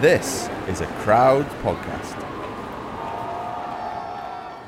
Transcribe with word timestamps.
This 0.00 0.48
is 0.66 0.80
a 0.80 0.86
crowd 1.04 1.44
podcast. 1.62 2.18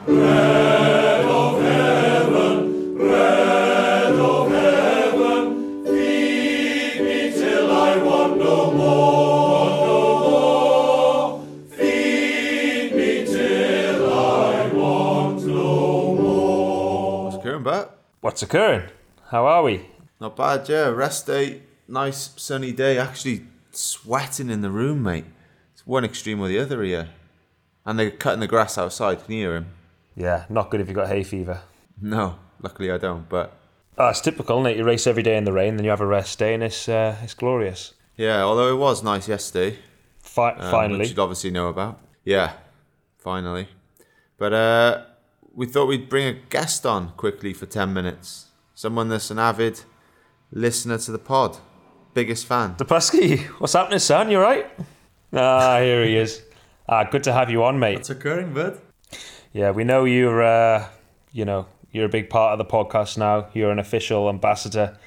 Bread 0.05 1.25
of 1.25 1.63
heaven, 1.63 2.97
bread 2.99 4.13
of 4.13 4.51
heaven, 4.51 5.85
feed 5.87 7.01
me 7.01 7.33
till 7.33 7.71
I 7.73 7.97
want 7.97 8.37
no 8.37 8.73
more. 8.73 9.87
No 9.87 10.19
more. 10.29 11.45
Feed 11.79 12.95
me 12.95 13.25
till 13.25 14.13
I 14.13 14.71
want 14.75 15.47
no 15.47 16.15
more. 16.15 17.25
What's 17.31 17.37
occurring, 17.39 17.63
Bert? 17.63 17.91
What's 18.21 18.43
occurring? 18.43 18.91
How 19.31 19.47
are 19.47 19.63
we? 19.63 19.87
Not 20.21 20.37
bad, 20.37 20.69
yeah. 20.69 20.89
Rest 20.89 21.27
day, 21.27 21.63
nice 21.89 22.33
sunny 22.37 22.73
day. 22.73 22.99
Actually, 22.99 23.47
sweating 23.77 24.51
in 24.51 24.61
the 24.63 24.71
room, 24.71 25.03
mate. 25.03 25.25
It's 25.73 25.87
one 25.87 26.05
extreme 26.05 26.41
or 26.41 26.49
the 26.49 26.59
other 26.59 26.83
here. 26.83 27.09
And 27.85 27.99
they're 27.99 28.11
cutting 28.11 28.41
the 28.41 28.47
grass 28.47 28.79
outside. 28.79 29.25
Can 29.25 29.35
you 29.35 29.41
hear 29.41 29.57
him? 29.57 29.67
Yeah, 30.15 30.45
not 30.49 30.71
good 30.71 30.81
if 30.81 30.89
you've 30.89 30.97
got 30.97 31.09
hay 31.09 31.23
fever. 31.25 31.61
No, 32.01 32.37
luckily 32.61 32.91
I 32.91 32.99
don't. 32.99 33.29
But 33.29 33.57
Oh, 33.99 34.09
it's 34.09 34.21
typical, 34.21 34.59
isn't 34.61 34.73
it? 34.73 34.77
You 34.79 34.85
race 34.85 35.07
every 35.07 35.23
day 35.23 35.37
in 35.37 35.45
the 35.45 35.53
rain, 35.53 35.77
then 35.77 35.85
you 35.85 35.91
have 35.91 36.01
a 36.01 36.07
rest 36.07 36.39
day, 36.39 36.55
and 36.55 36.63
it's 36.63 36.89
uh, 36.89 37.17
it's 37.23 37.35
glorious. 37.35 37.93
yeah, 38.17 38.43
although 38.43 38.73
it 38.73 38.79
was 38.79 39.03
nice 39.03 39.29
yesterday, 39.29 39.79
Fi- 40.21 40.53
um, 40.55 40.71
finally, 40.71 40.99
which 41.01 41.11
you'd 41.11 41.19
obviously 41.19 41.51
know 41.51 41.69
about. 41.69 42.01
Yeah, 42.25 42.53
finally. 43.19 43.69
But 44.39 44.53
uh, 44.53 45.05
we 45.55 45.67
thought 45.67 45.87
we'd 45.87 46.09
bring 46.09 46.27
a 46.27 46.33
guest 46.33 46.87
on 46.87 47.13
quickly 47.17 47.53
for 47.53 47.67
10 47.67 47.93
minutes. 47.93 48.47
Someone 48.75 49.09
that's 49.09 49.31
an 49.31 49.39
avid 49.39 49.83
listener 50.51 50.99
to 50.99 51.13
the 51.13 51.19
pod. 51.19 51.59
Biggest 52.15 52.47
fan. 52.47 52.75
De 52.77 52.85
Pluski, 52.85 53.39
what's 53.59 53.73
happening, 53.73 53.99
son? 53.99 54.31
You 54.31 54.39
right? 54.39 54.67
Ah, 55.33 55.79
here 55.81 56.05
he 56.05 56.17
is. 56.17 56.43
Ah, 56.87 57.05
good 57.05 57.25
to 57.25 57.33
have 57.33 57.49
you 57.49 57.65
on, 57.65 57.79
mate. 57.79 57.97
What's 57.97 58.11
occurring, 58.11 58.53
bud? 58.53 58.79
Yeah, 59.55 59.71
we 59.71 59.85
know 59.85 60.05
you're, 60.05 60.43
uh, 60.43 60.89
you 61.33 61.47
know, 61.47 61.67
you're 61.91 62.05
a 62.05 62.11
big 62.11 62.29
part 62.29 62.53
of 62.53 62.59
the 62.59 62.71
podcast 62.71 63.17
now. 63.17 63.49
You're 63.55 63.71
an 63.71 63.79
official 63.79 64.29
ambassador. 64.29 64.99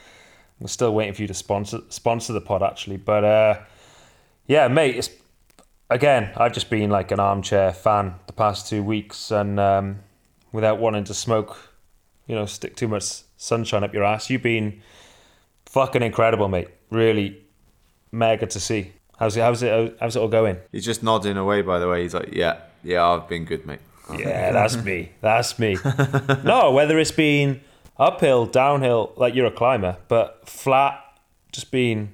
We're 0.59 0.67
still 0.67 0.95
waiting 0.95 1.13
for 1.13 1.21
you 1.21 1.27
to 1.27 1.33
sponsor 1.35 1.81
sponsor 1.89 2.33
the 2.33 2.41
pod, 2.41 2.63
actually. 2.63 2.97
But 2.97 3.23
uh, 3.23 3.59
yeah, 4.47 4.67
mate, 4.67 4.95
it's 4.95 5.09
again. 5.91 6.31
I've 6.35 6.53
just 6.53 6.71
been 6.71 6.89
like 6.89 7.11
an 7.11 7.19
armchair 7.19 7.71
fan 7.73 8.15
the 8.25 8.33
past 8.33 8.67
two 8.67 8.81
weeks, 8.81 9.29
and 9.29 9.59
um, 9.59 9.99
without 10.51 10.79
wanting 10.79 11.03
to 11.03 11.13
smoke, 11.13 11.57
you 12.25 12.35
know, 12.35 12.47
stick 12.47 12.75
too 12.75 12.87
much 12.87 13.21
sunshine 13.37 13.83
up 13.83 13.93
your 13.93 14.03
ass. 14.05 14.29
You've 14.29 14.41
been 14.41 14.81
fucking 15.65 16.01
incredible, 16.01 16.47
mate. 16.47 16.69
Really 16.89 17.43
mega 18.11 18.45
to 18.47 18.59
see. 18.59 18.93
How's 19.17 19.37
it? 19.37 19.41
How's 19.41 19.63
it? 19.63 19.97
How's 19.99 20.15
it 20.15 20.19
all 20.19 20.27
going? 20.27 20.57
He's 20.71 20.85
just 20.85 21.03
nodding 21.03 21.37
away, 21.37 21.61
by 21.61 21.79
the 21.79 21.87
way. 21.87 22.03
He's 22.03 22.13
like, 22.13 22.33
yeah, 22.33 22.59
yeah, 22.83 23.05
I've 23.07 23.27
been 23.27 23.45
good, 23.45 23.65
mate. 23.65 23.79
Yeah, 24.17 24.51
that's 24.51 24.75
me. 24.83 25.11
That's 25.21 25.57
me. 25.57 25.77
no, 26.43 26.71
whether 26.71 26.99
it's 26.99 27.11
been 27.11 27.61
uphill, 27.97 28.45
downhill, 28.45 29.13
like 29.15 29.33
you're 29.33 29.47
a 29.47 29.51
climber, 29.51 29.97
but 30.07 30.47
flat, 30.47 31.01
just 31.51 31.71
been, 31.71 32.11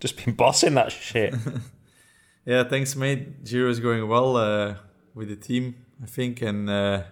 just 0.00 0.24
been 0.24 0.34
bossing 0.36 0.74
that 0.74 0.92
shit. 0.92 1.34
Yeah, 2.48 2.62
thanks, 2.62 2.94
mate. 2.94 3.42
Giro 3.42 3.68
is 3.68 3.80
going 3.80 4.06
well 4.06 4.36
uh, 4.36 4.76
with 5.16 5.30
the 5.30 5.34
team, 5.34 5.84
I 6.00 6.06
think, 6.06 6.42
and 6.42 6.70
uh, 6.70 7.02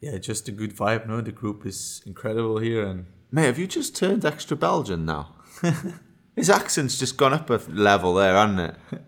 yeah, 0.00 0.16
just 0.16 0.48
a 0.48 0.52
good 0.52 0.74
vibe. 0.74 1.06
No, 1.06 1.20
the 1.20 1.32
group 1.32 1.66
is 1.66 2.00
incredible 2.06 2.56
here, 2.56 2.82
and 2.86 3.04
Mate, 3.34 3.46
have 3.46 3.58
you 3.58 3.66
just 3.66 3.96
turned 3.96 4.24
extra 4.24 4.56
Belgian 4.56 5.04
now? 5.04 5.34
His 6.36 6.50
accent's 6.50 6.98
just 6.98 7.16
gone 7.16 7.32
up 7.32 7.48
a 7.50 7.60
level 7.68 8.14
there, 8.14 8.34
hasn't 8.34 8.60
it? 8.60 9.00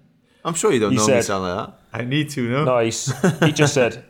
I'm 0.45 0.55
sure 0.55 0.73
you 0.73 0.79
don't 0.81 0.93
He 0.93 0.97
normally 0.97 1.15
said- 1.17 1.25
sound 1.25 1.45
like 1.45 1.67
that. 1.67 1.79
I 1.93 2.05
need 2.05 2.29
to 2.31 2.49
know. 2.49 2.65
No, 2.65 2.79
he's, 2.81 3.11
he 3.41 3.53
just 3.53 3.73
said, 3.75 4.05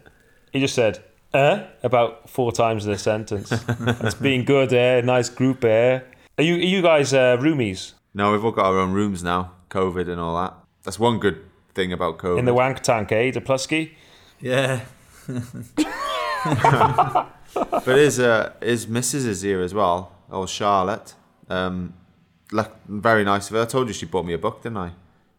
he 0.52 0.58
just 0.60 0.74
said, 0.74 1.02
eh, 1.32 1.64
about 1.84 2.28
four 2.28 2.50
times 2.52 2.84
in 2.84 2.92
a 2.92 2.98
sentence. 2.98 3.52
It's 3.52 4.14
been 4.14 4.44
good, 4.44 4.72
eh? 4.72 5.00
Nice 5.02 5.28
group, 5.28 5.64
eh? 5.64 6.00
Are 6.36 6.42
you, 6.44 6.54
are 6.56 6.58
you 6.58 6.82
guys 6.82 7.14
uh, 7.14 7.36
roomies 7.38 7.92
No, 8.12 8.32
we've 8.32 8.44
all 8.44 8.50
got 8.50 8.66
our 8.66 8.78
own 8.78 8.92
rooms 8.92 9.22
now, 9.22 9.52
COVID 9.70 10.08
and 10.10 10.20
all 10.20 10.36
that. 10.42 10.54
That's 10.82 10.98
one 10.98 11.18
good 11.20 11.42
thing 11.74 11.92
about 11.92 12.18
COVID. 12.18 12.40
in 12.40 12.44
the 12.44 12.54
wank 12.54 12.80
tank, 12.80 13.12
eh? 13.12 13.30
De 13.30 13.40
Pluski? 13.40 13.92
Yeah, 14.40 14.80
but 17.84 17.96
his 17.96 18.20
uh, 18.20 18.52
his 18.60 18.86
missus 18.88 19.24
is 19.24 19.42
here 19.42 19.60
as 19.62 19.72
well. 19.74 20.12
Old 20.30 20.48
Charlotte. 20.50 21.14
Um, 21.48 21.94
like, 21.94 22.05
very 22.88 23.24
nice 23.24 23.50
of 23.50 23.56
her. 23.56 23.62
I 23.62 23.66
told 23.66 23.88
you 23.88 23.94
she 23.94 24.06
bought 24.06 24.24
me 24.24 24.32
a 24.32 24.38
book, 24.38 24.62
didn't 24.62 24.78
I? 24.78 24.92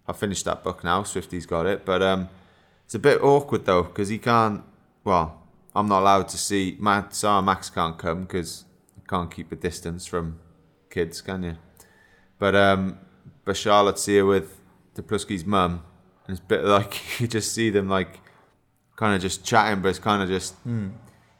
I 0.07 0.13
finished 0.13 0.45
that 0.45 0.63
book 0.63 0.83
now. 0.83 1.03
Swifty's 1.03 1.45
got 1.45 1.65
it, 1.65 1.85
but 1.85 2.01
um, 2.01 2.29
it's 2.85 2.95
a 2.95 2.99
bit 2.99 3.21
awkward 3.21 3.65
though 3.65 3.83
because 3.83 4.09
he 4.09 4.17
can't. 4.17 4.63
Well, 5.03 5.41
I'm 5.75 5.87
not 5.87 6.01
allowed 6.01 6.29
to 6.29 6.37
see. 6.37 6.77
Matt, 6.79 7.13
Sarah 7.13 7.41
Max 7.41 7.69
can't 7.69 7.97
come 7.97 8.21
because 8.23 8.65
can't 9.07 9.33
keep 9.33 9.51
a 9.51 9.55
distance 9.55 10.05
from 10.05 10.39
kids, 10.89 11.21
can 11.21 11.43
you? 11.43 11.57
But 12.39 12.55
um, 12.55 12.99
but 13.45 13.57
Charlotte's 13.57 14.05
here 14.05 14.25
with 14.25 14.59
De 14.95 15.01
Pluski's 15.01 15.45
mum, 15.45 15.83
and 16.25 16.37
it's 16.37 16.43
a 16.43 16.47
bit 16.47 16.63
like 16.77 17.19
you 17.19 17.27
just 17.27 17.53
see 17.53 17.69
them 17.69 17.89
like 17.89 18.19
kind 18.95 19.15
of 19.15 19.21
just 19.21 19.45
chatting, 19.45 19.81
but 19.81 19.89
it's 19.89 19.99
kind 19.99 20.21
of 20.21 20.29
just 20.29 20.55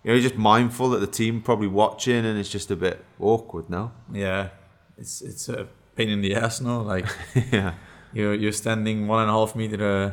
you 0.04 0.12
know 0.12 0.14
you're 0.14 0.22
just 0.22 0.36
mindful 0.36 0.90
that 0.90 1.00
the 1.00 1.08
team 1.08 1.42
probably 1.42 1.68
watching, 1.68 2.26
and 2.26 2.38
it's 2.38 2.50
just 2.50 2.72
a 2.72 2.76
bit 2.76 3.04
awkward, 3.20 3.70
no? 3.70 3.92
yeah. 4.14 4.50
It's 4.98 5.22
it's 5.22 5.50
a 5.50 5.68
pain 5.96 6.10
in 6.10 6.22
the 6.22 6.36
ass, 6.36 6.62
no. 6.62 6.82
Like 6.82 7.06
yeah. 7.52 7.74
you're 8.14 8.34
you're 8.34 8.52
standing 8.52 9.08
one 9.08 9.22
and 9.22 9.30
a 9.30 9.34
half 9.34 9.56
meter. 9.56 9.84
Uh, 9.86 10.12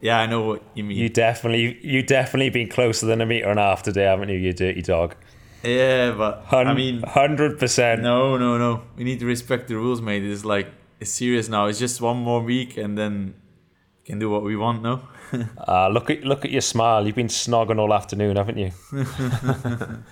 yeah, 0.00 0.18
I 0.20 0.26
know 0.26 0.42
what 0.42 0.62
you 0.74 0.84
mean. 0.84 0.98
You 0.98 1.08
definitely, 1.08 1.78
you 1.82 2.02
definitely 2.02 2.50
been 2.50 2.68
closer 2.68 3.06
than 3.06 3.20
a 3.22 3.26
metre 3.26 3.48
and 3.48 3.58
a 3.58 3.62
half 3.62 3.82
today, 3.82 4.04
haven't 4.04 4.28
you, 4.28 4.36
you 4.36 4.52
dirty 4.52 4.82
dog? 4.82 5.14
yeah, 5.62 6.10
but 6.10 6.42
Hun- 6.46 6.66
I 6.66 6.74
mean, 6.74 7.00
100%. 7.00 8.02
no, 8.02 8.36
no, 8.36 8.58
no. 8.58 8.82
We 8.96 9.04
need 9.04 9.20
to 9.20 9.26
respect 9.26 9.68
the 9.68 9.76
rules, 9.76 10.02
mate. 10.02 10.22
It's 10.22 10.44
like 10.44 10.68
it's 11.00 11.10
serious 11.10 11.48
now. 11.48 11.66
It's 11.66 11.78
just 11.78 12.02
one 12.02 12.18
more 12.18 12.42
week, 12.42 12.76
and 12.76 12.98
then 12.98 13.34
we 14.00 14.04
can 14.04 14.18
do 14.18 14.28
what 14.28 14.42
we 14.42 14.56
want, 14.56 14.82
no. 14.82 15.08
Ah, 15.66 15.88
look 15.88 16.10
at 16.10 16.22
look 16.22 16.44
at 16.44 16.50
your 16.50 16.60
smile. 16.60 17.06
You've 17.06 17.16
been 17.16 17.28
snogging 17.28 17.78
all 17.78 17.94
afternoon, 17.94 18.36
haven't 18.36 18.58
you? 18.58 18.72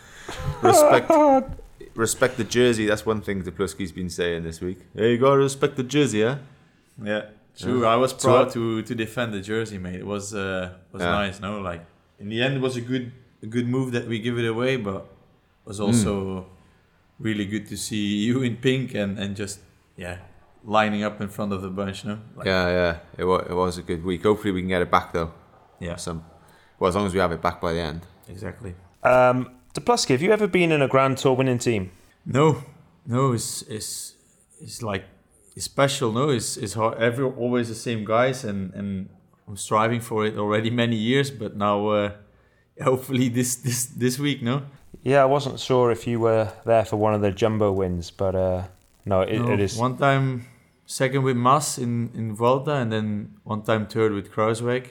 Respect 0.62 1.10
respect 1.94 2.36
the 2.36 2.44
jersey. 2.44 2.86
That's 2.86 3.04
one 3.06 3.20
thing 3.22 3.42
De 3.42 3.50
Pluski's 3.50 3.92
been 3.92 4.10
saying 4.10 4.42
this 4.44 4.60
week. 4.60 4.78
Hey, 4.94 5.12
you 5.12 5.18
gotta 5.18 5.38
respect 5.38 5.76
the 5.76 5.82
jersey, 5.82 6.18
yeah. 6.18 6.38
Yeah, 7.02 7.22
true. 7.58 7.84
I 7.86 7.96
was 7.96 8.12
proud 8.12 8.50
to 8.52 8.82
to 8.82 8.94
defend 8.94 9.32
the 9.32 9.40
jersey, 9.40 9.78
mate. 9.78 9.96
It 10.00 10.06
was 10.06 10.34
uh, 10.34 10.72
was 10.92 11.02
Yeah. 11.02 11.10
nice. 11.12 11.40
No, 11.40 11.60
like 11.60 11.84
in 12.18 12.28
the 12.28 12.42
end, 12.42 12.54
it 12.56 12.60
was 12.60 12.76
a 12.76 12.80
good 12.80 13.12
a 13.42 13.46
good 13.46 13.66
move 13.68 13.92
that 13.92 14.06
we 14.06 14.18
give 14.20 14.38
it 14.38 14.46
away, 14.46 14.76
but 14.76 15.00
it 15.64 15.66
was 15.68 15.80
also 15.80 16.46
really 17.18 17.44
good 17.46 17.66
to 17.68 17.76
see 17.76 18.16
you 18.26 18.42
in 18.42 18.56
pink 18.56 18.94
and 18.94 19.18
and 19.18 19.36
just 19.36 19.60
yeah 19.96 20.16
lining 20.64 21.02
up 21.02 21.20
in 21.20 21.28
front 21.28 21.52
of 21.52 21.60
the 21.62 21.68
bunch. 21.68 22.04
No, 22.04 22.18
like, 22.36 22.46
Yeah, 22.46 22.68
yeah. 22.68 22.98
It 23.18 23.24
was, 23.24 23.46
it 23.50 23.54
was 23.54 23.78
a 23.78 23.82
good 23.82 24.04
week. 24.04 24.22
Hopefully, 24.22 24.52
we 24.52 24.60
can 24.60 24.68
get 24.68 24.82
it 24.82 24.90
back 24.90 25.12
though. 25.12 25.32
yeah, 25.80 25.96
Some, 25.96 26.24
well, 26.78 26.88
as 26.88 26.94
long 26.94 27.06
as 27.06 27.12
we 27.12 27.18
have 27.18 27.32
it 27.32 27.42
back 27.42 27.60
by 27.60 27.72
the 27.72 27.80
end. 27.80 28.02
exactly. 28.28 28.74
Um, 29.02 29.50
De 29.74 29.80
Pluski, 29.80 30.10
have 30.10 30.22
you 30.22 30.32
ever 30.32 30.46
been 30.46 30.70
in 30.70 30.82
a 30.82 30.88
Grand 30.88 31.16
Tour 31.16 31.34
winning 31.34 31.58
team? 31.58 31.90
No, 32.26 32.62
no, 33.06 33.32
it's 33.32 33.62
it's 33.62 34.14
it's 34.60 34.82
like 34.82 35.04
it's 35.56 35.64
special. 35.64 36.12
No, 36.12 36.28
it's 36.28 36.56
it's 36.56 36.74
hard, 36.74 36.98
every 36.98 37.24
always 37.24 37.68
the 37.68 37.74
same 37.74 38.04
guys, 38.04 38.44
and 38.44 38.72
and 38.74 39.08
I'm 39.48 39.56
striving 39.56 40.00
for 40.00 40.26
it 40.26 40.36
already 40.36 40.70
many 40.70 40.96
years. 40.96 41.30
But 41.30 41.56
now, 41.56 41.88
uh, 41.88 42.12
hopefully 42.82 43.28
this 43.28 43.56
this 43.56 43.86
this 43.86 44.18
week, 44.18 44.42
no. 44.42 44.62
Yeah, 45.02 45.22
I 45.22 45.24
wasn't 45.24 45.58
sure 45.58 45.90
if 45.90 46.06
you 46.06 46.20
were 46.20 46.52
there 46.64 46.84
for 46.84 46.96
one 46.96 47.14
of 47.14 47.22
the 47.22 47.32
jumbo 47.32 47.72
wins, 47.72 48.10
but 48.10 48.34
uh, 48.34 48.64
no, 49.04 49.22
it, 49.22 49.38
No, 49.38 49.52
it 49.52 49.60
is. 49.60 49.76
one 49.76 49.96
time 49.96 50.44
second 50.86 51.22
with 51.22 51.36
Mas 51.36 51.78
in 51.78 52.10
in 52.14 52.36
Vuelta, 52.36 52.74
and 52.74 52.92
then 52.92 53.36
one 53.44 53.62
time 53.62 53.86
third 53.86 54.12
with 54.12 54.30
Kruiswijk. 54.30 54.90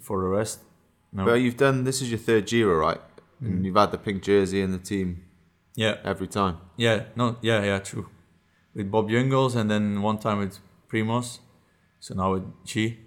For 0.00 0.20
the 0.20 0.28
rest, 0.28 0.60
no. 1.12 1.24
But 1.24 1.40
you've 1.40 1.56
done. 1.56 1.84
This 1.84 2.00
is 2.02 2.10
your 2.10 2.18
third 2.20 2.46
Giro, 2.46 2.74
right? 2.78 3.00
Mm. 3.42 3.46
And 3.46 3.66
you've 3.66 3.76
had 3.76 3.90
the 3.90 3.98
pink 3.98 4.22
jersey 4.22 4.60
in 4.60 4.70
the 4.72 4.78
team 4.78 5.24
yeah, 5.74 5.96
every 6.04 6.28
time. 6.28 6.58
yeah, 6.76 7.04
no, 7.16 7.36
yeah, 7.42 7.62
yeah, 7.64 7.78
true. 7.78 8.08
With 8.74 8.90
Bob 8.90 9.08
Jungels, 9.08 9.56
and 9.56 9.70
then 9.70 10.00
one 10.00 10.18
time 10.18 10.38
with 10.38 10.58
Primož. 10.88 11.38
So 12.00 12.14
now 12.14 12.32
with 12.32 12.44
G, 12.64 12.98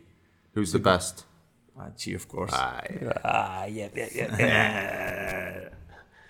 Who's 0.54 0.72
the 0.72 0.80
best? 0.80 1.26
uh, 1.80 1.90
G 1.98 2.14
of 2.14 2.28
course. 2.28 2.52
Ah, 2.54 2.82
yeah, 3.66 3.90
yeah, 3.94 4.08
yeah. 4.14 4.38
yeah. 4.40 5.70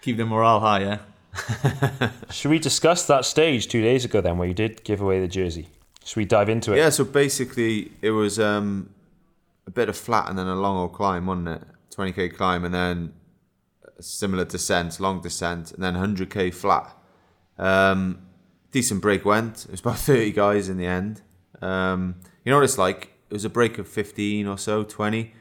Keep 0.02 0.18
the 0.18 0.26
morale 0.26 0.60
high, 0.60 0.82
yeah. 0.82 2.10
Should 2.32 2.52
we 2.52 2.60
discuss 2.60 3.06
that 3.08 3.26
stage 3.26 3.68
two 3.68 3.82
days 3.82 4.06
ago 4.06 4.22
then, 4.22 4.38
where 4.38 4.48
you 4.48 4.54
did 4.54 4.84
give 4.84 5.02
away 5.02 5.20
the 5.20 5.28
jersey? 5.28 5.68
Should 6.04 6.18
we 6.18 6.26
dive 6.26 6.50
into 6.50 6.74
it? 6.74 6.78
Yeah, 6.78 6.90
so 6.90 7.04
basically 7.04 7.92
it 8.02 8.12
was 8.12 8.40
um, 8.40 8.90
a 9.68 9.72
bit 9.72 9.90
of 9.90 9.98
flat 9.98 10.30
and 10.30 10.38
then 10.38 10.48
a 10.48 10.56
long 10.56 10.78
old 10.78 10.94
climb, 10.94 11.26
wasn't 11.26 11.50
it? 11.50 11.62
20k 11.96 12.36
climb 12.36 12.64
and 12.66 12.74
then 12.74 13.14
a 13.25 13.25
similar 14.00 14.46
descent, 14.46 15.00
long 15.00 15.22
descent, 15.22 15.72
and 15.72 15.84
then 15.84 15.96
100k 15.96 16.54
flat. 16.54 16.96
Um, 17.58 18.28
decent 18.72 19.02
break 19.02 19.26
went. 19.26 19.66
It 19.66 19.72
was 19.72 19.80
about 19.80 19.98
30 20.00 20.32
guys 20.32 20.70
in 20.70 20.78
the 20.78 20.86
end. 20.86 21.22
Um, 21.62 22.16
you 22.44 22.52
know 22.52 22.58
what 22.58 22.66
it's 22.66 22.78
like? 22.78 23.14
It 23.30 23.34
was 23.34 23.46
a 23.46 23.50
break 23.50 23.78
of 23.78 23.88
15 23.88 24.48
or 24.48 24.58
so, 24.58 24.84
20, 24.84 25.34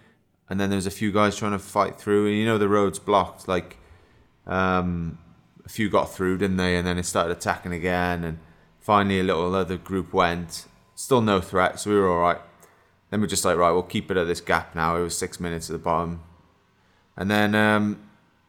and 0.48 0.60
then 0.60 0.70
there 0.70 0.76
was 0.76 0.86
a 0.86 0.90
few 0.90 1.12
guys 1.12 1.36
trying 1.36 1.52
to 1.52 1.58
fight 1.58 1.98
through. 1.98 2.28
And 2.28 2.36
you 2.36 2.46
know 2.46 2.58
the 2.58 2.68
road's 2.68 2.98
blocked. 2.98 3.46
Like 3.46 3.76
um, 4.46 5.18
a 5.64 5.68
few 5.68 5.90
got 5.90 6.12
through, 6.14 6.38
didn't 6.38 6.56
they? 6.56 6.76
And 6.76 6.86
then 6.86 6.98
it 6.98 7.04
started 7.04 7.36
attacking 7.36 7.72
again, 7.72 8.24
and 8.24 8.38
finally 8.80 9.20
a 9.20 9.22
little 9.22 9.54
other 9.54 9.76
group 9.76 10.12
went. 10.12 10.66
Still 10.94 11.20
no 11.20 11.40
threat, 11.40 11.80
so 11.80 11.90
we 11.90 11.96
were 11.96 12.10
all 12.10 12.20
right. 12.20 12.40
Then 13.10 13.20
we're 13.20 13.26
just 13.26 13.44
like, 13.44 13.56
right, 13.56 13.70
we'll 13.72 13.82
keep 13.82 14.10
it 14.10 14.16
at 14.16 14.26
this 14.26 14.40
gap 14.40 14.74
now. 14.74 14.96
It 14.96 15.02
was 15.02 15.16
six 15.16 15.40
minutes 15.40 15.68
at 15.68 15.72
the 15.72 15.78
bottom, 15.78 16.22
and 17.16 17.30
then 17.30 17.54
um, 17.54 18.00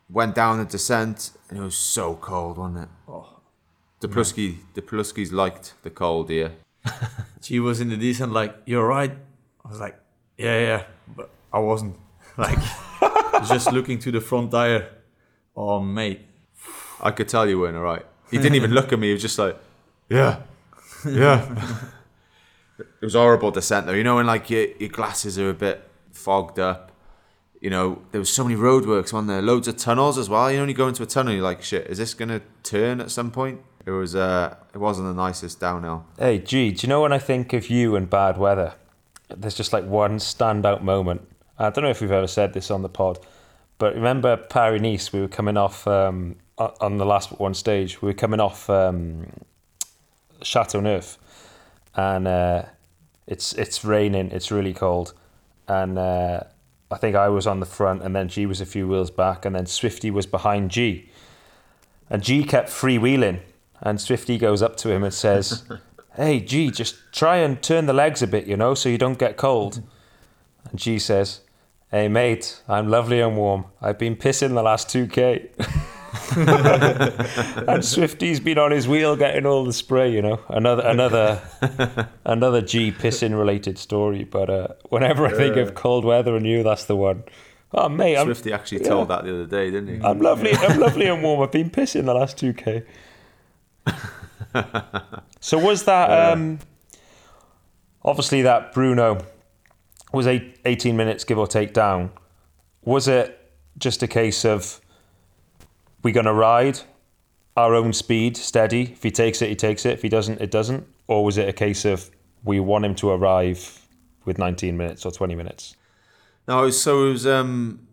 went 0.09 0.35
down 0.35 0.59
the 0.59 0.65
descent, 0.65 1.31
and 1.49 1.59
it 1.59 1.61
was 1.61 1.77
so 1.77 2.15
cold, 2.15 2.57
wasn't 2.57 2.83
it? 2.83 2.89
Oh. 3.07 3.39
De 3.99 4.07
Pluski, 4.07 4.57
Depluski's 4.73 5.31
liked 5.31 5.73
the 5.83 5.89
cold 5.89 6.29
here. 6.29 6.53
she 7.41 7.59
was 7.59 7.81
in 7.81 7.89
the 7.89 7.97
descent 7.97 8.31
like, 8.31 8.55
you're 8.65 8.87
right. 8.87 9.11
I 9.63 9.69
was 9.69 9.79
like, 9.79 9.97
yeah, 10.37 10.59
yeah, 10.59 10.83
but 11.15 11.29
I 11.51 11.59
wasn't. 11.59 11.97
Like, 12.37 12.59
just 13.47 13.71
looking 13.71 13.97
to 13.99 14.11
the 14.11 14.19
front 14.19 14.51
tire. 14.51 14.89
Oh, 15.55 15.79
mate. 15.79 16.19
I 16.99 17.11
could 17.11 17.29
tell 17.29 17.47
you 17.47 17.59
weren't 17.59 17.77
all 17.77 17.83
right. 17.83 18.05
He 18.29 18.37
didn't 18.37 18.55
even 18.55 18.71
look 18.71 18.91
at 18.91 18.99
me. 18.99 19.07
He 19.07 19.13
was 19.13 19.21
just 19.21 19.39
like, 19.39 19.57
yeah, 20.09 20.41
yeah. 21.07 21.45
it 22.79 23.01
was 23.01 23.13
horrible 23.13 23.51
descent 23.51 23.85
though. 23.85 23.93
You 23.93 24.03
know 24.03 24.15
when 24.15 24.25
like 24.25 24.49
your, 24.49 24.67
your 24.79 24.89
glasses 24.89 25.39
are 25.39 25.49
a 25.49 25.53
bit 25.53 25.87
fogged 26.11 26.59
up. 26.59 26.91
You 27.61 27.69
know 27.69 28.01
there 28.11 28.19
was 28.19 28.31
so 28.31 28.43
many 28.43 28.55
roadworks 28.55 29.13
on 29.13 29.27
there, 29.27 29.41
loads 29.41 29.67
of 29.67 29.77
tunnels 29.77 30.17
as 30.17 30.29
well. 30.29 30.49
You 30.51 30.57
know 30.57 30.63
when 30.63 30.69
you 30.69 30.75
go 30.75 30.87
into 30.87 31.03
a 31.03 31.07
tunnel, 31.07 31.33
you're 31.33 31.43
like, 31.43 31.61
shit, 31.63 31.87
is 31.87 31.97
this 31.97 32.13
gonna 32.13 32.41
turn 32.63 33.01
at 33.01 33.11
some 33.11 33.31
point? 33.31 33.61
It 33.85 33.91
was 33.91 34.15
uh, 34.15 34.55
it 34.73 34.79
wasn't 34.79 35.07
the 35.07 35.13
nicest 35.13 35.59
downhill. 35.59 36.05
Hey, 36.17 36.39
G, 36.39 36.71
do 36.71 36.85
you 36.85 36.89
know 36.89 37.01
when 37.01 37.13
I 37.13 37.19
think 37.19 37.53
of 37.53 37.69
you 37.69 37.95
and 37.95 38.09
bad 38.09 38.37
weather? 38.37 38.73
There's 39.29 39.55
just 39.55 39.73
like 39.73 39.85
one 39.85 40.17
standout 40.17 40.81
moment. 40.81 41.27
I 41.57 41.69
don't 41.69 41.83
know 41.83 41.89
if 41.89 42.01
we've 42.01 42.11
ever 42.11 42.27
said 42.27 42.53
this 42.53 42.71
on 42.71 42.81
the 42.81 42.89
pod, 42.89 43.19
but 43.77 43.93
remember 43.95 44.37
Paris 44.37 44.81
Nice? 44.81 45.13
We 45.13 45.21
were 45.21 45.27
coming 45.27 45.55
off 45.55 45.87
um, 45.87 46.35
on 46.57 46.97
the 46.97 47.05
last 47.05 47.31
one 47.39 47.53
stage. 47.53 48.01
We 48.01 48.07
were 48.07 48.13
coming 48.13 48.39
off 48.39 48.69
um, 48.69 49.27
Chateau 50.41 50.79
Neuf, 50.79 51.17
and 51.95 52.27
uh, 52.27 52.63
it's 53.27 53.53
it's 53.53 53.85
raining. 53.85 54.31
It's 54.31 54.51
really 54.51 54.73
cold, 54.73 55.13
and 55.67 55.97
uh, 55.97 56.41
I 56.95 56.97
think 56.97 57.13
I 57.13 57.27
was 57.27 57.45
on 57.45 57.59
the 57.59 57.65
front, 57.65 58.03
and 58.03 58.15
then 58.15 58.29
G 58.29 58.45
was 58.45 58.61
a 58.61 58.65
few 58.65 58.87
wheels 58.87 59.11
back, 59.11 59.43
and 59.43 59.53
then 59.53 59.65
Swifty 59.65 60.09
was 60.09 60.25
behind 60.25 60.71
G, 60.71 61.09
and 62.09 62.23
G 62.23 62.45
kept 62.45 62.69
freewheeling, 62.69 63.41
and 63.81 63.99
Swifty 63.99 64.37
goes 64.37 64.61
up 64.61 64.77
to 64.77 64.91
him 64.91 65.03
and 65.03 65.13
says, 65.13 65.65
"Hey 66.15 66.39
G, 66.39 66.71
just 66.71 66.95
try 67.11 67.35
and 67.35 67.61
turn 67.61 67.85
the 67.85 67.91
legs 67.91 68.21
a 68.21 68.27
bit, 68.27 68.45
you 68.47 68.55
know, 68.55 68.75
so 68.75 68.87
you 68.87 68.97
don't 68.97 69.19
get 69.19 69.35
cold." 69.35 69.83
And 70.71 70.79
G 70.79 70.97
says, 70.97 71.41
"Hey 71.91 72.07
mate, 72.07 72.61
I'm 72.69 72.87
lovely 72.87 73.19
and 73.19 73.35
warm. 73.35 73.65
I've 73.81 73.99
been 73.99 74.15
pissing 74.15 74.53
the 74.53 74.63
last 74.63 74.89
two 74.89 75.05
k." 75.05 75.49
and 77.67 77.83
Swifty's 77.83 78.39
been 78.39 78.57
on 78.57 78.71
his 78.71 78.87
wheel 78.87 79.15
getting 79.15 79.45
all 79.45 79.65
the 79.65 79.73
spray, 79.73 80.11
you 80.11 80.21
know. 80.21 80.39
Another 80.49 80.83
another 80.85 82.09
another 82.25 82.61
G 82.61 82.91
pissing 82.91 83.37
related 83.37 83.77
story. 83.77 84.23
But 84.23 84.49
uh, 84.49 84.67
whenever 84.89 85.25
I 85.25 85.33
think 85.33 85.55
of 85.57 85.75
cold 85.75 86.05
weather 86.05 86.35
and 86.35 86.45
you, 86.45 86.63
that's 86.63 86.85
the 86.85 86.95
one. 86.95 87.23
Oh 87.73 87.89
mate, 87.89 88.17
I'm 88.17 88.27
Swifty 88.27 88.53
actually 88.53 88.79
told 88.79 89.09
that 89.09 89.23
the 89.23 89.33
other 89.33 89.45
day, 89.45 89.71
didn't 89.71 89.99
he? 89.99 90.05
I'm 90.05 90.19
lovely. 90.19 90.53
I'm 90.53 90.79
lovely 90.79 91.07
and 91.07 91.21
warm. 91.21 91.41
I've 91.41 91.51
been 91.51 91.69
pissing 91.69 92.05
the 92.05 92.13
last 92.13 92.37
two 92.37 92.53
k. 92.53 92.83
so 95.39 95.57
was 95.57 95.83
that 95.83 96.09
um, 96.09 96.59
obviously 98.03 98.41
that 98.43 98.73
Bruno 98.73 99.25
was 100.13 100.27
eight, 100.27 100.57
18 100.65 100.95
minutes 100.95 101.23
give 101.23 101.37
or 101.37 101.47
take 101.47 101.73
down? 101.73 102.11
Was 102.83 103.07
it 103.07 103.51
just 103.77 104.01
a 104.03 104.07
case 104.07 104.45
of 104.45 104.79
we 106.05 106.11
going 106.11 106.27
to 106.27 106.33
ride 106.33 106.79
our 107.57 107.73
own 107.73 107.91
speed, 107.91 108.37
steady? 108.37 108.91
If 108.91 109.01
he 109.01 109.09
takes 109.09 109.41
it, 109.41 109.49
he 109.49 109.55
takes 109.55 109.87
it. 109.87 109.93
If 109.93 110.03
he 110.03 110.09
doesn't, 110.09 110.39
it 110.39 110.51
doesn't. 110.51 110.85
Or 111.07 111.25
was 111.25 111.39
it 111.39 111.49
a 111.49 111.53
case 111.53 111.83
of 111.83 112.11
we 112.43 112.59
want 112.59 112.85
him 112.85 112.93
to 112.95 113.09
arrive 113.09 113.81
with 114.23 114.37
19 114.37 114.77
minutes 114.77 115.03
or 115.03 115.11
20 115.11 115.33
minutes? 115.33 115.75
No, 116.47 116.69
so 116.69 117.07
it 117.07 117.09
was 117.09 117.25
um, 117.25 117.87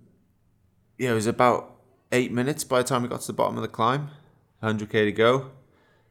yeah, 0.98 1.12
it 1.12 1.14
was 1.14 1.26
about 1.26 1.74
eight 2.12 2.30
minutes 2.30 2.64
by 2.64 2.82
the 2.82 2.84
time 2.84 3.02
we 3.02 3.08
got 3.08 3.22
to 3.22 3.26
the 3.28 3.32
bottom 3.32 3.56
of 3.56 3.62
the 3.62 3.68
climb, 3.68 4.10
100k 4.62 4.90
to 4.90 5.12
go, 5.12 5.50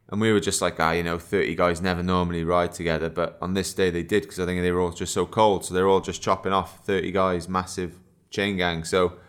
and 0.10 0.20
we 0.20 0.34
were 0.34 0.40
just 0.40 0.60
like, 0.60 0.80
ah, 0.80 0.94
you 0.94 1.04
know, 1.04 1.20
30 1.20 1.54
guys 1.54 1.82
never 1.82 2.02
normally 2.02 2.44
ride 2.44 2.72
together, 2.72 3.10
but 3.10 3.38
on 3.44 3.54
this 3.54 3.76
day 3.76 3.92
they 3.92 4.02
did 4.02 4.24
because 4.24 4.40
I 4.40 4.48
think 4.48 4.60
they 4.64 4.72
were 4.72 4.82
all 4.82 4.92
just 4.92 5.14
so 5.14 5.28
cold, 5.28 5.66
so 5.66 5.76
they 5.76 5.84
were 5.84 5.90
all 5.90 6.02
just 6.02 6.24
chopping 6.24 6.52
off 6.52 6.84
30 6.84 7.12
guys, 7.12 7.48
massive 7.48 8.00
chain 8.32 8.58
gang. 8.58 8.86
So 8.86 9.20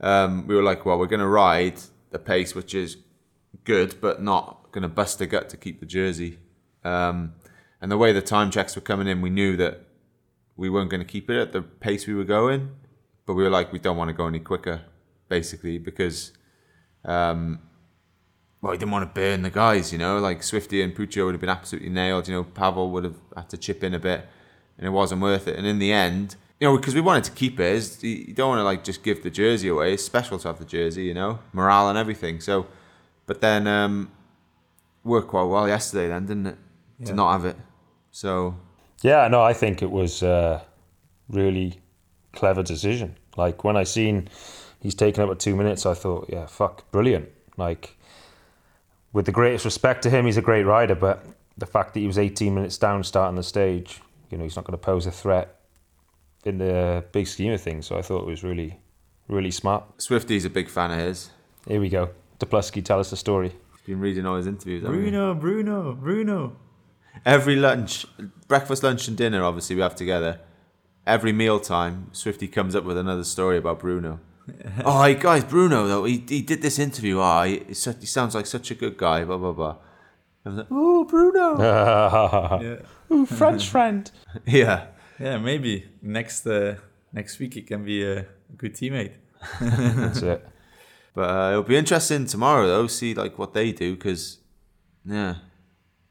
um, 0.00 0.48
we 0.48 0.56
were 0.56 0.64
like, 0.64 0.84
well, 0.84 0.98
we're 0.98 1.06
gonna 1.06 1.28
ride 1.28 1.80
the 2.10 2.18
pace, 2.18 2.54
which 2.54 2.74
is 2.74 2.98
good, 3.64 4.00
but 4.00 4.22
not 4.22 4.72
gonna 4.72 4.88
bust 4.88 5.20
a 5.20 5.26
gut 5.26 5.48
to 5.50 5.56
keep 5.56 5.80
the 5.80 5.86
jersey. 5.86 6.38
Um, 6.84 7.34
and 7.80 7.90
the 7.90 7.98
way 7.98 8.12
the 8.12 8.22
time 8.22 8.50
checks 8.50 8.76
were 8.76 8.82
coming 8.82 9.06
in, 9.06 9.20
we 9.20 9.30
knew 9.30 9.56
that 9.56 9.86
we 10.56 10.68
weren't 10.68 10.90
going 10.90 11.00
to 11.00 11.06
keep 11.06 11.30
it 11.30 11.40
at 11.40 11.52
the 11.52 11.62
pace 11.62 12.06
we 12.06 12.14
were 12.14 12.24
going, 12.24 12.70
but 13.24 13.34
we 13.34 13.42
were 13.42 13.48
like, 13.48 13.72
we 13.72 13.78
don't 13.78 13.96
want 13.96 14.08
to 14.08 14.12
go 14.12 14.26
any 14.26 14.38
quicker, 14.38 14.82
basically, 15.28 15.78
because, 15.78 16.32
um, 17.06 17.60
well, 18.60 18.72
we 18.72 18.78
didn't 18.78 18.90
want 18.90 19.08
to 19.08 19.20
burn 19.20 19.40
the 19.40 19.50
guys, 19.50 19.90
you 19.90 19.98
know, 19.98 20.18
like 20.18 20.42
Swifty 20.42 20.82
and 20.82 20.94
Puccio 20.94 21.24
would 21.24 21.34
have 21.34 21.40
been 21.40 21.48
absolutely 21.48 21.88
nailed, 21.88 22.28
you 22.28 22.34
know, 22.34 22.44
Pavel 22.44 22.90
would 22.90 23.04
have 23.04 23.16
had 23.34 23.48
to 23.48 23.56
chip 23.56 23.82
in 23.82 23.94
a 23.94 23.98
bit, 23.98 24.28
and 24.76 24.86
it 24.86 24.90
wasn't 24.90 25.22
worth 25.22 25.48
it. 25.48 25.56
And 25.56 25.66
in 25.66 25.78
the 25.78 25.92
end, 25.92 26.36
you 26.60 26.68
know, 26.68 26.76
because 26.76 26.94
we 26.94 27.00
wanted 27.00 27.24
to 27.24 27.30
keep 27.30 27.58
it, 27.58 27.72
is 27.72 28.04
you 28.04 28.34
don't 28.34 28.50
want 28.50 28.58
to 28.60 28.64
like 28.64 28.84
just 28.84 29.02
give 29.02 29.22
the 29.22 29.30
jersey 29.30 29.68
away. 29.68 29.94
It's 29.94 30.04
special 30.04 30.38
to 30.38 30.48
have 30.48 30.58
the 30.58 30.66
jersey, 30.66 31.04
you 31.04 31.14
know, 31.14 31.38
morale 31.54 31.88
and 31.88 31.96
everything. 31.96 32.40
So, 32.40 32.66
but 33.24 33.40
then 33.40 33.66
um, 33.66 34.10
worked 35.02 35.28
quite 35.28 35.44
well 35.44 35.66
yesterday, 35.66 36.08
then 36.08 36.26
didn't 36.26 36.46
it? 36.46 36.58
To 37.06 37.14
not 37.14 37.32
have 37.32 37.46
it. 37.46 37.56
So 38.10 38.56
Yeah, 39.02 39.26
no, 39.28 39.42
I 39.42 39.54
think 39.54 39.80
it 39.80 39.90
was 39.90 40.22
a 40.22 40.62
really 41.30 41.80
clever 42.34 42.62
decision. 42.62 43.16
Like 43.38 43.64
when 43.64 43.78
I 43.78 43.84
seen 43.84 44.28
he's 44.82 44.94
taken 44.94 45.22
up 45.24 45.30
at 45.30 45.38
two 45.38 45.56
minutes, 45.56 45.86
I 45.86 45.94
thought, 45.94 46.28
yeah, 46.28 46.44
fuck, 46.44 46.90
brilliant. 46.90 47.30
Like 47.56 47.96
with 49.14 49.24
the 49.24 49.32
greatest 49.32 49.64
respect 49.64 50.02
to 50.02 50.10
him, 50.10 50.26
he's 50.26 50.36
a 50.36 50.42
great 50.42 50.64
rider, 50.64 50.94
but 50.94 51.24
the 51.56 51.64
fact 51.64 51.94
that 51.94 52.00
he 52.00 52.06
was 52.06 52.18
18 52.18 52.54
minutes 52.54 52.76
down 52.76 53.02
starting 53.02 53.36
the 53.36 53.42
stage, 53.42 54.02
you 54.30 54.36
know, 54.36 54.44
he's 54.44 54.56
not 54.56 54.66
going 54.66 54.78
to 54.78 54.84
pose 54.84 55.06
a 55.06 55.10
threat 55.10 55.59
in 56.44 56.58
the 56.58 57.04
big 57.12 57.26
scheme 57.26 57.52
of 57.52 57.60
things. 57.60 57.86
So 57.86 57.96
I 57.96 58.02
thought 58.02 58.22
it 58.22 58.26
was 58.26 58.42
really, 58.42 58.80
really 59.28 59.50
smart. 59.50 59.84
Swifty's 60.02 60.44
a 60.44 60.50
big 60.50 60.68
fan 60.68 60.90
of 60.90 60.98
his. 60.98 61.30
Here 61.66 61.80
we 61.80 61.88
go. 61.88 62.10
De 62.38 62.46
Pluski, 62.46 62.84
tell 62.84 63.00
us 63.00 63.10
the 63.10 63.16
story. 63.16 63.50
He's 63.50 63.86
been 63.86 64.00
reading 64.00 64.26
all 64.26 64.36
his 64.36 64.46
interviews. 64.46 64.82
haven't? 64.82 64.98
Bruno, 64.98 65.34
Bruno, 65.34 65.94
Bruno. 65.94 66.56
Every 67.26 67.56
lunch, 67.56 68.06
breakfast, 68.48 68.82
lunch, 68.82 69.08
and 69.08 69.16
dinner, 69.16 69.44
obviously, 69.44 69.76
we 69.76 69.82
have 69.82 69.94
together. 69.94 70.40
Every 71.06 71.32
mealtime, 71.32 72.08
Swifty 72.12 72.48
comes 72.48 72.74
up 72.74 72.84
with 72.84 72.96
another 72.96 73.24
story 73.24 73.58
about 73.58 73.80
Bruno. 73.80 74.20
oh, 74.84 75.02
hey, 75.02 75.14
guys, 75.14 75.44
Bruno, 75.44 75.86
though, 75.86 76.04
he, 76.04 76.24
he 76.26 76.40
did 76.40 76.62
this 76.62 76.78
interview. 76.78 77.20
Oh, 77.20 77.42
he, 77.42 77.62
he's 77.68 77.80
such, 77.80 77.96
he 78.00 78.06
sounds 78.06 78.34
like 78.34 78.46
such 78.46 78.70
a 78.70 78.74
good 78.74 78.96
guy, 78.96 79.24
blah, 79.24 79.36
blah, 79.36 79.52
blah. 79.52 79.76
I 80.44 80.48
was 80.48 80.58
like, 80.58 80.66
oh, 80.70 81.04
Bruno. 81.04 81.58
Yeah, 82.62 82.76
Ooh, 83.12 83.26
French 83.26 83.68
friend. 83.68 84.10
yeah. 84.46 84.86
Yeah. 85.20 85.38
Maybe 85.38 85.86
next 86.02 86.46
uh, 86.46 86.76
next 87.12 87.38
week 87.38 87.56
it 87.56 87.66
can 87.66 87.84
be 87.84 88.02
a 88.04 88.26
good 88.56 88.74
teammate. 88.74 89.12
That's 89.60 90.22
it. 90.22 90.48
But 91.14 91.30
uh, 91.30 91.50
it'll 91.50 91.62
be 91.64 91.76
interesting 91.76 92.26
tomorrow, 92.26 92.66
though, 92.66 92.86
see 92.86 93.14
like 93.14 93.38
what 93.38 93.52
they 93.52 93.72
do, 93.72 93.94
because, 93.96 94.38
yeah, 95.04 95.36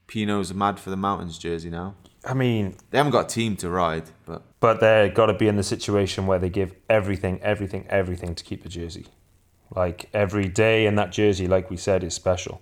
Pinot's 0.07 0.53
mad 0.53 0.79
for 0.79 0.89
the 0.89 0.97
Mountains 0.97 1.37
jersey 1.37 1.69
now. 1.69 1.95
I 2.25 2.33
mean, 2.33 2.75
They 2.89 2.97
haven't 2.97 3.13
got 3.13 3.25
a 3.25 3.33
team 3.33 3.55
to 3.57 3.69
ride, 3.69 4.09
but 4.25 4.43
but 4.59 4.81
they've 4.81 5.13
got 5.13 5.27
to 5.27 5.33
be 5.33 5.47
in 5.47 5.55
the 5.55 5.63
situation 5.63 6.27
where 6.27 6.37
they 6.37 6.49
give 6.49 6.73
everything, 6.89 7.39
everything, 7.41 7.85
everything 7.89 8.35
to 8.35 8.43
keep 8.43 8.63
the 8.63 8.69
jersey. 8.69 9.07
Like 9.73 10.09
every 10.13 10.49
day 10.49 10.85
in 10.85 10.95
that 10.95 11.11
jersey, 11.11 11.47
like 11.47 11.69
we 11.69 11.77
said, 11.77 12.03
is 12.03 12.13
special. 12.13 12.61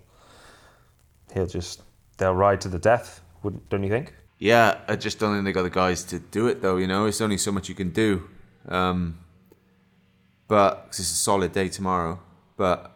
He'll 1.34 1.48
just 1.48 1.82
they'll 2.18 2.36
ride 2.36 2.62
to 2.62 2.70
the 2.70 2.80
death, 2.80 3.22
wouldn't 3.42 3.68
don't 3.70 3.84
you 3.84 3.90
think? 3.90 4.14
Yeah, 4.40 4.80
I 4.88 4.96
just 4.96 5.20
don't 5.20 5.34
think 5.34 5.46
they 5.46 5.52
got 5.52 5.64
the 5.64 5.70
guys 5.70 6.04
to 6.06 6.20
do 6.20 6.48
it 6.48 6.62
though. 6.62 6.78
You 6.78 6.88
know, 6.88 7.06
it's 7.06 7.22
only 7.22 7.38
so 7.38 7.52
much 7.52 7.70
you 7.70 7.76
can 7.76 7.90
do. 7.90 8.28
Um, 8.68 9.18
but 10.48 10.86
'cause 10.88 11.00
it's 11.00 11.12
a 11.12 11.16
solid 11.16 11.52
day 11.54 11.70
tomorrow. 11.70 12.20
But 12.56 12.92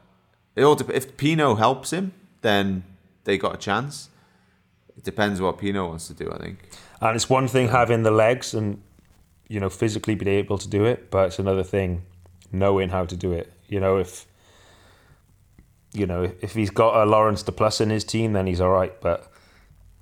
it 0.56 0.64
all 0.64 0.76
dep- 0.76 0.90
if 0.92 1.18
Pinot 1.18 1.58
helps 1.58 1.92
him, 1.92 2.14
then 2.42 2.84
they 3.24 3.38
got 3.38 3.56
a 3.56 3.58
chance. 3.58 4.10
It 4.98 5.04
depends 5.04 5.42
what 5.42 5.58
Pinot 5.58 5.88
wants 5.88 6.08
to 6.08 6.14
do. 6.14 6.32
I 6.32 6.38
think. 6.38 6.60
And 7.00 7.16
it's 7.16 7.30
one 7.30 7.48
thing 7.48 7.70
having 7.70 8.04
the 8.04 8.12
legs 8.12 8.54
and 8.54 8.82
you 9.48 9.60
know 9.60 9.70
physically 9.70 10.16
being 10.16 10.36
able 10.38 10.58
to 10.60 10.68
do 10.70 10.86
it, 10.86 11.10
but 11.10 11.28
it's 11.28 11.40
another 11.40 11.64
thing 11.64 12.04
knowing 12.52 12.90
how 12.90 13.06
to 13.06 13.16
do 13.16 13.32
it. 13.32 13.52
You 13.68 13.80
know, 13.80 13.98
if 13.98 14.26
you 15.94 16.06
know 16.06 16.32
if 16.42 16.54
he's 16.54 16.70
got 16.70 16.96
a 17.02 17.06
Laurens 17.10 17.44
De 17.44 17.52
Plus 17.52 17.82
in 17.82 17.90
his 17.90 18.04
team, 18.04 18.34
then 18.34 18.46
he's 18.48 18.62
all 18.62 18.70
right. 18.72 18.94
But 19.02 19.31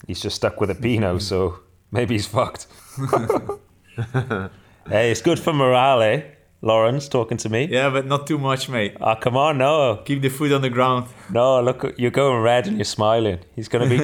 he's 0.08 0.22
just 0.22 0.36
stuck 0.36 0.60
with 0.60 0.70
a 0.70 0.76
Pinot, 0.76 1.22
so 1.22 1.60
maybe 1.92 2.16
he's 2.16 2.28
fucked. 2.28 2.68
hey, 4.88 5.12
it's 5.12 5.22
good 5.22 5.40
for 5.40 5.54
morale, 5.54 6.02
eh? 6.02 6.22
Laurens 6.62 7.08
talking 7.08 7.38
to 7.38 7.48
me. 7.48 7.70
Yeah, 7.72 7.90
but 7.90 8.06
not 8.06 8.28
too 8.28 8.38
much, 8.38 8.68
mate. 8.68 8.98
Ah, 9.00 9.16
come 9.16 9.38
on, 9.38 9.58
no, 9.58 10.02
Keep 10.04 10.22
the 10.22 10.30
foot 10.30 10.52
on 10.52 10.62
the 10.62 10.70
ground. 10.70 11.08
no. 11.32 11.62
Look, 11.62 11.98
you're 11.98 12.12
going 12.12 12.42
red 12.42 12.68
and 12.68 12.78
you're 12.78 12.84
smiling. 12.84 13.40
He's 13.56 13.70
gonna 13.70 13.88
be. 13.88 13.98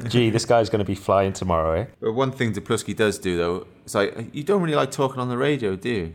gee, 0.08 0.28
this 0.28 0.44
guy's 0.44 0.68
gonna 0.68 0.84
be 0.84 0.94
flying 0.94 1.32
tomorrow, 1.32 1.80
eh? 1.80 1.86
But 2.00 2.12
one 2.12 2.30
thing 2.30 2.52
De 2.52 2.60
Pluski 2.60 2.94
does 2.94 3.18
do 3.18 3.38
though, 3.38 3.66
it's 3.84 3.94
like 3.94 4.34
you 4.34 4.42
don't 4.44 4.60
really 4.60 4.74
like 4.76 4.90
talking 4.90 5.20
on 5.20 5.30
the 5.30 5.38
radio, 5.38 5.74
do 5.74 5.88
you? 5.88 6.12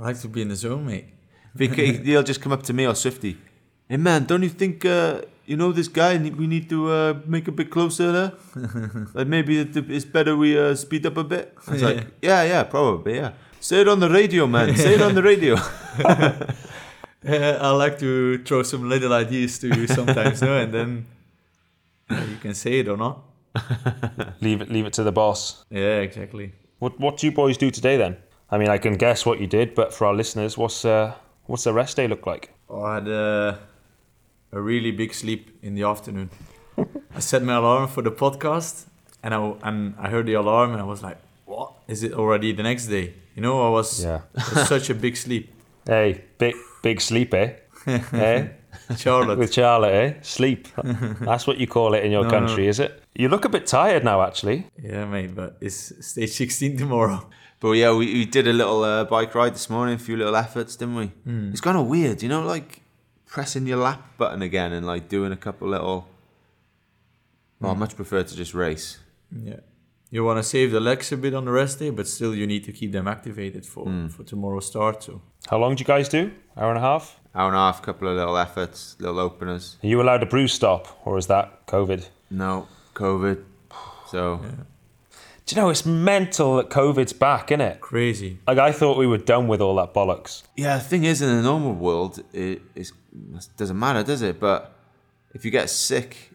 I 0.00 0.02
like 0.02 0.20
to 0.20 0.28
be 0.28 0.42
in 0.42 0.48
the 0.48 0.56
zone, 0.56 0.86
mate. 0.86 1.06
Because 1.54 1.98
he'll 2.04 2.24
just 2.24 2.40
come 2.40 2.50
up 2.52 2.64
to 2.64 2.72
me 2.72 2.84
or 2.84 2.94
Swifty. 2.96 3.36
Hey 3.88 3.98
man, 3.98 4.24
don't 4.24 4.42
you 4.42 4.48
think 4.48 4.84
uh, 4.84 5.22
you 5.48 5.56
know 5.56 5.72
this 5.72 5.88
guy? 5.88 6.18
We 6.18 6.46
need 6.46 6.68
to 6.68 6.78
uh, 6.92 7.14
make 7.26 7.48
a 7.48 7.52
bit 7.52 7.70
closer 7.70 8.12
there. 8.12 8.32
like 9.14 9.26
maybe 9.26 9.58
it- 9.58 9.76
it's 9.90 10.04
better 10.04 10.36
we 10.36 10.58
uh, 10.58 10.74
speed 10.74 11.06
up 11.06 11.16
a 11.16 11.24
bit. 11.24 11.56
It's 11.68 11.82
like 11.82 12.06
yeah, 12.22 12.42
yeah, 12.44 12.62
probably 12.64 13.16
yeah. 13.16 13.32
Say 13.60 13.80
it 13.80 13.88
on 13.88 13.98
the 14.00 14.08
radio, 14.10 14.46
man. 14.46 14.76
Say 14.76 14.94
it 14.94 15.02
on 15.02 15.14
the 15.14 15.22
radio. 15.22 15.56
I 17.28 17.70
like 17.72 17.98
to 17.98 18.38
throw 18.44 18.62
some 18.62 18.88
little 18.88 19.12
ideas 19.12 19.58
to 19.60 19.66
you 19.68 19.86
sometimes, 19.86 20.40
no? 20.42 20.56
And 20.56 20.72
then 20.72 21.06
uh, 22.10 22.24
you 22.30 22.36
can 22.36 22.54
say 22.54 22.78
it 22.80 22.88
or 22.88 22.96
not. 22.96 23.24
Leave 24.40 24.60
it, 24.62 24.70
leave 24.70 24.86
it 24.86 24.92
to 24.94 25.02
the 25.02 25.12
boss. 25.12 25.64
Yeah, 25.70 26.00
exactly. 26.00 26.52
What 26.78 26.98
What 27.00 27.16
do 27.18 27.26
you 27.26 27.32
boys 27.32 27.56
do 27.58 27.70
today 27.70 27.96
then? 27.96 28.16
I 28.50 28.58
mean, 28.58 28.68
I 28.68 28.78
can 28.78 28.96
guess 28.96 29.26
what 29.26 29.40
you 29.40 29.46
did, 29.46 29.74
but 29.74 29.92
for 29.92 30.06
our 30.06 30.14
listeners, 30.14 30.56
what's 30.56 30.84
uh, 30.84 31.12
what's 31.46 31.64
the 31.64 31.72
rest 31.72 31.96
day 31.96 32.06
look 32.08 32.26
like? 32.26 32.50
Oh, 32.68 32.82
I 32.82 32.94
had 32.94 33.08
a, 34.52 34.58
a 34.58 34.60
really 34.60 34.90
big 34.90 35.14
sleep 35.14 35.58
in 35.62 35.74
the 35.74 35.82
afternoon. 35.84 36.30
I 37.16 37.20
set 37.20 37.42
my 37.42 37.54
alarm 37.54 37.88
for 37.88 38.02
the 38.02 38.10
podcast, 38.12 38.86
and 39.22 39.34
I 39.34 39.54
and 39.62 39.94
I 39.98 40.08
heard 40.10 40.26
the 40.26 40.34
alarm, 40.34 40.72
and 40.72 40.80
I 40.80 40.84
was 40.84 41.02
like, 41.02 41.18
"What 41.46 41.72
is 41.88 42.02
it 42.02 42.12
already 42.12 42.52
the 42.52 42.62
next 42.62 42.86
day?" 42.88 43.14
You 43.34 43.42
know, 43.42 43.66
I 43.66 43.70
was, 43.70 44.02
Yeah. 44.04 44.20
was 44.34 44.68
such 44.68 44.90
a 44.90 44.94
big 44.94 45.16
sleep. 45.16 45.48
Hey, 45.88 46.24
big 46.38 46.54
big 46.82 47.00
sleep, 47.00 47.32
eh? 47.34 47.52
eh? 48.12 48.48
Charlotte, 48.96 49.38
With 49.38 49.52
Charlotte, 49.54 49.94
eh? 49.94 50.14
Sleep. 50.22 50.68
That's 51.20 51.46
what 51.46 51.56
you 51.58 51.66
call 51.66 51.94
it 51.94 52.04
in 52.04 52.12
your 52.12 52.24
No, 52.24 52.30
country, 52.30 52.64
no. 52.64 52.68
is 52.70 52.78
it? 52.80 53.02
You 53.14 53.28
look 53.28 53.44
a 53.44 53.48
bit 53.48 53.66
tired 53.66 54.04
now, 54.04 54.20
actually. 54.22 54.66
yeah, 54.82 55.04
mate, 55.06 55.34
but 55.34 55.56
it's 55.60 55.92
stage 56.06 56.30
16 56.30 56.76
tomorrow. 56.76 57.20
but 57.60 57.72
yeah, 57.72 57.90
we, 57.92 58.06
we 58.12 58.24
did 58.26 58.46
a 58.46 58.52
little 58.52 58.84
uh, 58.84 59.04
bike 59.04 59.34
ride 59.34 59.54
this 59.54 59.68
morning, 59.70 59.94
a 59.94 59.98
few 59.98 60.16
little 60.16 60.36
efforts, 60.36 60.76
didn't 60.76 60.96
we? 60.96 61.10
It's 61.52 61.60
kind 61.62 61.76
of 61.78 61.86
weird, 61.86 62.22
you 62.22 62.28
know, 62.28 62.42
like 62.42 62.82
pressing 63.28 63.66
your 63.66 63.78
lap 63.78 64.16
button 64.16 64.42
again 64.42 64.72
and 64.72 64.84
like 64.86 65.08
doing 65.08 65.32
a 65.32 65.36
couple 65.36 65.68
little. 65.68 66.08
Well, 67.60 67.74
hmm. 67.74 67.76
I 67.76 67.80
much 67.80 67.94
prefer 67.96 68.22
to 68.22 68.36
just 68.36 68.54
race. 68.54 68.98
Yeah. 69.30 69.60
You 70.10 70.24
want 70.24 70.38
to 70.38 70.42
save 70.42 70.72
the 70.72 70.80
legs 70.80 71.12
a 71.12 71.16
bit 71.18 71.34
on 71.34 71.44
the 71.44 71.50
rest 71.50 71.78
day, 71.78 71.90
but 71.90 72.08
still 72.08 72.34
you 72.34 72.46
need 72.46 72.64
to 72.64 72.72
keep 72.72 72.92
them 72.92 73.06
activated 73.06 73.66
for, 73.66 73.84
hmm. 73.84 74.08
for 74.08 74.24
tomorrow's 74.24 74.66
start. 74.66 75.02
So 75.02 75.20
How 75.48 75.58
long 75.58 75.74
do 75.74 75.82
you 75.82 75.86
guys 75.86 76.08
do? 76.08 76.32
Hour 76.56 76.70
and 76.70 76.78
a 76.78 76.80
half? 76.80 77.20
Hour 77.34 77.48
and 77.48 77.56
a 77.56 77.60
half, 77.60 77.82
couple 77.82 78.08
of 78.08 78.16
little 78.16 78.36
efforts, 78.38 78.96
little 78.98 79.20
openers. 79.20 79.76
Are 79.82 79.86
you 79.86 80.00
allowed 80.00 80.22
a 80.22 80.26
brew 80.26 80.48
stop, 80.48 81.00
or 81.04 81.18
is 81.18 81.26
that 81.26 81.66
COVID? 81.66 82.08
No, 82.30 82.66
COVID. 82.94 83.44
So 84.10 84.40
Do 85.48 85.56
you 85.56 85.62
know 85.62 85.70
it's 85.70 85.86
mental 85.86 86.56
that 86.58 86.68
COVID's 86.68 87.14
back, 87.14 87.50
isn't 87.50 87.62
it? 87.62 87.80
crazy. 87.80 88.38
Like 88.46 88.58
I 88.58 88.70
thought 88.70 88.98
we 88.98 89.06
were 89.06 89.16
done 89.16 89.48
with 89.48 89.62
all 89.62 89.76
that 89.76 89.94
bollocks. 89.94 90.42
yeah, 90.56 90.76
the 90.76 90.84
thing 90.84 91.04
is, 91.04 91.22
in 91.22 91.34
the 91.34 91.40
normal 91.40 91.72
world, 91.72 92.22
it, 92.34 92.60
it's, 92.74 92.92
doesn't 93.56 93.78
matter, 93.78 94.02
does 94.02 94.20
it? 94.20 94.38
But 94.38 94.76
if 95.32 95.46
you 95.46 95.50
get 95.50 95.70
sick 95.70 96.32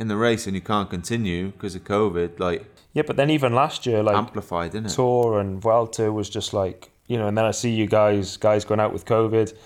in 0.00 0.08
the 0.08 0.16
race 0.16 0.48
and 0.48 0.56
you 0.56 0.60
can't 0.60 0.90
continue 0.90 1.52
because 1.52 1.76
of 1.76 1.84
COVID, 1.84 2.40
like 2.40 2.66
Yeah, 2.94 3.04
but 3.06 3.14
then 3.14 3.30
even 3.30 3.54
last 3.54 3.86
year, 3.86 4.02
like 4.02 4.16
amplified, 4.16 4.70
isn't 4.70 4.86
it? 4.86 4.90
Tour 4.92 5.38
and 5.38 5.62
Vuelta 5.62 6.10
was 6.10 6.28
just 6.28 6.52
like 6.52 6.90
you 7.06 7.16
know, 7.16 7.28
and 7.28 7.38
then 7.38 7.44
I 7.44 7.52
see 7.52 7.70
you 7.70 7.86
guys 7.86 8.36
guys 8.36 8.64
going 8.64 8.80
out 8.80 8.92
with 8.92 9.04
COVID, 9.04 9.56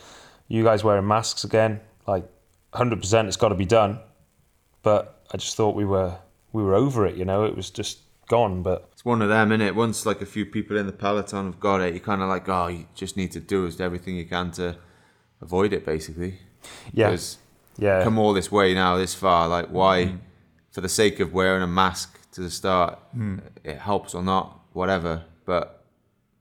you 0.49 0.65
guys 0.65 0.85
wearing 0.85 1.07
masks 1.07 1.45
again, 1.45 1.81
like 2.07 2.29
hundred 2.75 3.01
percent, 3.01 3.27
it's 3.27 3.39
got 3.39 3.49
to 3.49 3.55
be 3.55 3.65
done. 3.65 4.01
But 4.83 5.25
I 5.33 5.39
just 5.39 5.57
thought 5.57 5.75
we 5.75 5.87
were 5.87 6.19
we 6.53 6.63
were 6.63 6.75
over 6.75 7.07
it, 7.07 7.17
you 7.17 7.25
know, 7.25 7.45
it 7.45 7.57
was 7.57 7.71
just 7.71 8.01
gone. 8.29 8.63
But 8.63 8.89
It's 8.93 9.05
one 9.05 9.23
of 9.23 9.29
them, 9.29 9.51
innit? 9.51 9.75
Once 9.75 10.07
like 10.07 10.21
a 10.21 10.27
few 10.27 10.47
people 10.47 10.77
in 10.77 10.87
the 10.87 10.93
peloton 10.93 11.47
have 11.47 11.61
got 11.61 11.81
it, 11.81 11.95
you 11.95 12.01
kind 12.01 12.23
of 12.23 12.29
like, 12.29 12.49
oh, 12.49 12.69
you 12.69 12.87
just 12.95 13.17
need 13.17 13.33
to 13.33 13.41
do 13.41 13.67
is 13.67 13.81
everything 13.81 14.17
you 14.17 14.25
can 14.27 14.51
to 14.53 14.77
avoid 15.41 15.73
it, 15.73 15.85
basically. 15.85 16.39
yeah, 16.93 17.11
'Cause 17.11 17.39
yeah, 17.79 18.03
come 18.03 18.19
all 18.19 18.33
this 18.33 18.51
way 18.51 18.75
now, 18.75 18.97
this 18.97 19.15
far. 19.15 19.49
Like, 19.49 19.69
why, 19.69 20.05
mm-hmm. 20.05 20.17
for 20.73 20.81
the 20.81 20.89
sake 20.89 21.21
of 21.21 21.33
wearing 21.33 21.63
a 21.63 21.67
mask 21.67 22.19
to 22.33 22.41
the 22.41 22.51
start, 22.51 22.99
mm. 23.17 23.41
it 23.65 23.79
helps 23.79 24.15
or 24.15 24.23
not, 24.23 24.61
whatever. 24.73 25.25
But 25.45 25.85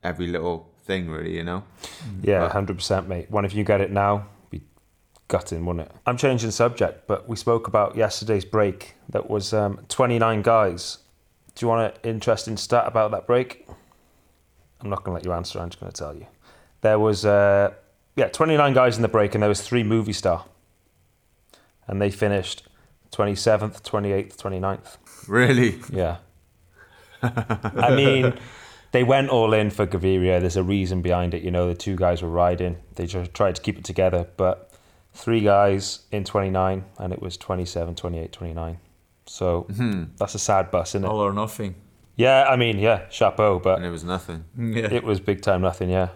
every 0.03 0.27
little 0.27 0.69
thing, 0.83 1.09
really, 1.09 1.35
you 1.37 1.43
know. 1.43 1.63
Mm. 1.83 2.19
yeah, 2.23 2.49
hundred 2.49 2.77
percent, 2.77 3.07
mate. 3.07 3.29
One 3.29 3.45
if 3.45 3.53
you 3.53 3.63
get 3.63 3.81
it 3.81 3.91
now, 3.91 4.25
be 4.49 4.61
gutting, 5.27 5.65
wouldn't 5.65 5.87
it? 5.89 5.95
I'm 6.05 6.17
changing 6.17 6.51
subject, 6.51 7.07
but 7.07 7.29
we 7.29 7.35
spoke 7.35 7.67
about 7.67 7.95
yesterday's 7.95 8.45
break. 8.45 8.95
That 9.09 9.29
was 9.29 9.53
um, 9.53 9.79
29 9.89 10.41
guys. 10.41 10.97
Do 11.57 11.65
you 11.65 11.69
want 11.69 11.95
an 11.95 12.01
interesting 12.11 12.55
stat 12.55 12.83
about 12.85 13.09
that 13.11 13.25
break? 13.25 13.67
I'm 14.79 14.91
not 14.91 15.03
going 15.03 15.13
to 15.13 15.15
let 15.15 15.25
you 15.25 15.33
answer. 15.33 15.59
I'm 15.59 15.71
just 15.71 15.79
going 15.79 15.91
to 15.91 15.97
tell 15.97 16.15
you. 16.15 16.27
There 16.81 16.99
was 16.99 17.25
uh, 17.25 17.73
yeah 18.15 18.27
29 18.27 18.75
guys 18.75 18.95
in 18.95 19.01
the 19.01 19.07
break, 19.07 19.33
and 19.33 19.41
there 19.41 19.49
was 19.49 19.61
three 19.61 19.83
Movistar, 19.83 20.43
and 21.87 21.99
they 21.99 22.11
finished 22.11 22.67
27th, 23.11 23.81
28th, 23.81 24.37
29th. 24.37 24.97
Really, 25.27 25.79
Yeah. 25.91 26.17
I 27.23 27.95
mean, 27.95 28.35
they 28.91 29.03
went 29.03 29.29
all 29.29 29.51
in 29.51 29.71
for 29.71 29.87
Gaviria. 29.87 30.39
There's 30.39 30.57
a 30.57 30.61
reason 30.61 31.01
behind 31.01 31.33
it. 31.33 31.41
You 31.41 31.49
know, 31.49 31.67
the 31.67 31.73
two 31.73 31.95
guys 31.95 32.21
were 32.21 32.29
riding. 32.29 32.77
They 32.93 33.07
just 33.07 33.33
tried 33.33 33.55
to 33.55 33.63
keep 33.63 33.79
it 33.79 33.83
together. 33.83 34.27
But 34.37 34.71
three 35.11 35.41
guys 35.41 36.01
in 36.11 36.23
29, 36.23 36.85
and 36.99 37.13
it 37.13 37.19
was 37.19 37.35
27, 37.35 37.95
28, 37.95 38.31
29. 38.31 38.77
So 39.27 39.63
hmm. 39.63 40.05
that's 40.17 40.35
a 40.35 40.39
sad 40.39 40.71
bus, 40.71 40.91
isn't 40.91 41.03
it? 41.03 41.07
All 41.07 41.19
or 41.19 41.33
nothing. 41.33 41.75
Yeah, 42.15 42.45
I 42.49 42.55
mean, 42.55 42.79
yeah, 42.79 43.07
chapeau. 43.09 43.59
But 43.59 43.77
and 43.77 43.85
it 43.85 43.91
was 43.91 44.03
nothing. 44.03 44.45
Yeah. 44.57 44.91
it 44.91 45.03
was 45.03 45.19
big 45.19 45.41
time 45.41 45.61
nothing, 45.61 45.89
yeah. 45.89 46.09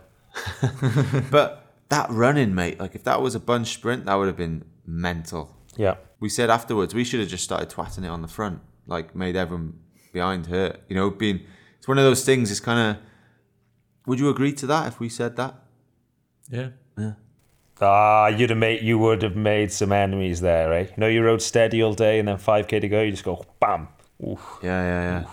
But 1.31 1.65
that 1.89 2.09
running, 2.09 2.55
mate, 2.55 2.79
like 2.79 2.95
if 2.95 3.03
that 3.03 3.21
was 3.21 3.35
a 3.35 3.39
bunch 3.39 3.73
sprint, 3.73 4.05
that 4.05 4.15
would 4.15 4.27
have 4.27 4.37
been 4.37 4.63
mental. 4.85 5.55
Yeah. 5.77 5.95
We 6.19 6.29
said 6.29 6.49
afterwards 6.49 6.93
we 6.93 7.03
should 7.03 7.19
have 7.19 7.29
just 7.29 7.43
started 7.43 7.69
twatting 7.69 8.03
it 8.03 8.09
on 8.09 8.21
the 8.21 8.27
front, 8.27 8.61
like 8.87 9.15
made 9.15 9.35
everyone 9.35 9.79
behind 10.13 10.47
hurt. 10.47 10.81
You 10.87 10.95
know, 10.95 11.09
being 11.11 11.41
it's 11.77 11.87
one 11.87 11.97
of 11.97 12.03
those 12.03 12.25
things. 12.25 12.49
It's 12.49 12.59
kind 12.59 12.79
of. 12.79 13.03
Would 14.07 14.19
you 14.19 14.29
agree 14.29 14.53
to 14.53 14.65
that 14.67 14.87
if 14.87 14.99
we 14.99 15.09
said 15.09 15.35
that? 15.35 15.55
Yeah. 16.49 16.69
Yeah. 16.97 17.13
Ah, 17.81 18.27
you'd 18.27 18.51
have 18.51 18.59
made, 18.59 18.83
you 18.83 18.99
would 18.99 19.23
have 19.23 19.35
made 19.35 19.71
some 19.71 19.91
enemies 19.91 20.39
there, 20.41 20.71
eh? 20.73 20.81
You 20.83 20.97
know, 20.97 21.07
you 21.07 21.23
rode 21.23 21.41
steady 21.41 21.81
all 21.81 21.93
day 21.93 22.19
and 22.19 22.27
then 22.27 22.37
5k 22.37 22.79
to 22.81 22.87
go, 22.87 23.01
you 23.01 23.11
just 23.11 23.23
go 23.23 23.43
bam. 23.59 23.87
Oof. 24.23 24.59
Yeah, 24.61 24.83
yeah, 24.83 25.03
yeah. 25.21 25.27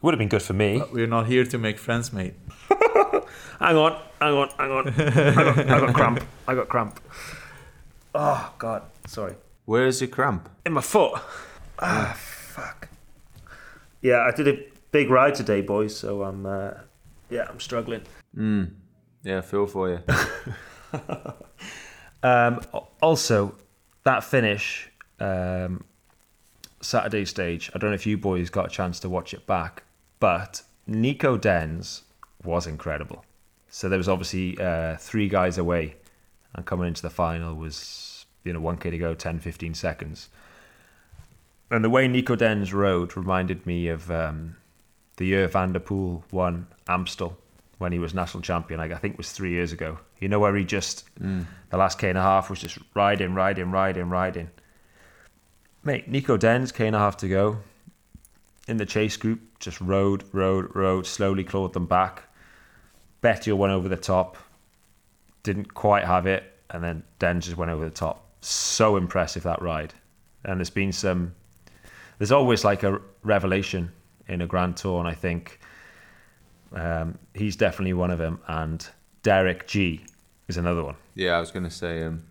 Would 0.00 0.14
have 0.14 0.18
been 0.18 0.28
good 0.28 0.42
for 0.42 0.52
me. 0.52 0.78
But 0.78 0.92
we're 0.92 1.08
not 1.08 1.26
here 1.26 1.44
to 1.44 1.58
make 1.58 1.76
friends, 1.78 2.12
mate. 2.12 2.34
Hang 3.58 3.76
on, 3.76 4.00
hang 4.20 4.34
on, 4.34 4.48
hang 4.50 4.70
on. 4.70 4.88
I 4.88 5.34
got, 5.34 5.58
I 5.58 5.80
got 5.80 5.94
cramp. 5.94 6.24
I 6.46 6.54
got 6.54 6.68
cramp. 6.68 7.00
Oh 8.14 8.54
God, 8.56 8.82
sorry. 9.08 9.34
Where 9.64 9.86
is 9.86 10.00
your 10.00 10.08
cramp? 10.08 10.48
In 10.64 10.74
my 10.74 10.80
foot. 10.80 11.20
Ah, 11.80 12.16
fuck. 12.16 12.88
Yeah, 14.00 14.20
I 14.20 14.30
did 14.30 14.46
a 14.46 14.64
big 14.92 15.10
ride 15.10 15.34
today, 15.34 15.60
boys. 15.60 15.96
So 15.96 16.22
I'm, 16.22 16.46
uh, 16.46 16.70
yeah, 17.30 17.48
I'm 17.50 17.58
struggling. 17.58 18.02
Mm. 18.36 18.70
Yeah, 19.24 19.40
feel 19.40 19.66
for 19.66 19.88
you. 19.90 20.00
Um, 22.22 22.60
also, 23.00 23.54
that 24.04 24.24
finish, 24.24 24.90
um, 25.20 25.84
Saturday 26.80 27.24
stage. 27.24 27.70
I 27.74 27.78
don't 27.78 27.90
know 27.90 27.94
if 27.94 28.06
you 28.06 28.16
boys 28.18 28.50
got 28.50 28.66
a 28.66 28.70
chance 28.70 29.00
to 29.00 29.08
watch 29.08 29.34
it 29.34 29.46
back, 29.46 29.84
but 30.20 30.62
Nico 30.86 31.36
Denz 31.36 32.02
was 32.44 32.66
incredible. 32.66 33.24
So 33.68 33.88
there 33.88 33.98
was 33.98 34.08
obviously 34.08 34.58
uh, 34.58 34.96
three 34.96 35.28
guys 35.28 35.58
away, 35.58 35.96
and 36.54 36.64
coming 36.64 36.88
into 36.88 37.02
the 37.02 37.10
final 37.10 37.54
was 37.54 38.26
you 38.44 38.52
know 38.52 38.60
1k 38.60 38.90
to 38.90 38.98
go, 38.98 39.14
10, 39.14 39.40
15 39.40 39.74
seconds. 39.74 40.28
And 41.70 41.84
the 41.84 41.90
way 41.90 42.08
Nico 42.08 42.34
Denz 42.34 42.72
rode 42.72 43.16
reminded 43.16 43.66
me 43.66 43.88
of 43.88 44.10
um, 44.10 44.56
the 45.16 45.26
year 45.26 45.46
Van 45.48 45.72
der 45.72 45.80
Poel 45.80 46.22
won 46.32 46.66
Amstel 46.88 47.36
when 47.76 47.92
he 47.92 47.98
was 47.98 48.14
national 48.14 48.42
champion. 48.42 48.80
I 48.80 48.94
think 48.94 49.14
it 49.14 49.18
was 49.18 49.32
three 49.32 49.50
years 49.50 49.72
ago. 49.72 49.98
You 50.20 50.28
know 50.28 50.38
where 50.38 50.56
he 50.56 50.64
just 50.64 51.08
the 51.70 51.76
last 51.76 51.98
k 51.98 52.08
and 52.08 52.18
a 52.18 52.22
half 52.22 52.50
was 52.50 52.60
just 52.60 52.78
riding, 52.94 53.34
riding, 53.34 53.70
riding, 53.70 54.10
riding. 54.10 54.50
Mate, 55.84 56.08
Nico 56.08 56.36
Denz 56.36 56.72
k 56.72 56.86
and 56.86 56.96
a 56.96 56.98
half 56.98 57.16
to 57.18 57.28
go. 57.28 57.58
In 58.66 58.76
the 58.76 58.86
chase 58.86 59.16
group, 59.16 59.40
just 59.58 59.80
rode, 59.80 60.24
rode, 60.32 60.74
rode, 60.74 61.06
slowly 61.06 61.44
clawed 61.44 61.72
them 61.72 61.86
back. 61.86 62.24
Bettiol 63.22 63.56
went 63.56 63.72
over 63.72 63.88
the 63.88 63.96
top, 63.96 64.36
didn't 65.42 65.72
quite 65.72 66.04
have 66.04 66.26
it, 66.26 66.44
and 66.70 66.84
then 66.84 67.02
Den 67.18 67.40
just 67.40 67.56
went 67.56 67.70
over 67.70 67.84
the 67.84 67.90
top. 67.90 68.26
So 68.40 68.96
impressive 68.96 69.42
that 69.44 69.62
ride. 69.62 69.94
And 70.44 70.60
there's 70.60 70.70
been 70.70 70.92
some. 70.92 71.34
There's 72.18 72.32
always 72.32 72.64
like 72.64 72.82
a 72.82 73.00
revelation 73.22 73.90
in 74.28 74.42
a 74.42 74.46
Grand 74.46 74.76
Tour, 74.76 74.98
and 74.98 75.08
I 75.08 75.14
think 75.14 75.58
um, 76.72 77.18
he's 77.34 77.56
definitely 77.56 77.94
one 77.94 78.10
of 78.10 78.18
them. 78.18 78.40
And 78.46 78.86
Derek 79.22 79.66
Gee 79.66 80.04
is 80.48 80.56
another 80.56 80.82
one. 80.84 80.96
Yeah, 81.14 81.36
I 81.36 81.40
was 81.40 81.50
going 81.50 81.64
to 81.64 81.70
say, 81.70 82.02
um, 82.04 82.22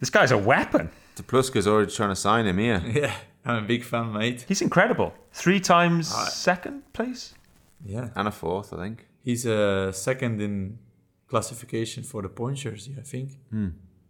This 0.00 0.10
guy's 0.10 0.30
a 0.30 0.38
weapon. 0.38 0.90
De 1.16 1.22
Pluski's 1.22 1.66
already 1.66 1.90
trying 1.92 2.10
to 2.10 2.16
sign 2.16 2.46
him 2.46 2.58
here. 2.58 2.82
Yeah, 2.94 3.14
I'm 3.44 3.64
a 3.64 3.66
big 3.66 3.84
fan, 3.84 4.12
mate. 4.12 4.44
He's 4.48 4.62
incredible. 4.62 5.14
Three 5.32 5.60
times 5.60 6.08
second 6.32 6.82
place. 6.92 7.34
Yeah, 7.84 8.08
And 8.16 8.28
a 8.28 8.30
fourth, 8.30 8.72
I 8.72 8.76
think. 8.78 9.06
he's 9.22 9.46
uh, 9.46 9.92
second 9.92 10.40
in 10.40 10.78
classification 11.28 12.02
for 12.02 12.22
the 12.22 12.28
point 12.28 12.58
jersey, 12.58 12.94
I 12.98 13.02
think. 13.02 13.30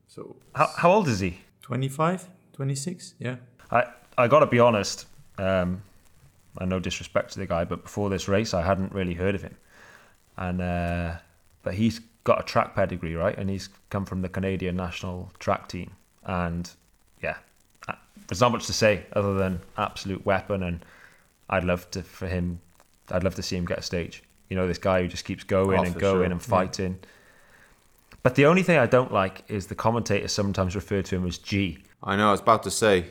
So 0.06 0.36
How, 0.54 0.68
how 0.76 0.92
old 0.92 1.08
is 1.08 1.20
he? 1.20 1.38
25, 1.62 2.28
26, 2.52 3.14
yeah. 3.18 3.36
I 3.70 3.84
I 4.16 4.28
got 4.28 4.40
to 4.40 4.46
be 4.46 4.60
honest. 4.60 5.06
Um, 5.38 5.82
I 6.58 6.64
no 6.66 6.78
disrespect 6.78 7.32
to 7.32 7.38
the 7.40 7.46
guy, 7.46 7.64
but 7.64 7.82
before 7.82 8.10
this 8.10 8.28
race, 8.28 8.54
I 8.54 8.62
hadn't 8.62 8.92
really 8.92 9.14
heard 9.14 9.34
of 9.34 9.42
him. 9.42 9.56
And 10.36 10.60
uh, 10.60 11.14
but 11.62 11.74
he's 11.74 12.00
got 12.24 12.40
a 12.40 12.42
track 12.42 12.74
pedigree, 12.74 13.14
right? 13.14 13.36
And 13.36 13.48
he's 13.50 13.68
come 13.90 14.04
from 14.04 14.22
the 14.22 14.28
Canadian 14.28 14.76
national 14.76 15.30
track 15.38 15.68
team. 15.68 15.92
And 16.24 16.70
yeah, 17.22 17.36
uh, 17.88 17.92
there's 18.28 18.40
not 18.40 18.52
much 18.52 18.66
to 18.66 18.72
say 18.72 19.04
other 19.12 19.34
than 19.34 19.60
absolute 19.76 20.24
weapon. 20.26 20.62
And 20.62 20.84
I'd 21.50 21.64
love 21.64 21.90
to 21.92 22.02
for 22.02 22.26
him. 22.26 22.60
I'd 23.10 23.22
love 23.24 23.34
to 23.36 23.42
see 23.42 23.56
him 23.56 23.66
get 23.66 23.78
a 23.78 23.82
stage. 23.82 24.22
You 24.48 24.56
know, 24.56 24.66
this 24.66 24.78
guy 24.78 25.02
who 25.02 25.08
just 25.08 25.24
keeps 25.24 25.44
going 25.44 25.80
Oh, 25.80 25.82
and 25.84 25.94
going 25.98 26.14
sure. 26.16 26.24
and 26.32 26.42
fighting. 26.42 26.98
But 28.22 28.36
the 28.36 28.46
only 28.46 28.62
thing 28.62 28.78
I 28.78 28.86
don't 28.86 29.12
like 29.12 29.44
is 29.48 29.66
the 29.66 29.74
commentators 29.74 30.32
sometimes 30.32 30.74
refer 30.74 31.02
to 31.02 31.16
him 31.16 31.26
as 31.26 31.36
G. 31.36 31.78
I 32.02 32.16
know, 32.16 32.28
I 32.28 32.30
was 32.30 32.40
about 32.40 32.62
to 32.62 32.70
say, 32.70 33.06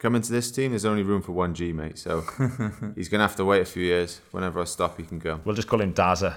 coming 0.00 0.22
to 0.22 0.32
this 0.32 0.50
team, 0.50 0.70
there's 0.72 0.84
only 0.84 1.04
room 1.04 1.22
for 1.22 1.32
one 1.32 1.54
G, 1.54 1.72
mate. 1.72 1.98
So 1.98 2.20
he's 2.96 3.08
going 3.08 3.20
to 3.20 3.26
have 3.26 3.36
to 3.36 3.44
wait 3.44 3.62
a 3.62 3.64
few 3.64 3.84
years. 3.84 4.20
Whenever 4.32 4.60
I 4.60 4.64
stop, 4.64 4.96
he 4.98 5.04
can 5.04 5.20
go. 5.20 5.40
We'll 5.44 5.54
just 5.54 5.68
call 5.68 5.80
him 5.80 5.92
Dazza. 5.94 6.34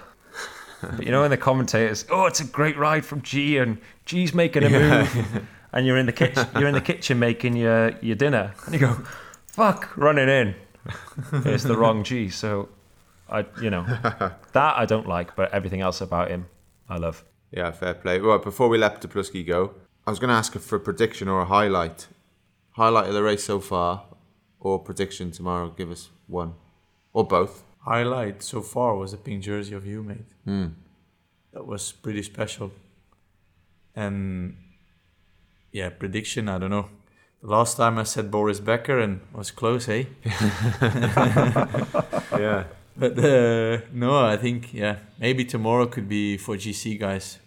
But 0.82 1.04
you 1.06 1.12
know, 1.12 1.22
when 1.22 1.32
the 1.32 1.38
commentators, 1.38 2.06
oh, 2.10 2.26
it's 2.26 2.40
a 2.40 2.46
great 2.46 2.78
ride 2.78 3.06
from 3.06 3.22
G, 3.22 3.58
and 3.58 3.80
G's 4.06 4.34
making 4.34 4.64
a 4.64 4.70
move, 4.70 5.48
and 5.74 5.86
you're 5.86 5.98
in 5.98 6.06
the 6.06 6.12
kitchen, 6.12 6.48
you're 6.56 6.68
in 6.68 6.74
the 6.74 6.82
kitchen 6.82 7.20
making 7.20 7.56
your 7.56 7.92
your 8.02 8.16
dinner, 8.16 8.54
and 8.66 8.74
you 8.74 8.80
go, 8.80 8.98
fuck, 9.48 9.96
running 9.98 10.30
in. 10.30 10.56
it's 11.46 11.64
the 11.64 11.78
wrong 11.78 12.04
G. 12.04 12.30
So, 12.30 12.70
I, 13.30 13.46
you 13.62 13.70
know, 13.70 13.84
that 14.54 14.78
I 14.78 14.86
don't 14.86 15.08
like, 15.08 15.36
but 15.36 15.52
everything 15.52 15.82
else 15.82 16.02
about 16.02 16.30
him, 16.30 16.48
I 16.88 16.98
love. 16.98 17.24
Yeah, 17.52 17.72
fair 17.72 17.94
play. 17.94 18.20
Well, 18.20 18.38
before 18.40 18.70
we 18.70 18.78
let 18.78 19.02
De 19.02 19.08
Pluski 19.08 19.46
go, 19.46 19.74
I 20.06 20.12
was 20.12 20.20
going 20.20 20.30
to 20.30 20.36
ask 20.36 20.54
for 20.58 20.76
a 20.76 20.80
prediction 20.80 21.28
or 21.28 21.42
a 21.42 21.46
highlight. 21.46 22.08
Highlight 22.72 23.08
of 23.08 23.14
the 23.14 23.24
race 23.24 23.44
so 23.44 23.60
far, 23.60 24.04
or 24.60 24.80
prediction 24.80 25.32
tomorrow. 25.32 25.70
Give 25.70 25.92
us 25.92 26.10
one, 26.28 26.54
or 27.12 27.26
both. 27.26 27.64
Highlight 27.90 28.44
so 28.44 28.62
far 28.62 28.96
was 28.96 29.12
the 29.12 29.18
pink 29.18 29.42
jersey 29.44 29.74
of 29.74 29.84
you, 29.92 30.04
mate. 30.04 30.30
That 31.54 31.66
was 31.66 31.92
pretty 31.92 32.22
special. 32.22 32.72
And 33.96 34.56
yeah, 35.72 35.90
prediction, 35.90 36.48
I 36.50 36.60
don't 36.60 36.70
know. 36.70 36.88
The 37.42 37.48
last 37.50 37.78
time 37.78 37.98
I 37.98 38.04
said 38.04 38.30
Boris 38.30 38.60
Becker 38.60 39.00
and 39.00 39.22
was 39.34 39.50
close, 39.50 39.90
eh? 39.90 40.04
Yeah. 42.46 42.66
But 42.96 43.18
uh, 43.18 43.78
no, 43.94 44.24
I 44.34 44.38
think 44.38 44.72
yeah, 44.74 44.98
maybe 45.20 45.44
tomorrow 45.46 45.88
could 45.88 46.08
be 46.08 46.38
for 46.38 46.56
GC 46.58 47.00
guys. 47.00 47.40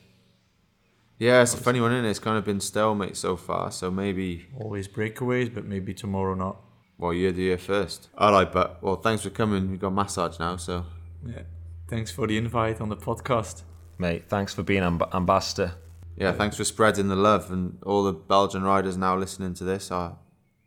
Yeah, 1.19 1.43
it's 1.43 1.55
a 1.55 1.59
funny 1.59 1.81
one, 1.81 1.93
isn't 1.93 2.05
it? 2.07 2.11
It's 2.11 2.19
kind 2.19 2.37
of 2.37 2.45
been 2.45 2.59
stalemate 2.61 3.17
so 3.17 3.37
far, 3.37 3.71
so 3.71 3.91
maybe, 3.93 4.47
Always 4.59 4.89
breakaways, 4.89 5.55
but 5.55 5.65
maybe 5.65 5.95
tomorrow 5.95 6.35
not. 6.35 6.57
Well, 6.99 7.13
you're 7.13 7.33
the 7.33 7.43
year 7.43 7.59
first. 7.59 8.09
All 8.17 8.33
right, 8.33 8.51
but, 8.51 8.83
well, 8.83 8.97
thanks 8.97 9.23
for 9.23 9.31
coming. 9.31 9.71
We've 9.71 9.81
got 9.81 9.93
massage 9.93 10.39
now, 10.39 10.57
so. 10.57 10.85
Yeah. 11.27 11.43
Thanks 11.89 12.11
for 12.11 12.27
the 12.27 12.39
invite 12.39 12.81
on 12.81 12.89
the 12.89 12.97
podcast. 12.97 13.63
Mate, 13.99 14.25
thanks 14.29 14.55
for 14.55 14.63
being 14.63 14.83
amb- 14.83 15.15
ambassador. 15.15 15.75
Yeah, 16.17 16.33
thanks 16.33 16.57
for 16.57 16.65
spreading 16.65 17.09
the 17.09 17.17
love, 17.17 17.51
and 17.51 17.79
all 17.85 18.03
the 18.05 18.13
Belgian 18.13 18.63
riders 18.63 18.97
now 18.97 19.17
listening 19.17 19.55
to 19.55 19.65
this. 19.65 19.91
Our, 19.91 20.17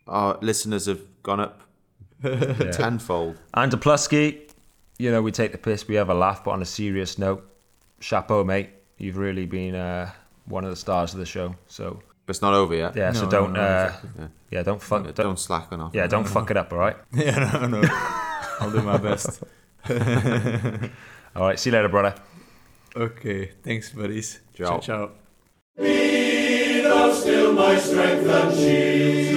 our 0.07 0.37
listeners 0.41 0.87
have 0.87 1.01
gone 1.23 1.39
up 1.39 1.61
tenfold. 2.71 3.39
And 3.53 3.71
to 3.71 3.77
Plusky, 3.77 4.51
you 4.97 5.11
know, 5.11 5.21
we 5.21 5.31
take 5.31 5.51
the 5.51 5.57
piss, 5.57 5.87
we 5.87 5.95
have 5.95 6.09
a 6.09 6.13
laugh, 6.13 6.43
but 6.43 6.51
on 6.51 6.61
a 6.61 6.65
serious 6.65 7.17
note, 7.17 7.47
chapeau, 7.99 8.43
mate. 8.43 8.69
You've 8.97 9.17
really 9.17 9.45
been 9.45 9.75
uh, 9.75 10.11
one 10.45 10.63
of 10.63 10.69
the 10.69 10.75
stars 10.75 11.13
of 11.13 11.19
the 11.19 11.25
show. 11.25 11.55
So 11.67 12.01
But 12.25 12.35
it's 12.35 12.41
not 12.41 12.53
over 12.53 12.73
yet. 12.75 12.95
yeah, 12.95 13.11
so 13.11 13.29
don't 13.29 13.53
no, 13.53 13.61
no, 13.61 13.67
uh, 13.67 13.85
exactly. 13.85 14.27
yeah, 14.51 14.63
don't 14.63 14.81
fuck, 14.81 15.05
Yeah, 15.05 15.11
don't, 15.11 15.25
don't 15.25 15.39
slack 15.39 15.67
on 15.71 15.81
off. 15.81 15.91
yeah, 15.93 16.07
don't 16.07 16.27
fuck 16.27 16.49
it 16.49 16.57
up, 16.57 16.71
all 16.73 16.79
right. 16.79 16.97
yeah, 17.13 17.37
no, 17.53 17.67
no. 17.67 17.81
I'll 18.59 18.71
do 18.71 18.81
my 18.81 18.97
best. 18.97 19.43
All 21.35 21.43
right, 21.47 21.59
see 21.59 21.69
you 21.69 21.75
later, 21.75 21.89
brother. 21.89 22.15
Okay, 22.95 23.51
thanks, 23.61 23.91
buddies. 23.91 24.39
Ciao. 24.55 24.79
ciao. 24.79 25.11
Be 25.77 26.81
thou 26.81 27.11
still 27.11 27.51
my 27.53 27.77
strength 27.77 28.25
and 28.25 28.55
shield. 28.55 29.35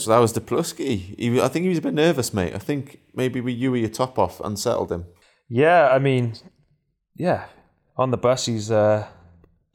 So 0.00 0.10
that 0.12 0.18
was 0.18 0.32
De 0.32 0.40
Pluski. 0.40 1.18
He, 1.18 1.40
I 1.40 1.48
think 1.48 1.64
he 1.64 1.68
was 1.68 1.78
a 1.78 1.82
bit 1.82 1.94
nervous, 1.94 2.32
mate. 2.32 2.54
I 2.54 2.58
think 2.58 3.00
maybe 3.14 3.40
with 3.40 3.56
you 3.56 3.72
with 3.72 3.80
your 3.80 3.90
top 3.90 4.18
off 4.18 4.40
unsettled 4.40 4.92
him. 4.92 5.06
Yeah, 5.48 5.88
I 5.88 5.98
mean, 5.98 6.34
yeah, 7.14 7.46
on 7.96 8.10
the 8.10 8.16
bus 8.16 8.46
he's 8.46 8.70
uh, 8.70 9.06
a 9.08 9.15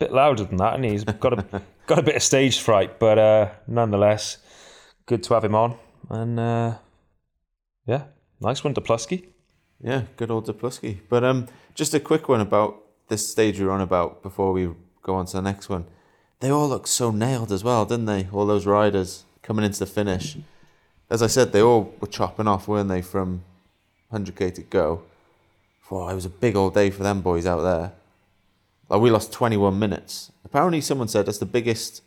bit 0.01 0.11
louder 0.11 0.43
than 0.43 0.57
that, 0.57 0.73
and 0.73 0.83
he? 0.83 0.91
he's 0.91 1.03
got 1.03 1.33
a 1.37 1.61
got 1.87 1.99
a 1.99 2.01
bit 2.01 2.15
of 2.15 2.23
stage 2.23 2.59
fright, 2.59 2.99
but 2.99 3.19
uh, 3.19 3.49
nonetheless, 3.67 4.37
good 5.05 5.21
to 5.23 5.33
have 5.35 5.45
him 5.45 5.53
on, 5.53 5.77
and 6.09 6.39
uh, 6.39 6.77
yeah, 7.85 8.05
nice 8.39 8.63
one 8.63 8.73
to 8.73 8.81
Yeah, 9.79 10.03
good 10.17 10.31
old 10.31 10.45
De 10.45 10.53
Pluski. 10.53 10.99
But 11.07 11.23
um, 11.23 11.47
just 11.75 11.93
a 11.93 11.99
quick 11.99 12.27
one 12.27 12.41
about 12.41 12.81
this 13.09 13.29
stage 13.29 13.59
we 13.59 13.65
are 13.65 13.71
on 13.71 13.81
about 13.81 14.23
before 14.23 14.51
we 14.53 14.69
go 15.03 15.15
on 15.15 15.27
to 15.27 15.33
the 15.33 15.41
next 15.41 15.69
one. 15.69 15.85
They 16.39 16.49
all 16.49 16.67
look 16.67 16.87
so 16.87 17.11
nailed 17.11 17.51
as 17.51 17.63
well, 17.63 17.85
didn't 17.85 18.05
they? 18.05 18.27
All 18.31 18.47
those 18.47 18.65
riders 18.65 19.25
coming 19.43 19.63
into 19.63 19.79
the 19.79 19.85
finish. 19.85 20.37
As 21.11 21.21
I 21.21 21.27
said, 21.27 21.51
they 21.51 21.61
all 21.61 21.93
were 21.99 22.07
chopping 22.07 22.47
off, 22.47 22.67
weren't 22.67 22.89
they, 22.89 23.03
from 23.03 23.43
100k 24.11 24.55
to 24.55 24.61
go. 24.63 25.03
Wow, 25.91 26.07
it 26.07 26.15
was 26.15 26.25
a 26.25 26.29
big 26.29 26.55
old 26.55 26.73
day 26.73 26.89
for 26.89 27.03
them 27.03 27.21
boys 27.21 27.45
out 27.45 27.61
there. 27.61 27.91
Like 28.91 28.99
we 29.01 29.09
lost 29.09 29.31
21 29.31 29.79
minutes. 29.79 30.33
Apparently, 30.43 30.81
someone 30.81 31.07
said 31.07 31.25
that's 31.25 31.37
the 31.37 31.45
biggest 31.45 32.03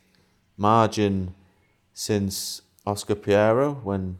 margin 0.55 1.33
since 1.93 2.61
Oscar 2.85 3.15
Pereiro 3.15 3.81
when 3.83 4.19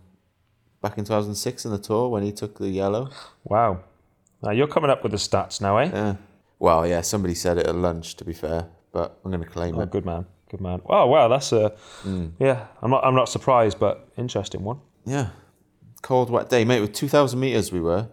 back 0.82 0.98
in 0.98 1.04
2006 1.06 1.66
in 1.66 1.72
the 1.72 1.78
tour 1.78 2.10
when 2.10 2.24
he 2.24 2.32
took 2.32 2.58
the 2.58 2.70
yellow. 2.70 3.10
Wow, 3.44 3.82
now 4.42 4.50
you're 4.50 4.66
coming 4.68 4.90
up 4.90 5.04
with 5.04 5.12
the 5.12 5.20
stats 5.20 5.62
now, 5.62 5.78
eh? 5.78 5.92
Yeah. 5.94 6.16
Well, 6.58 6.88
yeah, 6.88 7.02
somebody 7.02 7.36
said 7.36 7.60
it 7.60 7.68
at 7.68 7.76
lunch, 7.76 8.16
to 8.16 8.26
be 8.26 8.34
fair, 8.34 8.68
but 8.92 9.20
I'm 9.24 9.30
going 9.30 9.44
to 9.44 9.50
claim 9.50 9.78
Oh, 9.78 9.82
it. 9.82 9.92
good 9.92 10.06
man, 10.06 10.26
good 10.50 10.62
man. 10.62 10.82
Oh 10.90 11.06
wow, 11.06 11.28
that's 11.28 11.52
a 11.52 11.76
yeah. 12.40 12.66
I'm 12.82 12.90
not 12.90 13.06
I'm 13.06 13.14
not 13.16 13.30
surprised, 13.30 13.78
but 13.80 14.10
interesting 14.18 14.64
one. 14.64 14.80
Yeah. 15.06 15.30
Cold, 16.02 16.32
wet 16.32 16.50
day. 16.50 16.66
Mate, 16.66 16.82
with 16.82 16.94
2,000 16.94 17.40
metres 17.40 17.72
we 17.72 17.80
were, 17.80 18.08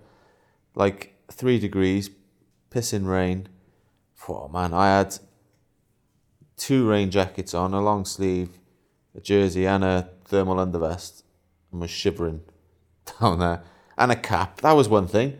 like 0.75 1.15
three 1.31 1.59
degrees, 1.59 2.11
pissing 2.71 3.07
rain. 3.07 3.49
Oh, 4.29 4.49
man, 4.49 4.73
I 4.73 4.99
had 4.99 5.19
two 6.57 6.89
rain 6.89 7.11
jackets 7.11 7.55
on, 7.55 7.75
a 7.75 7.81
long 7.81 8.05
sleeve, 8.05 8.51
a 9.17 9.21
jersey, 9.21 9.67
and 9.67 9.83
a 9.83 10.11
thermal 10.25 10.57
undervest, 10.57 11.23
and 11.71 11.81
was 11.81 11.91
shivering 11.91 12.43
down 13.21 13.41
there. 13.41 13.63
And 13.99 14.13
a 14.13 14.17
cap. 14.17 14.61
That 14.61 14.73
was 14.73 14.89
one 14.89 15.09
thing. 15.09 15.39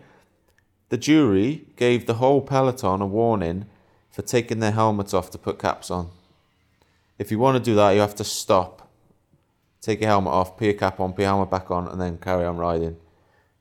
The 0.89 0.99
jury 0.99 1.67
gave 1.77 2.07
the 2.07 2.15
whole 2.15 2.43
peloton 2.43 3.01
a 3.01 3.07
warning 3.07 3.67
for 4.11 4.23
taking 4.23 4.59
their 4.59 4.73
helmets 4.73 5.15
off 5.15 5.31
to 5.31 5.39
put 5.39 5.59
caps 5.59 5.91
on. 5.91 6.11
If 7.19 7.31
you 7.31 7.39
want 7.39 7.57
to 7.57 7.71
do 7.71 7.75
that, 7.77 7.93
you 7.93 8.01
have 8.01 8.17
to 8.17 8.25
stop, 8.25 8.91
take 9.81 10.01
your 10.01 10.11
helmet 10.11 10.33
off, 10.33 10.57
put 10.57 10.65
your 10.65 10.75
cap 10.75 11.01
on, 11.01 11.13
put 11.13 11.23
your 11.23 11.31
helmet 11.31 11.51
back 11.51 11.71
on, 11.71 11.89
and 11.89 12.01
then 12.01 12.19
carry 12.19 12.45
on 12.45 12.57
riding. 12.57 12.97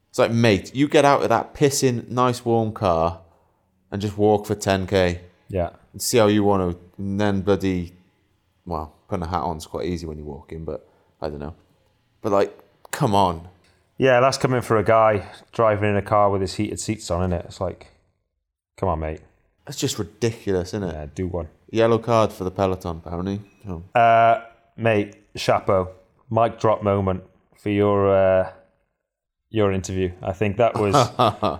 It's 0.09 0.19
like, 0.19 0.31
mate, 0.31 0.75
you 0.75 0.89
get 0.89 1.05
out 1.05 1.23
of 1.23 1.29
that 1.29 1.53
pissing, 1.53 2.09
nice 2.09 2.43
warm 2.43 2.73
car 2.73 3.21
and 3.91 4.01
just 4.01 4.17
walk 4.17 4.45
for 4.45 4.55
10k 4.55 5.19
Yeah, 5.49 5.69
and 5.93 6.01
see 6.01 6.17
how 6.17 6.27
you 6.27 6.43
want 6.43 6.71
to. 6.71 6.79
And 6.97 7.19
then 7.19 7.41
bloody, 7.41 7.93
well, 8.65 8.93
putting 9.07 9.23
a 9.23 9.27
hat 9.27 9.41
on 9.41 9.57
is 9.57 9.65
quite 9.65 9.85
easy 9.87 10.05
when 10.05 10.17
you're 10.17 10.25
walking, 10.27 10.63
but 10.65 10.87
I 11.21 11.29
don't 11.29 11.39
know. 11.39 11.55
But 12.21 12.31
like, 12.31 12.57
come 12.91 13.13
on. 13.15 13.47
Yeah, 13.97 14.19
that's 14.19 14.37
coming 14.37 14.61
for 14.61 14.77
a 14.77 14.83
guy 14.83 15.27
driving 15.51 15.89
in 15.89 15.95
a 15.97 16.01
car 16.01 16.29
with 16.29 16.41
his 16.41 16.55
heated 16.55 16.79
seats 16.79 17.11
on, 17.11 17.21
isn't 17.21 17.33
it? 17.33 17.45
It's 17.45 17.61
like, 17.61 17.87
come 18.77 18.89
on, 18.89 18.99
mate. 18.99 19.21
That's 19.65 19.77
just 19.79 19.99
ridiculous, 19.99 20.69
isn't 20.69 20.83
it? 20.83 20.93
Yeah, 20.93 21.05
do 21.13 21.27
one. 21.27 21.49
Yellow 21.69 21.99
card 21.99 22.33
for 22.33 22.43
the 22.43 22.51
peloton, 22.51 23.01
apparently. 23.05 23.41
So, 23.65 23.83
Uh, 23.93 24.41
mate, 24.75 25.15
chapeau. 25.35 25.89
Mic 26.29 26.59
drop 26.59 26.81
moment 26.81 27.23
for 27.57 27.69
your 27.69 28.09
uh, 28.15 28.51
your 29.49 29.71
interview. 29.71 30.11
I 30.23 30.31
think 30.33 30.57
that 30.57 30.75
was, 30.79 30.93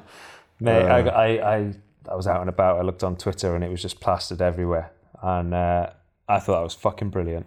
mate. 0.59 0.83
I, 0.85 0.99
I, 1.09 1.55
I, 1.55 1.73
I 2.09 2.15
was 2.15 2.27
out 2.27 2.41
and 2.41 2.49
about. 2.49 2.79
I 2.79 2.81
looked 2.81 3.03
on 3.03 3.15
Twitter 3.15 3.55
and 3.55 3.63
it 3.63 3.69
was 3.69 3.81
just 3.81 3.99
plastered 3.99 4.41
everywhere, 4.41 4.91
and 5.21 5.53
uh, 5.53 5.89
I 6.27 6.39
thought 6.39 6.57
that 6.57 6.63
was 6.63 6.73
fucking 6.73 7.09
brilliant. 7.09 7.45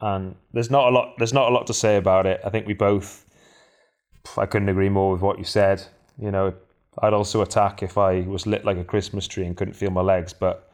And 0.00 0.34
there's 0.52 0.70
not 0.70 0.88
a 0.88 0.90
lot. 0.90 1.14
There's 1.18 1.32
not 1.32 1.50
a 1.50 1.54
lot 1.54 1.66
to 1.68 1.74
say 1.74 1.96
about 1.96 2.26
it. 2.26 2.40
I 2.44 2.50
think 2.50 2.66
we 2.66 2.74
both. 2.74 3.24
I 4.36 4.46
couldn't 4.46 4.68
agree 4.68 4.88
more 4.88 5.12
with 5.12 5.20
what 5.20 5.38
you 5.38 5.44
said. 5.44 5.82
You 6.18 6.30
know, 6.30 6.54
I'd 6.98 7.12
also 7.12 7.42
attack 7.42 7.82
if 7.82 7.98
I 7.98 8.20
was 8.22 8.46
lit 8.46 8.64
like 8.64 8.76
a 8.76 8.84
Christmas 8.84 9.26
tree 9.26 9.44
and 9.44 9.56
couldn't 9.56 9.74
feel 9.74 9.90
my 9.90 10.00
legs, 10.00 10.32
but 10.32 10.70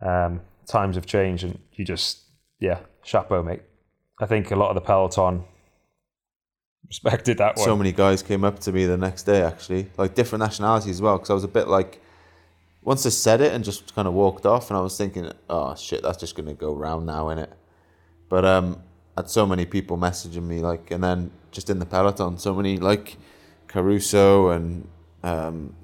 um, 0.00 0.40
times 0.66 0.96
have 0.96 1.06
changed, 1.06 1.44
and 1.44 1.58
you 1.72 1.84
just, 1.84 2.22
yeah, 2.60 2.80
chapeau, 3.04 3.42
mate. 3.42 3.62
I 4.20 4.26
think 4.26 4.50
a 4.50 4.56
lot 4.56 4.68
of 4.68 4.74
the 4.74 4.80
peloton 4.80 5.44
respected 6.92 7.38
that 7.38 7.56
one. 7.56 7.64
so 7.64 7.74
many 7.74 7.90
guys 7.90 8.22
came 8.22 8.44
up 8.44 8.58
to 8.58 8.70
me 8.70 8.84
the 8.84 8.98
next 8.98 9.22
day, 9.22 9.40
actually, 9.40 9.86
like 9.96 10.14
different 10.14 10.42
nationalities 10.42 10.96
as 10.96 11.00
well, 11.00 11.16
because 11.16 11.30
I 11.30 11.32
was 11.32 11.42
a 11.42 11.48
bit 11.48 11.66
like, 11.66 12.02
once 12.82 13.06
I 13.06 13.08
said 13.08 13.40
it 13.40 13.54
and 13.54 13.64
just 13.64 13.94
kind 13.94 14.06
of 14.06 14.12
walked 14.12 14.44
off, 14.44 14.68
and 14.68 14.76
I 14.76 14.82
was 14.82 14.98
thinking, 14.98 15.32
oh 15.48 15.74
shit, 15.74 16.02
that's 16.02 16.18
just 16.18 16.36
gonna 16.36 16.52
go 16.52 16.74
round 16.74 17.06
now, 17.06 17.28
innit? 17.28 17.48
But 18.28 18.44
um, 18.44 18.82
I 19.16 19.22
had 19.22 19.30
so 19.30 19.46
many 19.46 19.64
people 19.64 19.96
messaging 19.96 20.42
me, 20.42 20.60
like, 20.60 20.90
and 20.90 21.02
then 21.02 21.30
just 21.50 21.70
in 21.70 21.78
the 21.78 21.86
peloton, 21.86 22.36
so 22.36 22.54
many 22.54 22.76
like 22.76 23.16
Caruso 23.68 24.50
and 24.50 24.86
um, 25.22 25.74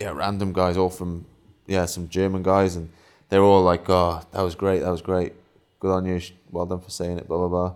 yeah, 0.00 0.12
random 0.12 0.54
guys, 0.54 0.78
all 0.78 0.88
from 0.88 1.26
yeah, 1.66 1.84
some 1.84 2.08
German 2.08 2.42
guys, 2.42 2.76
and 2.76 2.88
they're 3.28 3.42
all 3.42 3.62
like, 3.62 3.90
oh, 3.90 4.22
that 4.32 4.40
was 4.40 4.54
great, 4.54 4.78
that 4.78 4.90
was 4.90 5.02
great, 5.02 5.34
good 5.80 5.92
on 5.92 6.06
you, 6.06 6.18
well 6.50 6.64
done 6.64 6.80
for 6.80 6.88
saying 6.88 7.18
it, 7.18 7.28
blah 7.28 7.36
blah 7.36 7.48
blah. 7.48 7.74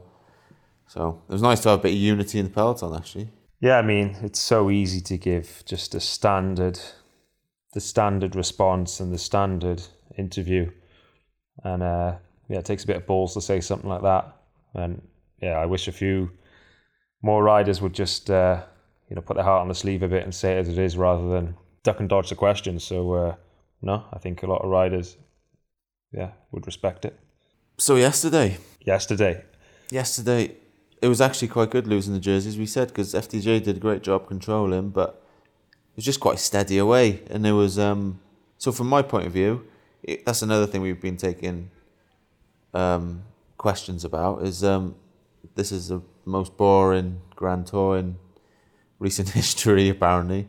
So 0.92 1.22
it 1.26 1.32
was 1.32 1.40
nice 1.40 1.60
to 1.60 1.70
have 1.70 1.78
a 1.78 1.82
bit 1.84 1.92
of 1.92 1.98
unity 1.98 2.38
in 2.38 2.44
the 2.44 2.50
peloton, 2.50 2.94
actually. 2.94 3.30
Yeah, 3.60 3.78
I 3.78 3.82
mean, 3.82 4.14
it's 4.20 4.42
so 4.42 4.70
easy 4.70 5.00
to 5.00 5.16
give 5.16 5.62
just 5.64 5.94
a 5.94 6.00
standard, 6.00 6.78
the 7.72 7.80
standard 7.80 8.36
response 8.36 9.00
and 9.00 9.10
the 9.10 9.16
standard 9.16 9.82
interview, 10.18 10.70
and 11.64 11.82
uh, 11.82 12.16
yeah, 12.50 12.58
it 12.58 12.66
takes 12.66 12.84
a 12.84 12.86
bit 12.86 12.96
of 12.96 13.06
balls 13.06 13.32
to 13.32 13.40
say 13.40 13.62
something 13.62 13.88
like 13.88 14.02
that. 14.02 14.36
And 14.74 15.00
yeah, 15.40 15.52
I 15.52 15.64
wish 15.64 15.88
a 15.88 15.92
few 15.92 16.30
more 17.22 17.42
riders 17.42 17.80
would 17.80 17.94
just 17.94 18.28
uh, 18.28 18.60
you 19.08 19.16
know 19.16 19.22
put 19.22 19.36
their 19.36 19.44
heart 19.44 19.62
on 19.62 19.68
the 19.68 19.74
sleeve 19.74 20.02
a 20.02 20.08
bit 20.08 20.24
and 20.24 20.34
say 20.34 20.58
it 20.58 20.60
as 20.60 20.68
it 20.68 20.76
is, 20.76 20.98
rather 20.98 21.26
than 21.30 21.56
duck 21.84 22.00
and 22.00 22.08
dodge 22.10 22.28
the 22.28 22.34
questions. 22.34 22.84
So 22.84 23.14
uh, 23.14 23.34
no, 23.80 24.04
I 24.12 24.18
think 24.18 24.42
a 24.42 24.46
lot 24.46 24.60
of 24.60 24.68
riders, 24.68 25.16
yeah, 26.12 26.32
would 26.50 26.66
respect 26.66 27.06
it. 27.06 27.18
So 27.78 27.96
yesterday, 27.96 28.58
Yesterday, 28.84 29.42
yesterday, 29.90 30.56
it 31.02 31.08
was 31.08 31.20
actually 31.20 31.48
quite 31.48 31.70
good 31.70 31.88
losing 31.88 32.14
the 32.14 32.20
jerseys. 32.20 32.56
We 32.56 32.64
said 32.64 32.88
because 32.88 33.12
FDJ 33.12 33.64
did 33.64 33.76
a 33.76 33.80
great 33.80 34.02
job 34.02 34.28
controlling, 34.28 34.90
but 34.90 35.20
it 35.70 35.96
was 35.96 36.04
just 36.04 36.20
quite 36.20 36.38
steady 36.38 36.78
away. 36.78 37.22
And 37.28 37.44
there 37.44 37.56
was 37.56 37.76
um, 37.76 38.20
so 38.56 38.70
from 38.70 38.88
my 38.88 39.02
point 39.02 39.26
of 39.26 39.32
view, 39.32 39.66
it, 40.04 40.24
that's 40.24 40.42
another 40.42 40.66
thing 40.66 40.80
we've 40.80 41.00
been 41.00 41.16
taking 41.16 41.70
um, 42.72 43.24
questions 43.58 44.04
about 44.04 44.42
is 44.42 44.62
um, 44.62 44.94
this 45.56 45.72
is 45.72 45.88
the 45.88 46.00
most 46.24 46.56
boring 46.56 47.20
Grand 47.34 47.66
Tour 47.66 47.98
in 47.98 48.16
recent 49.00 49.28
history 49.40 49.88
apparently, 49.88 50.48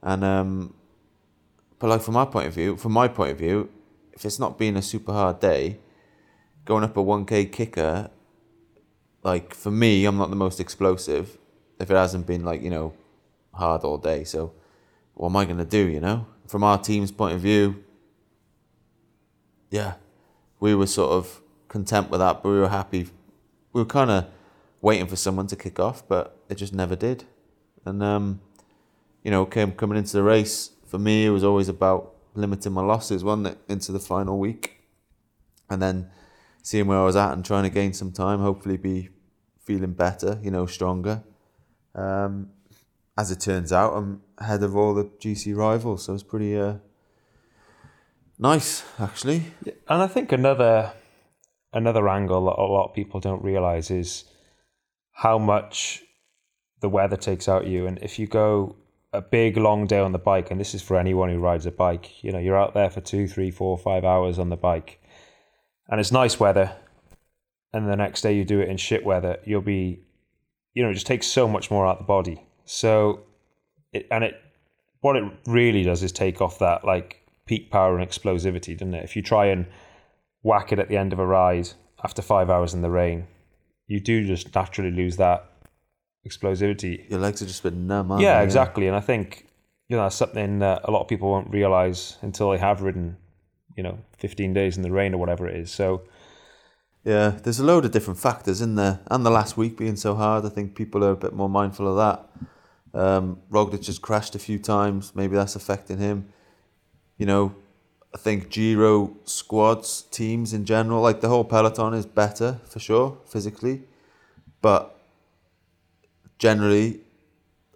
and 0.00 0.22
um, 0.22 0.74
but 1.80 1.88
like 1.88 2.02
from 2.02 2.14
my 2.14 2.24
point 2.24 2.46
of 2.46 2.54
view, 2.54 2.76
from 2.76 2.92
my 2.92 3.08
point 3.08 3.32
of 3.32 3.38
view, 3.38 3.68
if 4.12 4.24
it's 4.24 4.38
not 4.38 4.56
been 4.56 4.76
a 4.76 4.82
super 4.82 5.12
hard 5.12 5.40
day, 5.40 5.80
going 6.64 6.84
up 6.84 6.96
a 6.96 7.02
one 7.02 7.24
k 7.24 7.46
kicker 7.46 8.10
like 9.28 9.54
for 9.54 9.70
me, 9.70 10.04
I'm 10.04 10.18
not 10.18 10.30
the 10.30 10.36
most 10.46 10.58
explosive 10.60 11.38
if 11.80 11.90
it 11.90 11.94
hasn't 11.94 12.26
been 12.26 12.44
like 12.44 12.62
you 12.62 12.70
know 12.70 12.94
hard 13.52 13.82
all 13.84 13.98
day. 13.98 14.24
So 14.24 14.52
what 15.14 15.28
am 15.30 15.36
I 15.36 15.44
gonna 15.44 15.64
do? 15.64 15.84
You 15.86 16.00
know, 16.00 16.26
from 16.46 16.62
our 16.64 16.78
team's 16.78 17.12
point 17.12 17.34
of 17.34 17.40
view, 17.40 17.84
yeah, 19.70 19.94
we 20.60 20.74
were 20.74 20.86
sort 20.86 21.12
of 21.12 21.40
content 21.68 22.10
with 22.10 22.20
that, 22.20 22.42
but 22.42 22.48
we 22.48 22.58
were 22.58 22.68
happy. 22.80 23.02
We 23.72 23.82
were 23.82 23.92
kind 24.00 24.10
of 24.10 24.26
waiting 24.80 25.06
for 25.06 25.16
someone 25.16 25.46
to 25.48 25.56
kick 25.56 25.78
off, 25.78 26.06
but 26.08 26.24
it 26.48 26.56
just 26.56 26.72
never 26.72 26.96
did. 26.96 27.24
And 27.84 28.02
um, 28.02 28.40
you 29.22 29.30
know, 29.30 29.44
came 29.46 29.72
coming 29.72 29.98
into 29.98 30.14
the 30.14 30.22
race 30.22 30.72
for 30.88 30.98
me, 30.98 31.26
it 31.26 31.30
was 31.30 31.44
always 31.44 31.68
about 31.68 32.14
limiting 32.34 32.72
my 32.72 32.80
losses, 32.80 33.22
it, 33.22 33.58
into 33.68 33.92
the 33.92 34.00
final 34.00 34.38
week, 34.38 34.80
and 35.68 35.82
then 35.82 36.10
seeing 36.62 36.86
where 36.86 36.98
I 36.98 37.04
was 37.04 37.16
at 37.16 37.32
and 37.32 37.44
trying 37.44 37.64
to 37.64 37.70
gain 37.70 37.92
some 37.92 38.10
time, 38.10 38.40
hopefully 38.40 38.78
be 38.78 39.10
feeling 39.68 39.92
better, 39.92 40.40
you 40.42 40.50
know, 40.50 40.64
stronger. 40.64 41.22
Um, 41.94 42.48
as 43.18 43.30
it 43.30 43.40
turns 43.40 43.70
out, 43.70 43.92
I'm 43.92 44.22
ahead 44.38 44.62
of 44.62 44.74
all 44.74 44.94
the 44.94 45.04
GC 45.04 45.54
rivals, 45.54 46.04
so 46.04 46.14
it's 46.14 46.22
pretty 46.22 46.58
uh, 46.58 46.76
nice, 48.38 48.82
actually. 48.98 49.42
And 49.66 50.02
I 50.02 50.06
think 50.06 50.32
another 50.32 50.92
another 51.74 52.08
angle 52.08 52.46
that 52.46 52.62
a 52.62 52.64
lot 52.76 52.86
of 52.88 52.94
people 52.94 53.20
don't 53.20 53.44
realize 53.44 53.90
is 53.90 54.24
how 55.12 55.36
much 55.38 56.02
the 56.80 56.88
weather 56.88 57.18
takes 57.18 57.46
out 57.46 57.66
you. 57.66 57.86
And 57.86 57.98
if 57.98 58.18
you 58.18 58.26
go 58.26 58.76
a 59.12 59.20
big 59.20 59.58
long 59.58 59.86
day 59.86 59.98
on 59.98 60.12
the 60.12 60.24
bike, 60.32 60.50
and 60.50 60.58
this 60.58 60.74
is 60.74 60.80
for 60.80 60.98
anyone 60.98 61.28
who 61.28 61.38
rides 61.38 61.66
a 61.66 61.70
bike, 61.70 62.24
you 62.24 62.32
know, 62.32 62.38
you're 62.38 62.62
out 62.64 62.72
there 62.72 62.88
for 62.88 63.02
two, 63.02 63.28
three, 63.28 63.50
four, 63.50 63.76
five 63.76 64.04
hours 64.04 64.38
on 64.38 64.48
the 64.48 64.56
bike, 64.56 64.98
and 65.90 66.00
it's 66.00 66.12
nice 66.12 66.40
weather, 66.40 66.74
and 67.72 67.88
the 67.88 67.96
next 67.96 68.22
day 68.22 68.34
you 68.34 68.44
do 68.44 68.60
it 68.60 68.68
in 68.68 68.76
shit 68.76 69.04
weather, 69.04 69.38
you'll 69.44 69.60
be, 69.60 70.00
you 70.74 70.82
know, 70.82 70.90
it 70.90 70.94
just 70.94 71.06
takes 71.06 71.26
so 71.26 71.46
much 71.48 71.70
more 71.70 71.86
out 71.86 71.98
of 71.98 71.98
the 71.98 72.04
body. 72.04 72.42
So, 72.64 73.20
it, 73.92 74.06
and 74.10 74.24
it, 74.24 74.34
what 75.00 75.16
it 75.16 75.24
really 75.46 75.82
does 75.82 76.02
is 76.02 76.12
take 76.12 76.40
off 76.40 76.58
that 76.58 76.84
like 76.84 77.26
peak 77.46 77.70
power 77.70 77.98
and 77.98 78.08
explosivity, 78.08 78.76
doesn't 78.76 78.94
it? 78.94 79.04
If 79.04 79.16
you 79.16 79.22
try 79.22 79.46
and 79.46 79.66
whack 80.42 80.72
it 80.72 80.78
at 80.78 80.88
the 80.88 80.96
end 80.96 81.12
of 81.12 81.18
a 81.18 81.26
ride 81.26 81.68
after 82.04 82.22
five 82.22 82.50
hours 82.50 82.74
in 82.74 82.82
the 82.82 82.90
rain, 82.90 83.26
you 83.86 84.00
do 84.00 84.26
just 84.26 84.54
naturally 84.54 84.90
lose 84.90 85.16
that 85.16 85.50
explosivity. 86.26 87.08
Your 87.10 87.20
legs 87.20 87.40
are 87.42 87.46
just 87.46 87.60
a 87.60 87.70
bit 87.70 87.74
numb, 87.74 88.18
Yeah, 88.20 88.38
they? 88.38 88.44
exactly. 88.44 88.86
And 88.86 88.96
I 88.96 89.00
think 89.00 89.46
you 89.88 89.96
know 89.96 90.02
that's 90.02 90.16
something 90.16 90.58
that 90.58 90.82
a 90.84 90.90
lot 90.90 91.00
of 91.00 91.08
people 91.08 91.30
won't 91.30 91.50
realize 91.50 92.18
until 92.22 92.50
they 92.50 92.58
have 92.58 92.82
ridden, 92.82 93.16
you 93.76 93.82
know, 93.82 93.98
15 94.18 94.52
days 94.52 94.76
in 94.76 94.82
the 94.82 94.90
rain 94.90 95.14
or 95.14 95.18
whatever 95.18 95.48
it 95.48 95.56
is. 95.56 95.70
So 95.70 96.02
Yeah, 97.08 97.38
there's 97.42 97.58
a 97.58 97.64
load 97.64 97.86
of 97.86 97.90
different 97.90 98.20
factors 98.20 98.60
in 98.60 98.74
there, 98.74 99.00
and 99.10 99.24
the 99.24 99.30
last 99.30 99.56
week 99.56 99.78
being 99.78 99.96
so 99.96 100.14
hard, 100.14 100.44
I 100.44 100.50
think 100.50 100.74
people 100.74 101.02
are 101.02 101.12
a 101.12 101.16
bit 101.16 101.32
more 101.32 101.48
mindful 101.48 101.88
of 101.88 101.96
that. 101.96 103.00
Um, 103.00 103.38
Roglic 103.50 103.86
has 103.86 103.98
crashed 103.98 104.34
a 104.34 104.38
few 104.38 104.58
times. 104.58 105.14
Maybe 105.14 105.34
that's 105.34 105.56
affecting 105.56 105.96
him. 105.96 106.28
You 107.16 107.24
know, 107.24 107.54
I 108.14 108.18
think 108.18 108.50
Giro 108.50 109.16
squads, 109.24 110.02
teams 110.10 110.52
in 110.52 110.66
general, 110.66 111.00
like 111.00 111.22
the 111.22 111.30
whole 111.30 111.44
peloton 111.44 111.94
is 111.94 112.04
better 112.04 112.60
for 112.66 112.78
sure 112.78 113.16
physically, 113.24 113.84
but 114.60 114.94
generally, 116.38 117.00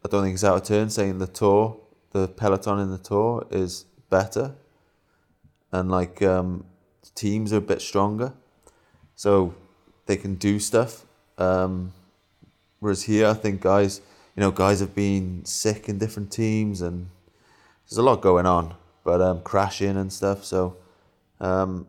I 0.05 0.09
don't 0.11 0.25
think 0.25 0.35
it's 0.35 0.45
out 0.45 0.59
of 0.59 0.65
turn 0.65 0.91
saying 0.91 1.21
the 1.21 1.27
tour, 1.27 1.81
the 2.11 2.29
peloton 2.29 2.81
in 2.81 2.91
the 2.91 2.99
tour 2.99 3.47
is 3.51 3.87
better, 4.11 4.57
and 5.71 5.91
like 5.91 6.21
um, 6.21 6.67
teams 7.15 7.55
are 7.55 7.57
a 7.57 7.63
bit 7.63 7.81
stronger 7.81 8.35
so 9.23 9.55
they 10.07 10.17
can 10.17 10.35
do 10.35 10.59
stuff. 10.59 11.05
Um, 11.39 11.93
whereas 12.81 13.05
here, 13.05 13.29
I 13.29 13.35
think 13.35 13.61
guys, 13.61 14.01
you 14.35 14.41
know, 14.41 14.51
guys 14.51 14.81
have 14.81 14.97
been 14.97 15.45
sick 15.45 15.89
in 15.89 15.97
different 15.99 16.33
teams, 16.33 16.83
and 16.83 17.07
there's 17.85 17.99
a 17.99 18.03
lot 18.03 18.21
going 18.21 18.47
on, 18.47 18.75
but 19.05 19.21
um, 19.21 19.41
crashing 19.43 19.97
and 19.97 20.13
stuff. 20.13 20.45
So 20.45 20.77
um, 21.41 21.87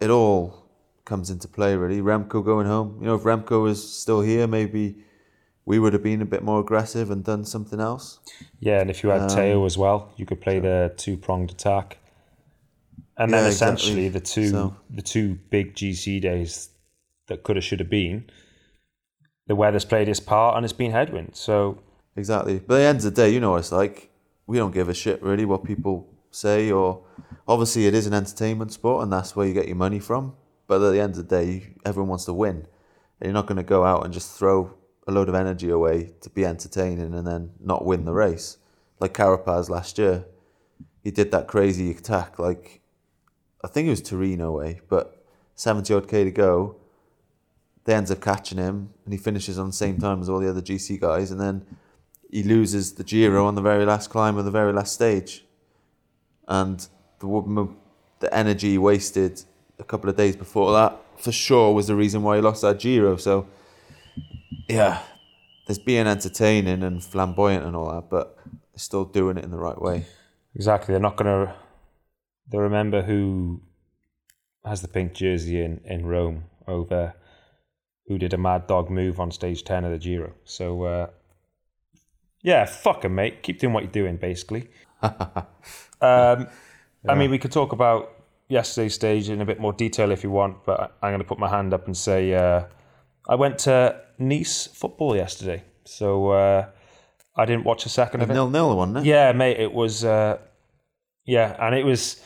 it 0.00 0.10
all 0.10 0.64
comes 1.04 1.30
into 1.30 1.46
play, 1.46 1.76
really. 1.76 2.00
Remco 2.00 2.44
going 2.44 2.66
home, 2.66 2.98
you 3.00 3.06
know, 3.06 3.14
if 3.14 3.22
Remco 3.22 3.62
was 3.62 3.78
still 4.02 4.22
here, 4.22 4.48
maybe 4.48 4.96
we 5.64 5.78
would 5.78 5.92
have 5.92 6.02
been 6.02 6.22
a 6.22 6.30
bit 6.34 6.42
more 6.42 6.58
aggressive 6.58 7.12
and 7.12 7.22
done 7.22 7.44
something 7.44 7.78
else. 7.78 8.18
yeah, 8.58 8.80
and 8.80 8.90
if 8.90 9.04
you 9.04 9.10
had 9.10 9.22
Um, 9.22 9.28
Tao 9.28 9.64
as 9.64 9.78
well, 9.78 10.10
you 10.16 10.26
could 10.26 10.40
play 10.40 10.58
the 10.58 10.92
two 10.96 11.16
pronged 11.16 11.52
attack. 11.52 11.98
And 13.16 13.32
then 13.32 13.44
Yeah, 13.44 13.48
essentially 13.50 14.06
exactly. 14.06 14.08
the 14.08 14.20
two 14.20 14.48
So- 14.50 14.76
the 14.90 15.02
two 15.02 15.34
big 15.50 15.74
GC 15.74 16.20
days 16.20 16.70
that 17.28 17.42
could 17.42 17.56
have 17.56 17.64
should 17.64 17.80
have 17.80 17.90
been, 17.90 18.24
the 19.46 19.54
weather's 19.54 19.84
played 19.84 20.08
its 20.08 20.20
part 20.20 20.56
and 20.56 20.64
it's 20.64 20.72
been 20.72 20.90
headwind. 20.92 21.36
So 21.36 21.78
Exactly. 22.14 22.58
But 22.58 22.74
at 22.74 22.78
the 22.78 22.84
end 22.84 22.98
of 22.98 23.04
the 23.04 23.10
day, 23.10 23.30
you 23.30 23.40
know 23.40 23.52
what 23.52 23.60
it's 23.60 23.72
like. 23.72 24.10
We 24.46 24.58
don't 24.58 24.72
give 24.74 24.90
a 24.90 24.94
shit 24.94 25.22
really 25.22 25.46
what 25.46 25.64
people 25.64 26.08
say, 26.30 26.70
or 26.70 27.04
obviously 27.48 27.86
it 27.86 27.94
is 27.94 28.06
an 28.06 28.12
entertainment 28.12 28.70
sport, 28.72 29.02
and 29.02 29.10
that's 29.12 29.34
where 29.34 29.46
you 29.46 29.54
get 29.54 29.66
your 29.66 29.76
money 29.76 29.98
from. 29.98 30.34
But 30.66 30.82
at 30.82 30.90
the 30.90 31.00
end 31.00 31.16
of 31.16 31.26
the 31.26 31.36
day, 31.40 31.74
everyone 31.86 32.10
wants 32.10 32.26
to 32.26 32.34
win. 32.34 32.66
And 33.18 33.24
you're 33.28 33.32
not 33.32 33.46
going 33.46 33.56
to 33.56 33.62
go 33.62 33.84
out 33.86 34.04
and 34.04 34.12
just 34.12 34.36
throw 34.38 34.74
a 35.08 35.12
load 35.12 35.30
of 35.30 35.34
energy 35.34 35.70
away 35.70 36.10
to 36.20 36.28
be 36.28 36.44
entertaining 36.44 37.14
and 37.14 37.26
then 37.26 37.52
not 37.60 37.86
win 37.86 38.04
the 38.04 38.12
race. 38.12 38.58
Like 39.00 39.14
Carapaz 39.14 39.70
last 39.70 39.96
year, 39.96 40.26
he 41.02 41.10
did 41.10 41.30
that 41.32 41.48
crazy 41.48 41.90
attack. 41.92 42.38
Like 42.38 42.81
I 43.64 43.68
think 43.68 43.86
it 43.86 43.90
was 43.90 44.02
Torino 44.02 44.52
way, 44.52 44.80
but 44.88 45.24
70 45.54 45.94
odd 45.94 46.08
k 46.08 46.24
to 46.24 46.30
go. 46.30 46.76
They 47.84 47.94
ends 47.94 48.10
up 48.10 48.20
catching 48.20 48.58
him, 48.58 48.90
and 49.04 49.12
he 49.12 49.18
finishes 49.18 49.58
on 49.58 49.68
the 49.68 49.72
same 49.72 49.98
time 49.98 50.20
as 50.20 50.28
all 50.28 50.38
the 50.38 50.48
other 50.48 50.62
GC 50.62 51.00
guys, 51.00 51.30
and 51.30 51.40
then 51.40 51.66
he 52.30 52.42
loses 52.42 52.94
the 52.94 53.04
Giro 53.04 53.46
on 53.46 53.56
the 53.56 53.60
very 53.60 53.84
last 53.84 54.08
climb 54.08 54.36
of 54.38 54.44
the 54.44 54.50
very 54.50 54.72
last 54.72 54.92
stage, 54.92 55.44
and 56.46 56.86
the 57.18 57.68
the 58.20 58.32
energy 58.32 58.78
wasted 58.78 59.42
a 59.80 59.84
couple 59.84 60.08
of 60.08 60.16
days 60.16 60.36
before 60.36 60.72
that, 60.72 60.96
for 61.18 61.32
sure, 61.32 61.74
was 61.74 61.88
the 61.88 61.96
reason 61.96 62.22
why 62.22 62.36
he 62.36 62.42
lost 62.42 62.62
that 62.62 62.78
Giro. 62.78 63.16
So, 63.16 63.48
yeah, 64.68 65.02
there's 65.66 65.78
being 65.78 66.06
entertaining 66.06 66.82
and 66.82 67.02
flamboyant 67.02 67.64
and 67.64 67.74
all 67.74 67.92
that, 67.92 68.08
but 68.08 68.38
still 68.76 69.04
doing 69.04 69.36
it 69.38 69.44
in 69.44 69.50
the 69.50 69.58
right 69.58 69.80
way. 69.80 70.06
Exactly. 70.54 70.92
They're 70.92 71.00
not 71.00 71.16
going 71.16 71.46
to. 71.46 71.54
They 72.50 72.58
remember 72.58 73.02
who 73.02 73.62
has 74.64 74.82
the 74.82 74.88
pink 74.88 75.14
jersey 75.14 75.60
in, 75.62 75.80
in 75.84 76.06
Rome 76.06 76.44
over 76.66 77.14
who 78.06 78.18
did 78.18 78.34
a 78.34 78.38
mad 78.38 78.66
dog 78.66 78.90
move 78.90 79.20
on 79.20 79.30
stage 79.30 79.64
10 79.64 79.84
of 79.84 79.90
the 79.92 79.98
Giro. 79.98 80.32
So, 80.44 80.82
uh, 80.82 81.06
yeah, 82.42 82.64
fuck 82.64 83.04
'em, 83.04 83.14
mate. 83.14 83.42
Keep 83.42 83.60
doing 83.60 83.72
what 83.72 83.84
you're 83.84 83.92
doing, 83.92 84.16
basically. 84.16 84.68
um, 85.02 86.48
I 87.08 87.14
mean, 87.14 87.30
we 87.30 87.38
could 87.38 87.52
talk 87.52 87.72
about 87.72 88.10
yesterday's 88.48 88.94
stage 88.94 89.28
in 89.28 89.40
a 89.40 89.44
bit 89.44 89.60
more 89.60 89.72
detail 89.72 90.10
if 90.10 90.22
you 90.22 90.30
want, 90.30 90.64
but 90.64 90.96
I'm 91.02 91.10
going 91.10 91.20
to 91.20 91.26
put 91.26 91.38
my 91.38 91.48
hand 91.48 91.72
up 91.72 91.86
and 91.86 91.96
say 91.96 92.34
uh, 92.34 92.64
I 93.28 93.36
went 93.36 93.58
to 93.60 94.00
Nice 94.18 94.66
football 94.66 95.16
yesterday. 95.16 95.64
So, 95.84 96.30
uh, 96.30 96.66
I 97.36 97.44
didn't 97.44 97.64
watch 97.64 97.86
a 97.86 97.88
second 97.88 98.20
of 98.20 98.30
it. 98.30 98.34
Nil 98.34 98.50
nil, 98.50 98.76
wasn't 98.76 98.98
it? 98.98 99.04
Yeah, 99.04 99.32
mate, 99.32 99.58
it 99.58 99.72
was. 99.72 100.04
Uh, 100.04 100.38
yeah, 101.24 101.56
and 101.58 101.74
it 101.74 101.84
was. 101.84 102.22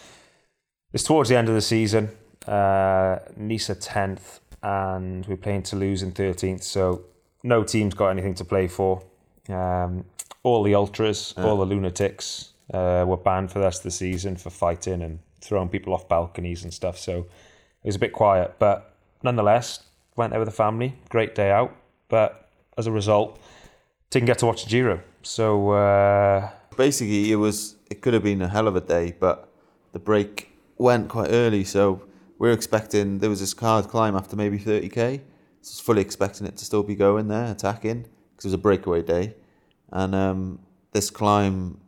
It's 0.96 1.02
towards 1.02 1.28
the 1.28 1.36
end 1.36 1.50
of 1.50 1.54
the 1.54 1.60
season. 1.60 2.08
Uh, 2.48 3.18
Nice 3.36 3.68
are 3.68 3.74
tenth, 3.74 4.40
and 4.62 5.26
we're 5.26 5.36
playing 5.36 5.64
Toulouse 5.64 6.02
in 6.02 6.10
thirteenth. 6.10 6.62
So 6.62 7.02
no 7.42 7.64
team's 7.64 7.92
got 7.92 8.08
anything 8.08 8.34
to 8.36 8.46
play 8.46 8.66
for. 8.66 9.02
Um, 9.50 10.06
all 10.42 10.62
the 10.62 10.74
ultras, 10.74 11.34
all 11.36 11.58
the 11.58 11.66
lunatics, 11.66 12.54
uh, 12.72 13.04
were 13.06 13.18
banned 13.18 13.52
for 13.52 13.58
the 13.58 13.66
rest 13.66 13.80
of 13.80 13.82
the 13.82 13.90
season 13.90 14.36
for 14.36 14.48
fighting 14.48 15.02
and 15.02 15.18
throwing 15.42 15.68
people 15.68 15.92
off 15.92 16.08
balconies 16.08 16.64
and 16.64 16.72
stuff. 16.72 16.96
So 16.96 17.26
it 17.82 17.86
was 17.86 17.96
a 17.96 17.98
bit 17.98 18.14
quiet, 18.14 18.54
but 18.58 18.96
nonetheless, 19.22 19.80
went 20.16 20.30
there 20.30 20.40
with 20.40 20.48
the 20.48 20.54
family. 20.54 20.94
Great 21.10 21.34
day 21.34 21.50
out, 21.50 21.76
but 22.08 22.48
as 22.78 22.86
a 22.86 22.90
result, 22.90 23.38
didn't 24.08 24.28
get 24.28 24.38
to 24.38 24.46
watch 24.46 24.64
the 24.64 24.70
Giro. 24.70 25.00
So. 25.20 25.72
Uh, 25.72 26.50
basically 26.74 27.32
it 27.32 27.36
was 27.36 27.76
it 27.90 28.00
could 28.00 28.14
have 28.14 28.22
been 28.22 28.40
a 28.40 28.48
hell 28.48 28.68
of 28.68 28.76
a 28.76 28.82
day 28.82 29.14
but 29.18 29.48
the 29.92 29.98
break 29.98 30.55
went 30.78 31.08
quite 31.08 31.28
early 31.30 31.64
so 31.64 32.02
we 32.38 32.48
are 32.48 32.52
expecting 32.52 33.18
there 33.18 33.30
was 33.30 33.40
this 33.40 33.54
hard 33.54 33.88
climb 33.88 34.14
after 34.14 34.36
maybe 34.36 34.58
30k 34.58 35.20
so 35.66 35.70
I 35.70 35.72
was 35.72 35.80
fully 35.80 36.00
expecting 36.00 36.46
it 36.46 36.56
to 36.58 36.64
still 36.64 36.84
be 36.84 36.94
going 36.94 37.26
there 37.26 37.50
attacking 37.50 38.02
because 38.02 38.44
it 38.44 38.48
was 38.48 38.52
a 38.52 38.58
breakaway 38.58 39.02
day. 39.02 39.34
And 39.90 40.14
um, 40.14 40.60
this 40.92 41.10
climb 41.10 41.80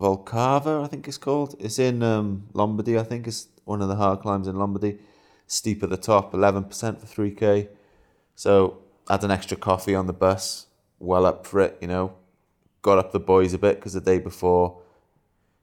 Valcava 0.00 0.82
I 0.82 0.86
think 0.86 1.06
it's 1.06 1.18
called 1.18 1.54
it's 1.58 1.78
in 1.78 2.02
um, 2.02 2.48
Lombardy 2.54 2.98
I 2.98 3.02
think 3.02 3.26
it's 3.26 3.48
one 3.66 3.82
of 3.82 3.88
the 3.88 3.96
hard 3.96 4.20
climbs 4.20 4.48
in 4.48 4.56
Lombardy. 4.56 5.00
Steep 5.46 5.82
at 5.82 5.90
the 5.90 5.98
top 5.98 6.32
11% 6.32 6.70
for 6.98 7.06
3k 7.06 7.68
so 8.34 8.78
had 9.06 9.22
an 9.22 9.30
extra 9.30 9.58
coffee 9.58 9.94
on 9.94 10.06
the 10.06 10.14
bus 10.14 10.68
well 10.98 11.26
up 11.26 11.46
for 11.46 11.60
it 11.60 11.76
you 11.82 11.88
know. 11.88 12.14
Got 12.80 12.96
up 12.96 13.12
the 13.12 13.20
boys 13.20 13.52
a 13.52 13.58
bit 13.58 13.76
because 13.76 13.92
the 13.92 14.00
day 14.00 14.18
before, 14.18 14.80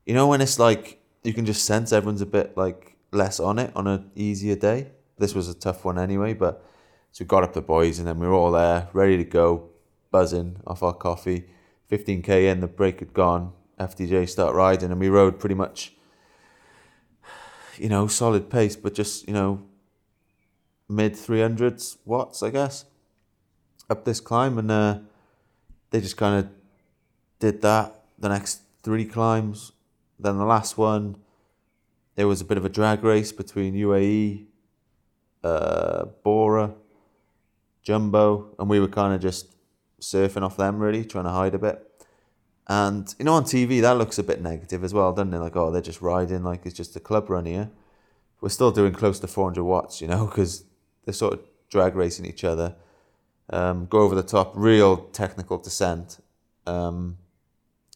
you 0.05 0.13
know, 0.13 0.27
when 0.27 0.41
it's 0.41 0.59
like 0.59 1.00
you 1.23 1.33
can 1.33 1.45
just 1.45 1.65
sense 1.65 1.91
everyone's 1.91 2.21
a 2.21 2.25
bit 2.25 2.57
like 2.57 2.97
less 3.11 3.39
on 3.39 3.59
it 3.59 3.71
on 3.75 3.87
an 3.87 4.11
easier 4.15 4.55
day. 4.55 4.91
This 5.17 5.35
was 5.35 5.47
a 5.47 5.53
tough 5.53 5.85
one 5.85 5.99
anyway, 5.99 6.33
but 6.33 6.65
so 7.11 7.23
we 7.23 7.27
got 7.27 7.43
up 7.43 7.53
the 7.53 7.61
boys 7.61 7.99
and 7.99 8.07
then 8.07 8.19
we 8.19 8.27
were 8.27 8.33
all 8.33 8.51
there, 8.51 8.89
ready 8.93 9.17
to 9.17 9.23
go, 9.23 9.69
buzzing 10.11 10.57
off 10.65 10.81
our 10.81 10.93
coffee. 10.93 11.45
15k 11.91 12.51
in, 12.51 12.61
the 12.61 12.67
break 12.67 12.99
had 12.99 13.13
gone. 13.13 13.53
FDJ 13.79 14.29
start 14.29 14.55
riding, 14.55 14.91
and 14.91 14.99
we 14.99 15.09
rode 15.09 15.39
pretty 15.39 15.55
much, 15.55 15.93
you 17.77 17.89
know, 17.89 18.07
solid 18.07 18.49
pace, 18.49 18.75
but 18.75 18.93
just 18.93 19.27
you 19.27 19.33
know, 19.33 19.63
mid 20.87 21.13
300s 21.13 21.97
watts, 22.05 22.43
I 22.43 22.51
guess, 22.51 22.85
up 23.89 24.05
this 24.05 24.19
climb, 24.19 24.57
and 24.57 24.69
uh, 24.69 24.99
they 25.89 25.99
just 25.99 26.15
kind 26.15 26.45
of 26.45 26.51
did 27.39 27.61
that 27.63 28.03
the 28.19 28.29
next 28.29 28.61
three 28.83 29.05
climbs. 29.05 29.71
Then 30.21 30.37
the 30.37 30.45
last 30.45 30.77
one, 30.77 31.17
there 32.15 32.27
was 32.27 32.41
a 32.41 32.45
bit 32.45 32.57
of 32.57 32.65
a 32.65 32.69
drag 32.69 33.03
race 33.03 33.31
between 33.31 33.73
UAE, 33.73 34.45
uh, 35.43 36.05
Bora, 36.23 36.75
Jumbo, 37.81 38.53
and 38.59 38.69
we 38.69 38.79
were 38.79 38.87
kind 38.87 39.13
of 39.13 39.21
just 39.21 39.55
surfing 39.99 40.43
off 40.43 40.57
them, 40.57 40.79
really, 40.79 41.03
trying 41.03 41.23
to 41.23 41.31
hide 41.31 41.55
a 41.55 41.59
bit. 41.59 41.87
And, 42.67 43.13
you 43.17 43.25
know, 43.25 43.33
on 43.33 43.43
TV, 43.43 43.81
that 43.81 43.97
looks 43.97 44.19
a 44.19 44.23
bit 44.23 44.41
negative 44.41 44.83
as 44.83 44.93
well, 44.93 45.11
doesn't 45.11 45.33
it? 45.33 45.39
Like, 45.39 45.55
oh, 45.55 45.71
they're 45.71 45.81
just 45.81 46.01
riding 46.01 46.43
like 46.43 46.65
it's 46.65 46.75
just 46.75 46.95
a 46.95 46.99
club 46.99 47.29
run 47.29 47.45
here. 47.45 47.71
We're 48.39 48.49
still 48.49 48.71
doing 48.71 48.93
close 48.93 49.19
to 49.19 49.27
400 49.27 49.63
watts, 49.63 50.01
you 50.01 50.07
know, 50.07 50.25
because 50.25 50.63
they're 51.05 51.13
sort 51.13 51.33
of 51.33 51.39
drag 51.69 51.95
racing 51.95 52.25
each 52.25 52.43
other. 52.43 52.75
Um, 53.49 53.87
go 53.87 53.99
over 53.99 54.15
the 54.15 54.23
top, 54.23 54.53
real 54.55 54.97
technical 54.97 55.57
descent. 55.57 56.19
Um, 56.65 57.17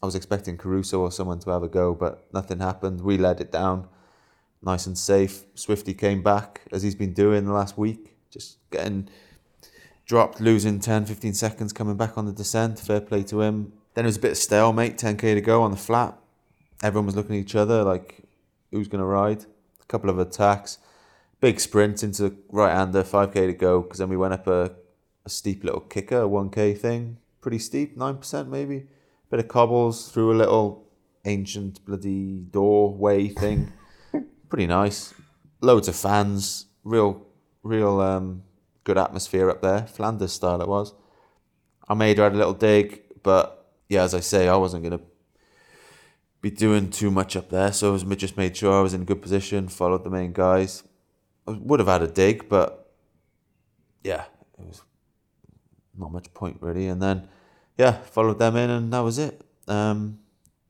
I 0.05 0.13
was 0.13 0.13
expecting 0.13 0.55
Caruso 0.55 0.99
or 0.99 1.11
someone 1.11 1.39
to 1.39 1.49
have 1.49 1.63
a 1.63 1.67
go, 1.67 1.95
but 1.95 2.31
nothing 2.31 2.59
happened. 2.59 3.01
We 3.01 3.17
led 3.17 3.41
it 3.41 3.51
down, 3.51 3.87
nice 4.61 4.85
and 4.85 4.95
safe. 4.95 5.45
Swifty 5.55 5.95
came 5.95 6.21
back 6.21 6.61
as 6.71 6.83
he's 6.83 6.93
been 6.93 7.11
doing 7.11 7.45
the 7.45 7.53
last 7.53 7.75
week, 7.75 8.15
just 8.29 8.57
getting 8.69 9.09
dropped, 10.05 10.39
losing 10.39 10.79
10, 10.79 11.07
15 11.07 11.33
seconds, 11.33 11.73
coming 11.73 11.97
back 11.97 12.19
on 12.19 12.27
the 12.27 12.31
descent. 12.31 12.77
Fair 12.77 13.01
play 13.01 13.23
to 13.23 13.41
him. 13.41 13.73
Then 13.95 14.05
it 14.05 14.09
was 14.09 14.17
a 14.17 14.19
bit 14.19 14.33
of 14.33 14.37
stalemate, 14.37 14.99
10k 14.99 15.33
to 15.33 15.41
go 15.41 15.63
on 15.63 15.71
the 15.71 15.77
flat. 15.77 16.15
Everyone 16.83 17.07
was 17.07 17.15
looking 17.15 17.37
at 17.37 17.41
each 17.41 17.55
other 17.55 17.81
like, 17.81 18.21
who's 18.69 18.87
going 18.87 18.99
to 18.99 19.05
ride? 19.05 19.45
A 19.81 19.85
couple 19.87 20.11
of 20.11 20.19
attacks, 20.19 20.77
big 21.41 21.59
sprint 21.59 22.03
into 22.03 22.37
right 22.51 22.75
hander, 22.75 23.01
5k 23.01 23.33
to 23.33 23.53
go, 23.53 23.81
because 23.81 23.97
then 23.97 24.09
we 24.09 24.17
went 24.17 24.35
up 24.35 24.45
a, 24.45 24.75
a 25.25 25.29
steep 25.29 25.63
little 25.63 25.81
kicker, 25.81 26.21
a 26.21 26.29
1k 26.29 26.77
thing. 26.77 27.17
Pretty 27.41 27.57
steep, 27.57 27.97
9% 27.97 28.47
maybe 28.49 28.85
bit 29.35 29.43
of 29.43 29.49
cobbles 29.49 30.09
through 30.11 30.31
a 30.31 30.37
little 30.37 30.87
ancient 31.25 31.83
bloody 31.83 32.39
doorway 32.51 33.27
thing. 33.27 33.73
Pretty 34.49 34.65
nice. 34.65 35.13
Loads 35.59 35.89
of 35.89 35.95
fans. 35.97 36.67
Real, 36.85 37.21
real 37.61 37.99
um, 37.99 38.43
good 38.85 38.97
atmosphere 38.97 39.49
up 39.49 39.61
there. 39.61 39.87
Flanders 39.87 40.31
style 40.31 40.61
it 40.61 40.69
was. 40.69 40.93
I 41.89 41.95
made 41.95 42.17
her 42.17 42.23
had 42.23 42.33
a 42.33 42.37
little 42.37 42.53
dig, 42.53 43.01
but 43.23 43.73
yeah, 43.89 44.03
as 44.03 44.13
I 44.13 44.21
say, 44.21 44.47
I 44.47 44.55
wasn't 44.55 44.83
gonna 44.83 45.01
be 46.39 46.49
doing 46.49 46.89
too 46.89 47.11
much 47.11 47.35
up 47.35 47.49
there, 47.49 47.73
so 47.73 47.89
I 47.89 47.91
was 47.91 48.03
just 48.15 48.37
made 48.37 48.55
sure 48.55 48.73
I 48.73 48.81
was 48.81 48.93
in 48.93 49.01
a 49.01 49.05
good 49.05 49.21
position. 49.21 49.67
Followed 49.67 50.05
the 50.05 50.09
main 50.09 50.31
guys. 50.31 50.83
I 51.45 51.51
would 51.51 51.81
have 51.81 51.89
had 51.89 52.03
a 52.03 52.07
dig, 52.07 52.47
but 52.47 52.89
yeah, 54.01 54.23
it 54.57 54.65
was 54.65 54.81
not 55.97 56.13
much 56.13 56.33
point 56.33 56.57
really. 56.61 56.87
And 56.87 57.01
then 57.01 57.27
yeah, 57.77 57.93
followed 58.03 58.39
them 58.39 58.55
in, 58.55 58.69
and 58.69 58.93
that 58.93 58.99
was 58.99 59.19
it. 59.19 59.41
Um, 59.67 60.19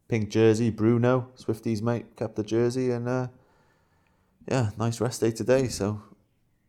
pink 0.08 0.30
jersey, 0.30 0.70
Bruno, 0.70 1.30
Swifties 1.38 1.82
mate, 1.82 2.15
kept 2.15 2.36
the 2.36 2.44
jersey, 2.44 2.91
and 2.91 3.08
uh, 3.08 3.28
yeah, 4.48 4.72
nice 4.78 5.00
rest 5.02 5.22
day 5.22 5.32
today. 5.32 5.68
So, 5.68 6.02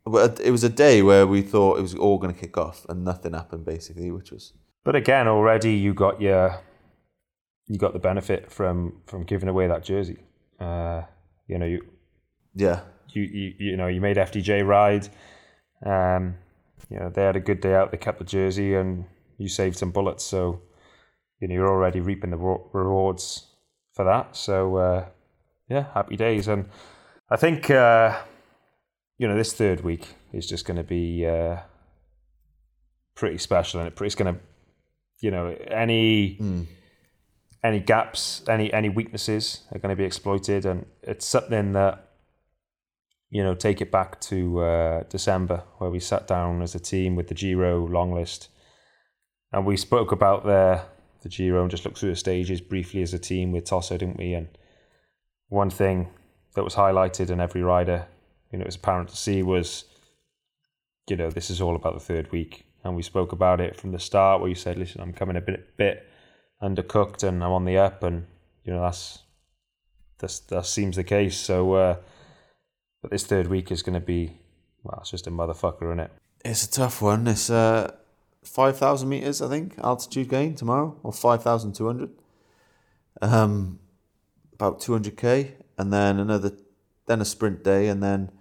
but 0.05 0.39
it 0.39 0.51
was 0.51 0.63
a 0.63 0.69
day 0.69 1.01
where 1.01 1.27
we 1.27 1.41
thought 1.41 1.79
it 1.79 1.81
was 1.81 1.95
all 1.95 2.17
going 2.17 2.33
to 2.33 2.39
kick 2.39 2.57
off, 2.57 2.85
and 2.89 3.03
nothing 3.03 3.33
happened 3.33 3.65
basically, 3.65 4.11
which 4.11 4.31
was. 4.31 4.53
But 4.83 4.95
again, 4.95 5.27
already 5.27 5.73
you 5.73 5.93
got 5.93 6.21
your 6.21 6.61
you 7.67 7.77
got 7.77 7.93
the 7.93 7.99
benefit 7.99 8.51
from 8.51 9.01
from 9.05 9.23
giving 9.23 9.49
away 9.49 9.67
that 9.67 9.83
jersey. 9.83 10.17
Uh, 10.59 11.03
you 11.47 11.57
know, 11.57 11.65
you 11.65 11.81
Yeah, 12.55 12.81
you, 13.09 13.23
you 13.23 13.53
you 13.57 13.77
know 13.77 13.87
you 13.87 14.01
made 14.01 14.17
FDJ 14.17 14.65
ride. 14.65 15.09
Um, 15.85 16.35
you 16.89 16.99
know 16.99 17.09
they 17.09 17.23
had 17.23 17.35
a 17.35 17.41
good 17.41 17.59
day 17.59 17.75
out. 17.75 17.91
They 17.91 17.97
kept 17.97 18.19
the 18.19 18.25
jersey, 18.25 18.75
and 18.75 19.05
you 19.37 19.47
saved 19.47 19.77
some 19.77 19.91
bullets. 19.91 20.23
So 20.23 20.61
you 21.39 21.47
know 21.47 21.53
you're 21.53 21.69
already 21.69 21.99
reaping 21.99 22.31
the 22.31 22.37
rewards 22.37 23.47
for 23.93 24.05
that. 24.05 24.35
So 24.35 24.77
uh, 24.77 25.05
yeah, 25.69 25.85
happy 25.93 26.15
days. 26.15 26.47
And 26.47 26.69
I 27.29 27.37
think 27.37 27.69
uh, 27.69 28.17
you 29.17 29.27
know 29.27 29.35
this 29.35 29.53
third 29.53 29.81
week 29.81 30.15
is 30.33 30.47
just 30.47 30.65
going 30.65 30.77
to 30.77 30.83
be 30.83 31.25
uh, 31.25 31.57
pretty 33.15 33.37
special, 33.37 33.79
and 33.79 33.91
it's 34.01 34.15
going 34.15 34.35
to 34.35 34.41
you 35.19 35.31
know 35.31 35.55
any 35.67 36.39
any 37.63 37.79
gaps, 37.79 38.43
any 38.47 38.71
any 38.73 38.89
weaknesses 38.89 39.63
are 39.71 39.79
going 39.79 39.95
to 39.95 39.97
be 39.97 40.05
exploited, 40.05 40.65
and 40.65 40.85
it's 41.03 41.25
something 41.25 41.73
that 41.73 42.07
you 43.29 43.43
know, 43.43 43.53
take 43.53 43.81
it 43.81 43.91
back 43.91 44.19
to 44.21 44.61
uh, 44.61 45.03
December 45.09 45.63
where 45.77 45.89
we 45.89 45.99
sat 45.99 46.27
down 46.27 46.61
as 46.61 46.75
a 46.75 46.79
team 46.79 47.15
with 47.15 47.27
the 47.27 47.33
Giro 47.33 47.85
long 47.85 48.13
list, 48.13 48.49
and 49.51 49.65
we 49.65 49.77
spoke 49.77 50.11
about 50.11 50.45
the 50.45 50.81
the 51.23 51.29
Giro 51.29 51.61
and 51.61 51.71
just 51.71 51.83
looked 51.83 51.97
through 51.97 52.11
the 52.11 52.15
stages 52.15 52.61
briefly 52.61 53.01
as 53.01 53.13
a 53.13 53.19
team 53.19 53.51
with 53.51 53.65
Tosso, 53.65 53.97
didn't 53.97 54.17
we? 54.17 54.33
And 54.33 54.47
one 55.49 55.71
thing 55.71 56.09
that 56.53 56.63
was 56.63 56.75
highlighted 56.75 57.31
in 57.31 57.39
every 57.39 57.63
rider, 57.63 58.05
you 58.51 58.59
know, 58.59 58.63
it 58.63 58.67
was 58.67 58.75
apparent 58.75 59.09
to 59.09 59.17
see 59.17 59.41
was, 59.41 59.85
you 61.09 61.15
know, 61.15 61.31
this 61.31 61.49
is 61.49 61.59
all 61.59 61.75
about 61.75 61.95
the 61.95 61.99
third 61.99 62.31
week, 62.31 62.65
and 62.83 62.95
we 62.95 63.01
spoke 63.01 63.31
about 63.31 63.59
it 63.59 63.75
from 63.75 63.91
the 63.91 63.99
start 63.99 64.39
where 64.39 64.49
you 64.49 64.55
said, 64.55 64.77
listen, 64.77 65.01
I'm 65.01 65.13
coming 65.13 65.37
a 65.37 65.41
bit 65.41 65.75
bit 65.77 66.07
undercooked 66.61 67.23
and 67.23 67.43
I'm 67.43 67.51
on 67.51 67.65
the 67.65 67.77
up, 67.77 68.03
and 68.03 68.25
you 68.63 68.73
know 68.73 68.81
that's 68.81 69.19
that's 70.19 70.39
that 70.41 70.65
seems 70.65 70.95
the 70.95 71.03
case. 71.03 71.37
So. 71.37 71.73
Uh, 71.73 71.95
but 73.01 73.11
this 73.11 73.25
third 73.25 73.47
week 73.47 73.71
is 73.71 73.83
going 73.83 73.93
to 73.93 74.05
be, 74.05 74.37
well, 74.83 74.97
it's 75.01 75.11
just 75.11 75.27
a 75.27 75.31
motherfucker, 75.31 75.83
isn't 75.83 75.99
it? 75.99 76.11
It's 76.43 76.65
a 76.65 76.71
tough 76.71 77.01
one. 77.01 77.27
It's 77.27 77.49
uh, 77.49 77.91
5,000 78.47 79.07
metres, 79.07 79.41
I 79.41 79.49
think, 79.49 79.75
altitude 79.83 80.29
gain 80.29 80.55
tomorrow, 80.55 80.97
or 81.03 81.13
5,200. 81.13 82.09
Um, 83.21 83.79
about 84.53 84.79
200k, 84.79 85.51
and 85.77 85.93
then 85.93 86.19
another, 86.19 86.51
then 87.05 87.21
a 87.21 87.25
sprint 87.25 87.63
day, 87.63 87.87
and 87.87 88.01
then 88.01 88.31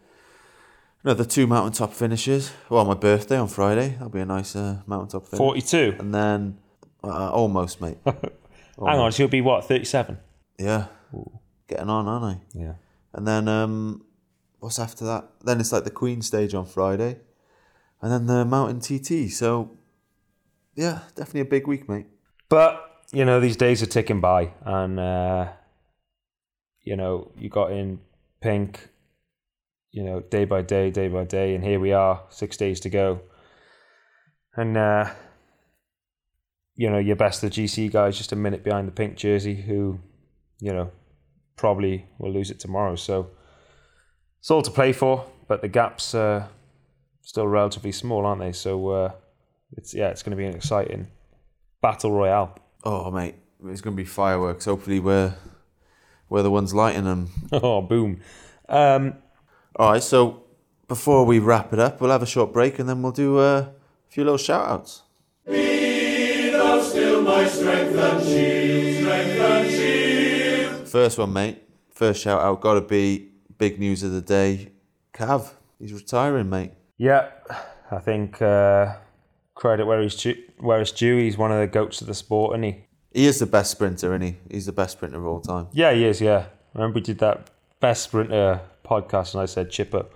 another 1.02 1.24
two 1.24 1.46
mountaintop 1.46 1.92
finishes. 1.92 2.52
Well, 2.68 2.84
my 2.84 2.94
birthday 2.94 3.36
on 3.36 3.48
Friday. 3.48 3.90
That'll 3.90 4.08
be 4.08 4.20
a 4.20 4.26
nice 4.26 4.56
uh, 4.56 4.82
mountaintop 4.86 5.26
finish. 5.26 5.38
42. 5.38 5.96
And 5.98 6.14
then, 6.14 6.58
uh, 7.04 7.30
almost, 7.30 7.80
mate. 7.80 7.98
Hang 8.04 8.98
on, 8.98 9.12
she'll 9.12 9.28
be 9.28 9.40
what, 9.40 9.64
37? 9.64 10.18
Yeah. 10.58 10.86
Getting 11.68 11.88
on, 11.88 12.06
aren't 12.06 12.24
I? 12.24 12.40
Yeah. 12.52 12.74
And 13.12 13.26
then 13.26 13.48
um, 13.48 14.04
what's 14.60 14.78
after 14.78 15.04
that? 15.06 15.28
Then 15.44 15.60
it's 15.60 15.72
like 15.72 15.84
the 15.84 15.90
Queen 15.90 16.22
stage 16.22 16.54
on 16.54 16.66
Friday, 16.66 17.18
and 18.02 18.12
then 18.12 18.26
the 18.26 18.44
Mountain 18.44 18.80
TT. 18.80 19.30
So 19.32 19.76
yeah, 20.76 21.00
definitely 21.14 21.40
a 21.40 21.46
big 21.46 21.66
week, 21.66 21.88
mate. 21.88 22.06
But, 22.48 23.02
you 23.12 23.24
know, 23.24 23.40
these 23.40 23.56
days 23.56 23.82
are 23.82 23.86
ticking 23.86 24.20
by, 24.20 24.52
and, 24.64 25.00
uh, 25.00 25.48
you 26.82 26.96
know, 26.96 27.32
you 27.36 27.48
got 27.48 27.72
in 27.72 27.98
pink, 28.40 28.88
you 29.90 30.04
know, 30.04 30.20
day 30.20 30.44
by 30.44 30.62
day, 30.62 30.90
day 30.90 31.08
by 31.08 31.24
day, 31.24 31.54
and 31.54 31.64
here 31.64 31.80
we 31.80 31.92
are, 31.92 32.22
six 32.28 32.56
days 32.56 32.78
to 32.80 32.90
go. 32.90 33.20
And, 34.54 34.76
uh, 34.76 35.10
you 36.74 36.90
know, 36.90 36.98
your 36.98 37.16
best 37.16 37.42
of 37.42 37.50
the 37.50 37.62
GC 37.62 37.90
guys 37.90 38.18
just 38.18 38.32
a 38.32 38.36
minute 38.36 38.62
behind 38.62 38.86
the 38.86 38.92
pink 38.92 39.16
jersey, 39.16 39.54
who, 39.54 39.98
you 40.60 40.72
know, 40.72 40.90
probably 41.56 42.06
will 42.18 42.32
lose 42.32 42.50
it 42.50 42.60
tomorrow. 42.60 42.96
So 42.96 43.30
it's 44.38 44.50
all 44.50 44.62
to 44.62 44.70
play 44.70 44.92
for, 44.92 45.26
but 45.48 45.62
the 45.62 45.68
gaps 45.68 46.14
are 46.14 46.50
still 47.22 47.48
relatively 47.48 47.92
small, 47.92 48.26
aren't 48.26 48.42
they? 48.42 48.52
So 48.52 48.88
uh, 48.90 49.12
it's 49.76 49.94
yeah, 49.94 50.08
it's 50.08 50.22
going 50.22 50.30
to 50.30 50.36
be 50.36 50.46
an 50.46 50.54
exciting 50.54 51.08
battle 51.80 52.12
royale. 52.12 52.58
Oh, 52.84 53.10
mate, 53.10 53.34
it's 53.64 53.80
going 53.80 53.96
to 53.96 54.02
be 54.02 54.06
fireworks. 54.06 54.64
Hopefully, 54.64 55.00
we're 55.00 55.34
we're 56.28 56.42
the 56.42 56.50
ones 56.50 56.74
lighting 56.74 57.04
them. 57.04 57.30
oh, 57.52 57.82
boom! 57.82 58.20
Um, 58.68 59.14
All 59.76 59.92
right, 59.92 60.02
so 60.02 60.44
before 60.88 61.24
we 61.24 61.38
wrap 61.38 61.72
it 61.72 61.78
up, 61.78 62.00
we'll 62.00 62.10
have 62.10 62.22
a 62.22 62.26
short 62.26 62.52
break, 62.52 62.78
and 62.78 62.88
then 62.88 63.02
we'll 63.02 63.12
do 63.12 63.38
uh, 63.38 63.68
a 63.68 63.72
few 64.08 64.24
little 64.24 64.38
shout 64.38 64.68
outs. 64.68 65.02
First 70.86 71.18
one, 71.18 71.32
mate. 71.32 71.62
First 71.90 72.22
shout 72.22 72.40
out, 72.40 72.60
got 72.60 72.74
to 72.74 72.80
be 72.80 73.28
big 73.58 73.78
news 73.78 74.02
of 74.02 74.12
the 74.12 74.20
day. 74.20 74.72
Cav, 75.14 75.52
he's 75.78 75.92
retiring, 75.92 76.48
mate. 76.48 76.72
yeah, 76.98 77.30
I 77.90 77.98
think 77.98 78.40
uh, 78.42 78.94
credit 79.56 79.86
where 79.86 80.00
he's 80.00 80.14
due, 80.14 80.36
where 80.58 80.80
it's 80.80 80.92
due. 80.92 81.16
He's 81.16 81.36
one 81.36 81.50
of 81.50 81.58
the 81.58 81.66
goats 81.66 82.00
of 82.00 82.06
the 82.06 82.14
sport, 82.14 82.54
and 82.54 82.64
he 82.64 82.84
He 83.12 83.26
is 83.26 83.40
the 83.40 83.46
best 83.46 83.72
sprinter, 83.72 84.14
isn't 84.14 84.22
he? 84.22 84.36
He's 84.50 84.66
the 84.66 84.72
best 84.72 84.92
sprinter 84.92 85.18
of 85.18 85.26
all 85.26 85.40
time. 85.40 85.66
Yeah, 85.72 85.92
he 85.92 86.04
is. 86.04 86.20
Yeah, 86.20 86.46
remember 86.74 86.94
we 86.96 87.00
did 87.00 87.18
that 87.18 87.50
best 87.80 88.04
sprinter 88.04 88.60
podcast, 88.84 89.34
and 89.34 89.42
I 89.42 89.46
said 89.46 89.70
Chipper. 89.70 90.06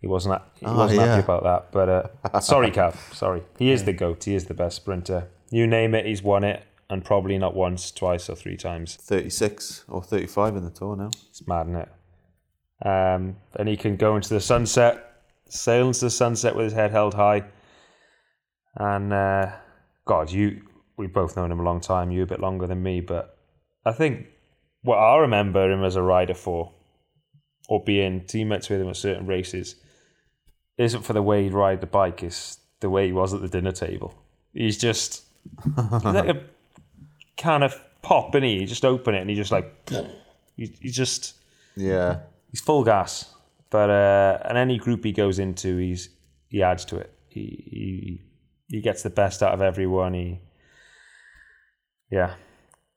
He 0.00 0.06
wasn't. 0.06 0.36
ha- 0.36 0.44
He 0.58 0.64
Oh, 0.64 0.76
wasn't 0.76 1.00
yeah. 1.00 1.06
happy 1.16 1.24
about 1.24 1.42
that. 1.42 1.72
But 1.72 1.88
uh, 2.32 2.40
sorry, 2.40 2.70
Cav. 2.70 2.94
Sorry. 3.14 3.42
He 3.58 3.70
is 3.72 3.84
the 3.84 3.92
goat. 3.92 4.24
He 4.24 4.34
is 4.34 4.46
the 4.46 4.54
best 4.54 4.76
sprinter. 4.76 5.28
You 5.50 5.66
name 5.66 5.94
it, 5.94 6.06
he's 6.06 6.22
won 6.22 6.44
it, 6.44 6.62
and 6.88 7.04
probably 7.04 7.36
not 7.38 7.54
once, 7.56 7.90
twice, 7.90 8.28
or 8.30 8.36
three 8.36 8.56
times. 8.56 8.94
36 8.96 9.84
or 9.88 10.02
35 10.02 10.56
in 10.56 10.64
the 10.64 10.70
tour 10.70 10.94
now. 10.94 11.10
It's 11.30 11.44
mad, 11.48 11.66
isn't 11.68 11.76
it? 11.80 11.88
Um, 12.86 13.36
and 13.56 13.68
he 13.68 13.76
can 13.76 13.96
go 13.96 14.14
into 14.14 14.28
the 14.28 14.40
sunset, 14.40 15.20
sail 15.48 15.88
into 15.88 16.00
the 16.00 16.10
sunset 16.10 16.54
with 16.54 16.64
his 16.64 16.72
head 16.74 16.92
held 16.92 17.14
high. 17.14 17.42
And 18.78 19.12
uh, 19.12 19.50
God, 20.06 20.30
you 20.30 20.62
we've 20.96 21.12
both 21.12 21.36
known 21.36 21.52
him 21.52 21.60
a 21.60 21.64
long 21.64 21.80
time. 21.80 22.10
You 22.10 22.22
a 22.22 22.26
bit 22.26 22.40
longer 22.40 22.66
than 22.66 22.82
me, 22.82 23.00
but 23.00 23.36
I 23.84 23.92
think 23.92 24.26
what 24.82 24.96
I 24.96 25.16
remember 25.18 25.70
him 25.70 25.84
as 25.84 25.96
a 25.96 26.02
rider 26.02 26.34
for, 26.34 26.72
or 27.68 27.82
being 27.84 28.24
teammates 28.24 28.68
with 28.70 28.80
him 28.80 28.88
at 28.88 28.96
certain 28.96 29.26
races, 29.26 29.74
isn't 30.76 31.02
for 31.02 31.12
the 31.12 31.22
way 31.22 31.42
he'd 31.44 31.52
ride 31.52 31.80
the 31.80 31.86
bike. 31.86 32.22
It's 32.22 32.58
the 32.80 32.88
way 32.88 33.06
he 33.06 33.12
was 33.12 33.34
at 33.34 33.40
the 33.40 33.48
dinner 33.48 33.72
table. 33.72 34.14
He's 34.54 34.78
just 34.78 35.24
he's 35.64 35.76
like 36.04 36.28
a 36.28 36.40
kind 37.36 37.64
of 37.64 37.74
pop, 38.02 38.34
and 38.36 38.44
he? 38.44 38.60
You 38.60 38.66
just 38.66 38.84
open 38.84 39.14
it 39.14 39.20
and 39.20 39.30
he 39.30 39.34
just 39.36 39.50
like 39.52 39.90
he, 40.56 40.66
he 40.80 40.90
just 40.90 41.34
Yeah. 41.76 42.20
he's 42.50 42.60
full 42.60 42.84
gas. 42.84 43.34
But 43.70 43.90
uh, 43.90 44.38
and 44.44 44.56
any 44.56 44.78
group 44.78 45.04
he 45.04 45.12
goes 45.12 45.38
into, 45.40 45.76
he's 45.78 46.08
he 46.48 46.62
adds 46.62 46.84
to 46.86 46.96
it. 46.96 47.12
He 47.28 47.64
he 47.70 48.22
he 48.68 48.80
gets 48.80 49.02
the 49.02 49.10
best 49.10 49.42
out 49.42 49.54
of 49.54 49.62
everyone. 49.62 50.14
He 50.14 50.40
yeah, 52.10 52.34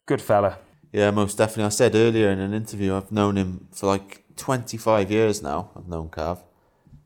good 0.06 0.22
fella. 0.22 0.60
Yeah, 0.92 1.12
most 1.12 1.38
definitely. 1.38 1.66
I 1.66 1.70
said 1.70 1.96
earlier 1.96 2.30
in 2.30 2.40
an 2.40 2.54
interview, 2.54 2.96
I've 2.96 3.12
known 3.12 3.38
him 3.38 3.68
for 3.72 3.88
like 3.88 4.24
25 4.36 5.12
years 5.12 5.42
now. 5.42 5.72
I've 5.76 5.88
known 5.88 6.10
Cav. 6.10 6.42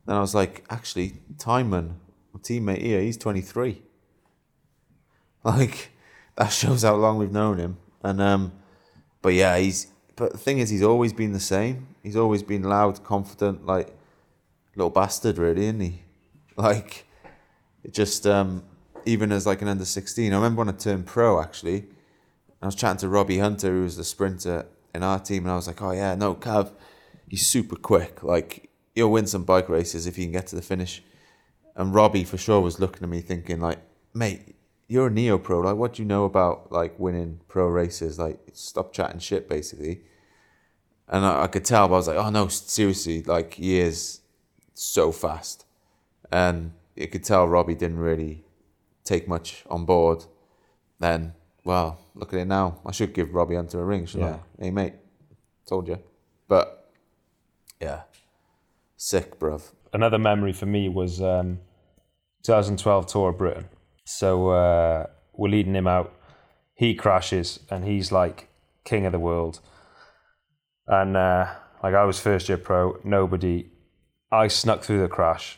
Then 0.05 0.15
I 0.15 0.19
was 0.19 0.35
like, 0.35 0.63
actually, 0.69 1.21
Thymen, 1.37 1.95
my 2.33 2.39
teammate 2.39 2.81
here, 2.81 3.01
he's 3.01 3.17
23. 3.17 3.81
Like, 5.43 5.91
that 6.37 6.47
shows 6.47 6.81
how 6.81 6.95
long 6.95 7.19
we've 7.19 7.31
known 7.31 7.59
him. 7.59 7.77
And, 8.01 8.19
um, 8.19 8.51
but 9.21 9.35
yeah, 9.35 9.55
he's, 9.59 9.85
but 10.15 10.31
the 10.31 10.39
thing 10.39 10.57
is, 10.57 10.71
he's 10.71 10.81
always 10.81 11.13
been 11.13 11.33
the 11.33 11.39
same. 11.39 11.87
He's 12.01 12.15
always 12.15 12.41
been 12.41 12.63
loud, 12.63 13.03
confident, 13.03 13.63
like, 13.63 13.95
little 14.75 14.89
bastard, 14.89 15.37
really, 15.37 15.65
isn't 15.65 15.81
he? 15.81 16.01
Like, 16.57 17.05
it 17.85 17.93
just, 17.93 18.25
um, 18.25 18.63
even 19.05 19.31
as 19.31 19.45
like 19.45 19.61
an 19.61 19.67
under 19.67 19.85
16, 19.85 20.33
I 20.33 20.35
remember 20.35 20.59
when 20.59 20.69
I 20.69 20.71
turned 20.71 21.05
pro, 21.05 21.39
actually, 21.39 21.85
I 22.61 22.65
was 22.65 22.73
chatting 22.73 22.97
to 22.97 23.09
Robbie 23.09 23.37
Hunter, 23.37 23.69
who 23.69 23.83
was 23.83 23.95
the 23.95 24.03
sprinter 24.03 24.65
in 24.95 25.03
our 25.03 25.19
team, 25.19 25.43
and 25.43 25.51
I 25.51 25.55
was 25.55 25.67
like, 25.67 25.83
"Oh 25.83 25.91
yeah, 25.91 26.15
no, 26.15 26.33
Cav, 26.33 26.71
he's 27.27 27.45
super 27.45 27.75
quick. 27.75 28.23
Like 28.23 28.71
he'll 28.95 29.11
win 29.11 29.27
some 29.27 29.43
bike 29.43 29.69
races 29.69 30.07
if 30.07 30.15
he 30.15 30.23
can 30.23 30.31
get 30.31 30.47
to 30.47 30.55
the 30.55 30.63
finish." 30.63 31.03
And 31.75 31.93
Robbie 31.93 32.23
for 32.23 32.37
sure 32.37 32.59
was 32.61 32.79
looking 32.79 33.03
at 33.03 33.09
me 33.09 33.21
thinking, 33.21 33.59
like, 33.59 33.79
"Mate, 34.15 34.55
you're 34.87 35.07
a 35.07 35.11
neo 35.11 35.37
pro. 35.37 35.59
Like, 35.59 35.75
what 35.75 35.93
do 35.93 36.01
you 36.01 36.07
know 36.07 36.25
about 36.25 36.71
like 36.71 36.99
winning 36.99 37.41
pro 37.47 37.67
races? 37.67 38.17
Like, 38.17 38.39
stop 38.53 38.93
chatting 38.93 39.19
shit, 39.19 39.47
basically." 39.47 40.01
And 41.07 41.23
I, 41.23 41.43
I 41.43 41.47
could 41.47 41.65
tell, 41.65 41.87
but 41.87 41.93
I 41.93 41.97
was 41.97 42.07
like, 42.07 42.17
"Oh 42.17 42.31
no, 42.31 42.47
seriously, 42.47 43.21
like 43.21 43.53
he 43.55 43.77
is 43.79 44.21
so 44.73 45.11
fast," 45.11 45.65
and 46.31 46.71
you 46.95 47.07
could 47.07 47.23
tell 47.23 47.47
Robbie 47.47 47.75
didn't 47.75 47.99
really 47.99 48.43
take 49.03 49.27
much 49.27 49.63
on 49.69 49.85
board. 49.85 50.25
Then, 50.99 51.33
well, 51.63 51.99
look 52.13 52.33
at 52.33 52.39
it 52.39 52.45
now. 52.45 52.79
I 52.85 52.91
should 52.91 53.13
give 53.13 53.33
Robbie 53.33 53.55
Hunter 53.55 53.81
a 53.81 53.85
ring, 53.85 54.05
shouldn't 54.05 54.29
I? 54.59 54.63
Hey, 54.63 54.71
mate, 54.71 54.93
told 55.67 55.87
you. 55.87 55.99
But, 56.47 56.91
yeah, 57.81 58.03
sick, 58.97 59.39
bruv. 59.39 59.71
Another 59.93 60.17
memory 60.17 60.53
for 60.53 60.65
me 60.65 60.89
was 60.89 61.21
um, 61.21 61.59
2012 62.43 63.07
Tour 63.07 63.29
of 63.29 63.37
Britain. 63.37 63.69
So 64.05 64.49
uh, 64.49 65.07
we're 65.33 65.49
leading 65.49 65.75
him 65.75 65.87
out. 65.87 66.13
He 66.75 66.93
crashes, 66.93 67.59
and 67.69 67.83
he's 67.85 68.11
like 68.11 68.49
king 68.83 69.05
of 69.05 69.11
the 69.11 69.19
world. 69.19 69.59
And 70.87 71.17
uh, 71.17 71.47
like 71.81 71.95
I 71.95 72.03
was 72.05 72.19
first 72.19 72.49
year 72.49 72.57
pro, 72.57 72.99
nobody. 73.03 73.69
I 74.31 74.47
snuck 74.47 74.83
through 74.83 75.01
the 75.01 75.07
crash, 75.07 75.57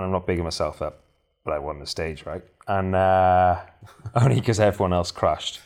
and 0.00 0.06
I'm 0.06 0.12
not 0.12 0.26
bigging 0.26 0.44
myself 0.44 0.80
up, 0.80 1.04
but 1.44 1.52
I 1.52 1.58
won 1.58 1.78
the 1.78 1.86
stage, 1.86 2.24
right? 2.24 2.42
And 2.66 2.94
uh, 2.94 3.60
only 4.14 4.36
because 4.36 4.58
everyone 4.58 4.92
else 4.92 5.10
crashed. 5.10 5.60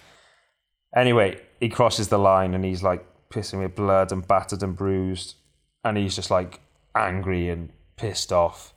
Anyway, 0.94 1.40
he 1.60 1.68
crosses 1.68 2.08
the 2.08 2.18
line, 2.18 2.54
and 2.54 2.64
he's 2.64 2.82
like 2.82 3.06
pissing 3.30 3.62
with 3.62 3.74
blood 3.74 4.12
and 4.12 4.26
battered 4.26 4.62
and 4.62 4.76
bruised, 4.76 5.36
and 5.84 5.96
he's 5.96 6.16
just 6.16 6.30
like 6.30 6.60
angry 6.94 7.48
and 7.48 7.70
pissed 7.96 8.32
off, 8.32 8.74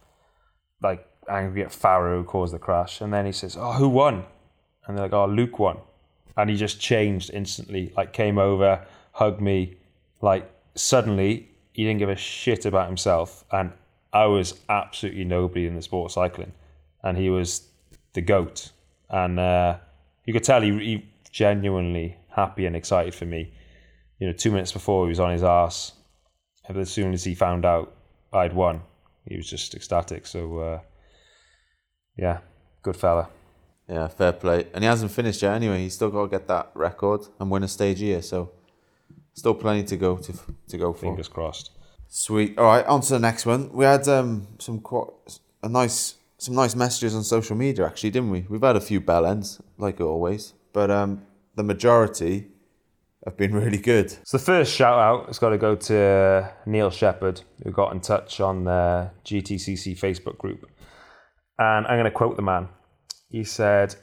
like 0.82 1.08
angry 1.30 1.64
at 1.64 1.72
Farrow 1.72 2.20
who 2.20 2.24
caused 2.24 2.54
the 2.54 2.60
crash. 2.60 3.02
And 3.02 3.12
then 3.12 3.26
he 3.26 3.32
says, 3.32 3.58
"Oh, 3.60 3.74
who 3.74 3.90
won?" 3.90 4.26
And 4.86 4.98
they're 4.98 5.06
like, 5.06 5.14
"Oh, 5.14 5.26
Luke 5.26 5.60
won." 5.60 5.78
And 6.36 6.50
he 6.50 6.56
just 6.56 6.80
changed 6.80 7.32
instantly. 7.34 7.92
Like 7.98 8.14
came 8.14 8.38
over, 8.38 8.86
hugged 9.14 9.42
me. 9.42 9.78
Like 10.22 10.50
suddenly 10.76 11.50
he 11.74 11.84
didn't 11.84 12.00
give 12.00 12.10
a 12.10 12.16
shit 12.16 12.66
about 12.66 12.88
himself, 12.88 13.44
and 13.52 13.72
I 14.14 14.26
was 14.26 14.60
absolutely 14.70 15.26
nobody 15.26 15.68
in 15.68 15.76
the 15.76 15.82
sport 15.82 16.10
of 16.10 16.14
cycling, 16.14 16.54
and 17.04 17.18
he 17.18 17.30
was 17.30 17.68
the 18.14 18.22
goat, 18.22 18.72
and 19.10 19.40
uh, 19.40 19.78
you 20.26 20.34
could 20.34 20.44
tell 20.44 20.62
he, 20.62 20.72
he 20.72 21.06
genuinely 21.32 22.18
happy 22.30 22.66
and 22.66 22.76
excited 22.76 23.14
for 23.14 23.26
me. 23.26 23.54
You 24.20 24.28
know, 24.28 24.34
two 24.34 24.52
minutes 24.52 24.72
before 24.72 25.06
he 25.06 25.10
was 25.10 25.20
on 25.20 25.32
his 25.32 25.44
ass, 25.44 25.94
and 26.68 26.78
as 26.78 26.90
soon 26.90 27.14
as 27.14 27.24
he 27.24 27.36
found 27.36 27.66
out 27.66 27.96
I'd 28.34 28.54
won, 28.54 28.82
he 29.26 29.38
was 29.38 29.50
just 29.50 29.76
ecstatic. 29.76 30.26
So, 30.26 30.58
uh, 30.60 30.80
yeah, 32.18 32.40
good 32.82 32.96
fella. 32.96 33.30
Yeah, 33.88 34.08
fair 34.08 34.34
play. 34.34 34.68
And 34.74 34.84
he 34.84 34.88
hasn't 34.88 35.12
finished 35.12 35.42
yet 35.42 35.54
anyway. 35.54 35.80
He's 35.80 35.94
still 35.94 36.10
got 36.10 36.24
to 36.24 36.28
get 36.28 36.48
that 36.48 36.72
record 36.74 37.22
and 37.40 37.50
win 37.50 37.64
a 37.64 37.68
stage 37.68 38.00
here. 38.00 38.22
So 38.22 38.52
still 39.34 39.54
plenty 39.54 39.84
to 39.84 39.98
go 39.98 40.18
to 40.18 40.34
to 40.68 40.78
go 40.78 40.92
for. 40.92 41.00
Fingers 41.00 41.30
crossed. 41.30 41.72
Sweet. 42.10 42.58
All 42.58 42.66
right, 42.66 42.86
on 42.86 43.02
to 43.02 43.14
the 43.14 43.20
next 43.20 43.46
one. 43.46 43.72
We 43.74 43.86
had 43.86 44.08
um, 44.08 44.48
some 44.60 44.80
quite 44.80 45.08
a 45.64 45.70
nice 45.70 46.16
some 46.38 46.54
nice 46.56 46.76
messages 46.76 47.16
on 47.16 47.24
social 47.24 47.56
media 47.56 47.86
actually, 47.86 48.12
didn't 48.12 48.30
we? 48.30 48.46
We've 48.48 48.62
had 48.62 48.76
a 48.76 48.82
few 48.82 49.02
bell 49.02 49.26
ends 49.26 49.62
like 49.78 50.00
always, 50.00 50.54
but 50.72 50.92
um, 50.92 51.24
the 51.56 51.64
majority 51.64 52.48
have 53.26 53.38
been 53.38 53.54
really 53.64 53.78
good. 53.78 54.12
So 54.24 54.38
the 54.38 54.44
first 54.44 54.74
shout 54.74 55.00
out 55.00 55.28
has 55.28 55.40
got 55.40 55.50
to 55.50 55.58
go 55.58 55.76
to 55.76 56.54
Neil 56.66 56.90
Shepherd, 56.90 57.42
who 57.64 57.72
got 57.72 57.92
in 57.92 58.00
touch 58.00 58.40
on 58.40 58.64
the 58.64 59.12
GTCC 59.26 60.00
Facebook 60.00 60.38
group. 60.38 60.70
And 61.60 61.88
I'm 61.88 61.96
going 61.96 62.06
to 62.06 62.12
quote 62.12 62.36
the 62.36 62.44
man. 62.44 62.70
He 63.30 63.44
said, 63.44 63.96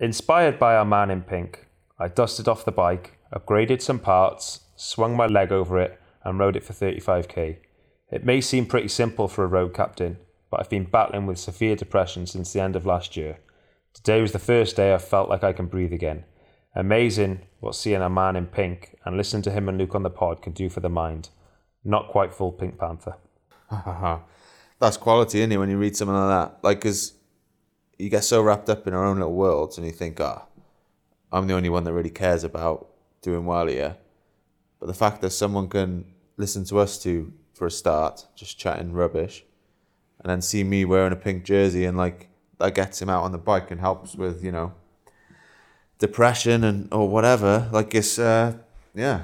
Inspired 0.00 0.58
by 0.58 0.74
our 0.74 0.84
man 0.84 1.10
in 1.10 1.22
pink, 1.22 1.66
I 1.98 2.08
dusted 2.08 2.48
off 2.48 2.64
the 2.64 2.72
bike, 2.72 3.18
upgraded 3.32 3.80
some 3.80 3.98
parts, 3.98 4.60
swung 4.76 5.16
my 5.16 5.26
leg 5.26 5.52
over 5.52 5.78
it, 5.78 6.00
and 6.24 6.38
rode 6.38 6.56
it 6.56 6.64
for 6.64 6.72
35k. 6.72 7.58
It 8.10 8.24
may 8.24 8.40
seem 8.40 8.66
pretty 8.66 8.88
simple 8.88 9.28
for 9.28 9.44
a 9.44 9.48
road 9.48 9.74
captain, 9.74 10.18
but 10.50 10.60
I've 10.60 10.70
been 10.70 10.84
battling 10.84 11.26
with 11.26 11.38
severe 11.38 11.76
depression 11.76 12.26
since 12.26 12.52
the 12.52 12.60
end 12.60 12.76
of 12.76 12.86
last 12.86 13.16
year. 13.16 13.38
Today 13.92 14.20
was 14.20 14.32
the 14.32 14.38
first 14.38 14.76
day 14.76 14.94
I 14.94 14.98
felt 14.98 15.28
like 15.28 15.44
I 15.44 15.52
can 15.52 15.66
breathe 15.66 15.92
again. 15.92 16.24
Amazing 16.74 17.40
what 17.60 17.74
seeing 17.74 18.02
a 18.02 18.08
man 18.08 18.36
in 18.36 18.46
pink 18.46 18.96
and 19.04 19.16
listening 19.16 19.42
to 19.42 19.50
him 19.50 19.68
and 19.68 19.76
Luke 19.76 19.94
on 19.94 20.02
the 20.02 20.10
pod 20.10 20.42
can 20.42 20.52
do 20.52 20.68
for 20.68 20.80
the 20.80 20.88
mind. 20.88 21.30
Not 21.84 22.08
quite 22.08 22.34
full 22.34 22.52
Pink 22.52 22.78
Panther. 22.78 23.16
That's 24.78 24.96
quality, 24.96 25.40
isn't 25.40 25.52
it, 25.52 25.56
when 25.56 25.70
you 25.70 25.78
read 25.78 25.96
something 25.96 26.14
like 26.14 26.28
that? 26.28 26.58
Like, 26.62 26.78
because 26.78 27.14
you 27.98 28.08
get 28.08 28.24
so 28.24 28.42
wrapped 28.42 28.68
up 28.68 28.86
in 28.86 28.94
our 28.94 29.04
own 29.04 29.16
little 29.16 29.34
worlds 29.34 29.76
and 29.76 29.86
you 29.86 29.92
think, 29.92 30.20
ah, 30.20 30.46
I'm 31.32 31.46
the 31.46 31.54
only 31.54 31.68
one 31.68 31.84
that 31.84 31.92
really 31.92 32.10
cares 32.10 32.44
about 32.44 32.88
doing 33.22 33.44
well 33.44 33.66
here. 33.66 33.96
But 34.80 34.86
the 34.86 34.94
fact 34.94 35.20
that 35.22 35.30
someone 35.30 35.68
can 35.68 36.04
listen 36.36 36.64
to 36.66 36.78
us 36.78 36.98
two 36.98 37.32
for 37.54 37.66
a 37.66 37.70
start, 37.70 38.26
just 38.36 38.58
chatting 38.58 38.92
rubbish, 38.92 39.44
and 40.20 40.30
then 40.30 40.40
see 40.40 40.64
me 40.64 40.84
wearing 40.84 41.12
a 41.12 41.16
pink 41.16 41.44
jersey 41.44 41.84
and 41.84 41.96
like 41.96 42.28
that 42.58 42.74
gets 42.74 43.00
him 43.00 43.08
out 43.08 43.24
on 43.24 43.32
the 43.32 43.38
bike 43.38 43.70
and 43.70 43.80
helps 43.80 44.14
with, 44.14 44.42
you 44.42 44.52
know, 44.52 44.72
depression 45.98 46.64
and 46.64 46.92
or 46.92 47.08
whatever. 47.08 47.68
Like 47.72 47.94
it's 47.94 48.18
uh 48.18 48.54
yeah. 48.94 49.22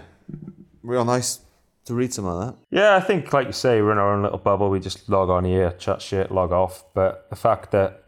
Real 0.83 1.05
nice 1.05 1.41
to 1.87 1.95
read 1.95 2.13
some 2.13 2.27
of 2.27 2.41
that. 2.41 2.57
Yeah, 2.71 2.97
I 2.97 3.01
think, 3.01 3.33
like 3.33 3.47
you 3.47 3.53
say, 3.53 3.81
we're 3.81 3.93
in 3.93 3.99
our 3.99 4.15
own 4.15 4.23
little 4.23 4.39
bubble. 4.39 4.71
We 4.71 4.81
just 4.81 5.09
log 5.09 5.31
on 5.31 5.45
here, 5.45 5.73
chat 5.73 6.03
shit, 6.03 6.31
log 6.31 6.53
off. 6.53 6.85
But 6.95 7.29
the 7.31 7.37
fact 7.37 7.71
that 7.73 8.05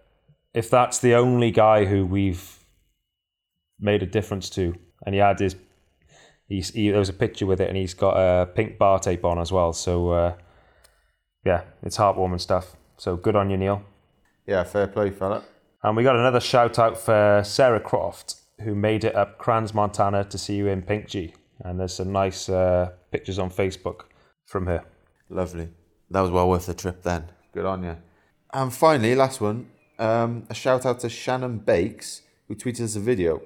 if 0.55 0.71
that's 0.71 0.99
the 0.99 1.15
only 1.15 1.51
guy 1.51 1.85
who 1.85 2.07
we've 2.07 2.65
made 3.79 4.03
a 4.03 4.07
difference 4.07 4.49
to, 4.51 4.75
and 5.05 5.15
he 5.15 5.21
had 5.21 5.39
his, 5.39 5.57
he's, 6.49 6.71
he, 6.71 6.91
there 6.91 6.99
was 6.99 7.09
a 7.09 7.15
picture 7.15 7.47
with 7.47 7.61
it, 7.61 7.69
and 7.69 7.77
he's 7.77 7.95
got 7.95 8.17
a 8.17 8.47
pink 8.47 8.79
bar 8.79 8.99
tape 8.99 9.25
on 9.25 9.39
as 9.39 9.53
well. 9.53 9.73
So, 9.73 10.11
uh, 10.11 10.35
yeah, 11.45 11.63
it's 11.83 11.97
heartwarming 11.97 12.41
stuff. 12.41 12.77
So 12.97 13.17
good 13.17 13.37
on 13.37 13.51
you, 13.51 13.57
Neil. 13.57 13.83
Yeah, 14.47 14.65
fair 14.65 14.87
play, 14.87 15.11
fella. 15.11 15.45
And 15.83 15.97
we 15.97 16.03
got 16.03 16.17
another 16.17 16.41
shout 16.41 16.79
out 16.79 16.99
for 16.99 17.43
Sarah 17.45 17.81
Croft, 17.81 18.37
who 18.63 18.75
made 18.75 19.05
it 19.05 19.15
up 19.15 19.39
Crans, 19.39 19.75
Montana 19.75 20.25
to 20.25 20.39
see 20.39 20.57
you 20.57 20.67
in 20.67 20.83
Pink 20.83 21.09
G. 21.09 21.35
And 21.61 21.79
there's 21.79 21.95
some 21.95 22.13
nice 22.13 22.49
uh, 22.49 22.91
pictures 23.11 23.39
on 23.39 23.51
Facebook 23.51 24.03
from 24.47 24.67
her. 24.67 24.85
Lovely. 25.29 25.69
That 26.11 26.21
was 26.21 26.31
well 26.31 26.49
worth 26.49 26.67
the 26.67 26.75
trip 26.75 27.03
then. 27.03 27.31
Good 27.53 27.65
on 27.65 27.83
you. 27.83 27.97
And 28.53 28.73
finally, 28.73 29.15
last 29.15 29.41
one, 29.41 29.69
um, 29.99 30.47
a 30.49 30.55
shout 30.55 30.87
out 30.87 31.01
to 31.01 31.09
Shannon 31.09 31.59
Bakes, 31.59 32.23
who 32.49 32.55
tweeted 32.55 32.83
us 32.83 32.97
a 32.97 33.01
video. 33.01 33.43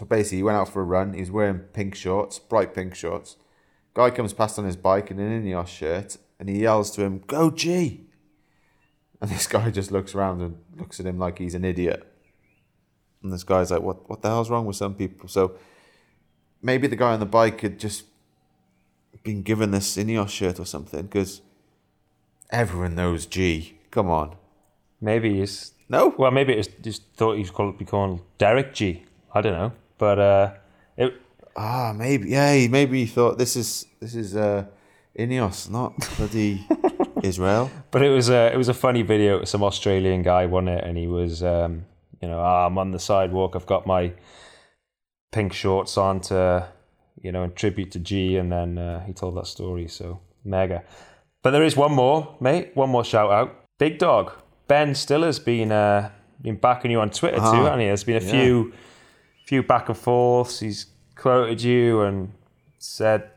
So 0.00 0.06
basically, 0.06 0.38
he 0.38 0.42
went 0.44 0.56
out 0.56 0.70
for 0.70 0.80
a 0.80 0.84
run. 0.84 1.12
He's 1.12 1.30
wearing 1.30 1.58
pink 1.58 1.94
shorts, 1.94 2.38
bright 2.38 2.72
pink 2.72 2.94
shorts. 2.94 3.36
Guy 3.92 4.08
comes 4.08 4.32
past 4.32 4.58
on 4.58 4.64
his 4.64 4.74
bike 4.74 5.10
in 5.10 5.18
an 5.18 5.44
Ineos 5.44 5.66
shirt, 5.66 6.16
and 6.38 6.48
he 6.48 6.62
yells 6.62 6.90
to 6.92 7.02
him, 7.02 7.22
"Go 7.26 7.50
G!" 7.50 8.06
And 9.20 9.30
this 9.30 9.46
guy 9.46 9.70
just 9.70 9.92
looks 9.92 10.14
around 10.14 10.40
and 10.40 10.56
looks 10.74 11.00
at 11.00 11.04
him 11.04 11.18
like 11.18 11.36
he's 11.36 11.54
an 11.54 11.66
idiot. 11.66 12.10
And 13.22 13.30
this 13.30 13.44
guy's 13.44 13.70
like, 13.70 13.82
"What? 13.82 14.08
What 14.08 14.22
the 14.22 14.28
hell's 14.28 14.48
wrong 14.48 14.64
with 14.64 14.76
some 14.76 14.94
people?" 14.94 15.28
So 15.28 15.56
maybe 16.62 16.86
the 16.86 16.96
guy 16.96 17.12
on 17.12 17.20
the 17.20 17.26
bike 17.26 17.60
had 17.60 17.78
just 17.78 18.04
been 19.22 19.42
given 19.42 19.70
this 19.70 19.98
Ineos 19.98 20.30
shirt 20.30 20.58
or 20.58 20.64
something, 20.64 21.02
because 21.02 21.42
everyone 22.48 22.94
knows 22.94 23.26
G. 23.26 23.78
Come 23.90 24.08
on. 24.08 24.36
Maybe 24.98 25.40
he's 25.40 25.74
No? 25.90 26.14
well, 26.16 26.30
maybe 26.30 26.54
it's 26.54 26.68
just 26.80 27.02
thought 27.16 27.34
he 27.34 27.40
was 27.40 27.50
called 27.50 27.76
be 27.76 27.84
called 27.84 28.22
Derek 28.38 28.72
Gee. 28.72 29.04
I 29.34 29.42
don't 29.42 29.52
know, 29.52 29.72
but 30.00 30.18
uh, 30.18 30.54
it 30.96 31.12
Ah, 31.56 31.92
maybe. 31.94 32.30
Yeah, 32.30 32.66
maybe 32.68 33.00
he 33.00 33.06
thought 33.06 33.36
this 33.38 33.54
is 33.54 33.86
this 34.00 34.14
is 34.14 34.34
uh, 34.34 34.64
Ineos, 35.18 35.68
not 35.68 35.92
bloody 36.16 36.66
Israel. 37.22 37.70
But 37.90 38.02
it 38.02 38.10
was 38.10 38.30
a 38.30 38.52
it 38.52 38.56
was 38.56 38.68
a 38.68 38.74
funny 38.74 39.02
video. 39.02 39.44
Some 39.44 39.62
Australian 39.62 40.22
guy 40.22 40.46
won 40.46 40.68
it, 40.68 40.82
and 40.84 40.96
he 40.96 41.06
was 41.06 41.42
um, 41.42 41.84
you 42.22 42.28
know 42.28 42.40
ah, 42.40 42.66
I'm 42.66 42.78
on 42.78 42.92
the 42.92 42.98
sidewalk. 42.98 43.54
I've 43.54 43.66
got 43.66 43.86
my 43.86 44.12
pink 45.32 45.52
shorts 45.52 45.98
on 45.98 46.20
to 46.22 46.68
you 47.20 47.30
know 47.32 47.42
in 47.44 47.52
tribute 47.52 47.90
to 47.92 47.98
G, 47.98 48.36
and 48.36 48.50
then 48.50 48.78
uh, 48.78 49.04
he 49.04 49.12
told 49.12 49.36
that 49.36 49.46
story. 49.46 49.86
So 49.88 50.20
mega. 50.44 50.82
But 51.42 51.50
there 51.52 51.64
is 51.64 51.76
one 51.76 51.92
more, 51.92 52.36
mate. 52.40 52.70
One 52.74 52.90
more 52.90 53.04
shout 53.04 53.30
out. 53.30 53.56
Big 53.78 53.98
dog 53.98 54.32
Ben 54.68 54.94
Stiller's 54.94 55.40
been 55.40 55.72
uh, 55.72 56.10
been 56.40 56.56
backing 56.56 56.90
you 56.92 57.00
on 57.00 57.10
Twitter 57.10 57.38
too, 57.38 57.42
Ah, 57.42 57.64
hasn't 57.64 57.80
he? 57.80 57.86
There's 57.86 58.04
been 58.04 58.22
a 58.22 58.24
yeah. 58.24 58.30
few 58.30 58.72
few 59.50 59.64
back 59.64 59.88
and 59.88 59.98
forths. 59.98 60.60
He's 60.60 60.86
quoted 61.16 61.60
you 61.60 62.02
and 62.02 62.32
said, 62.78 63.28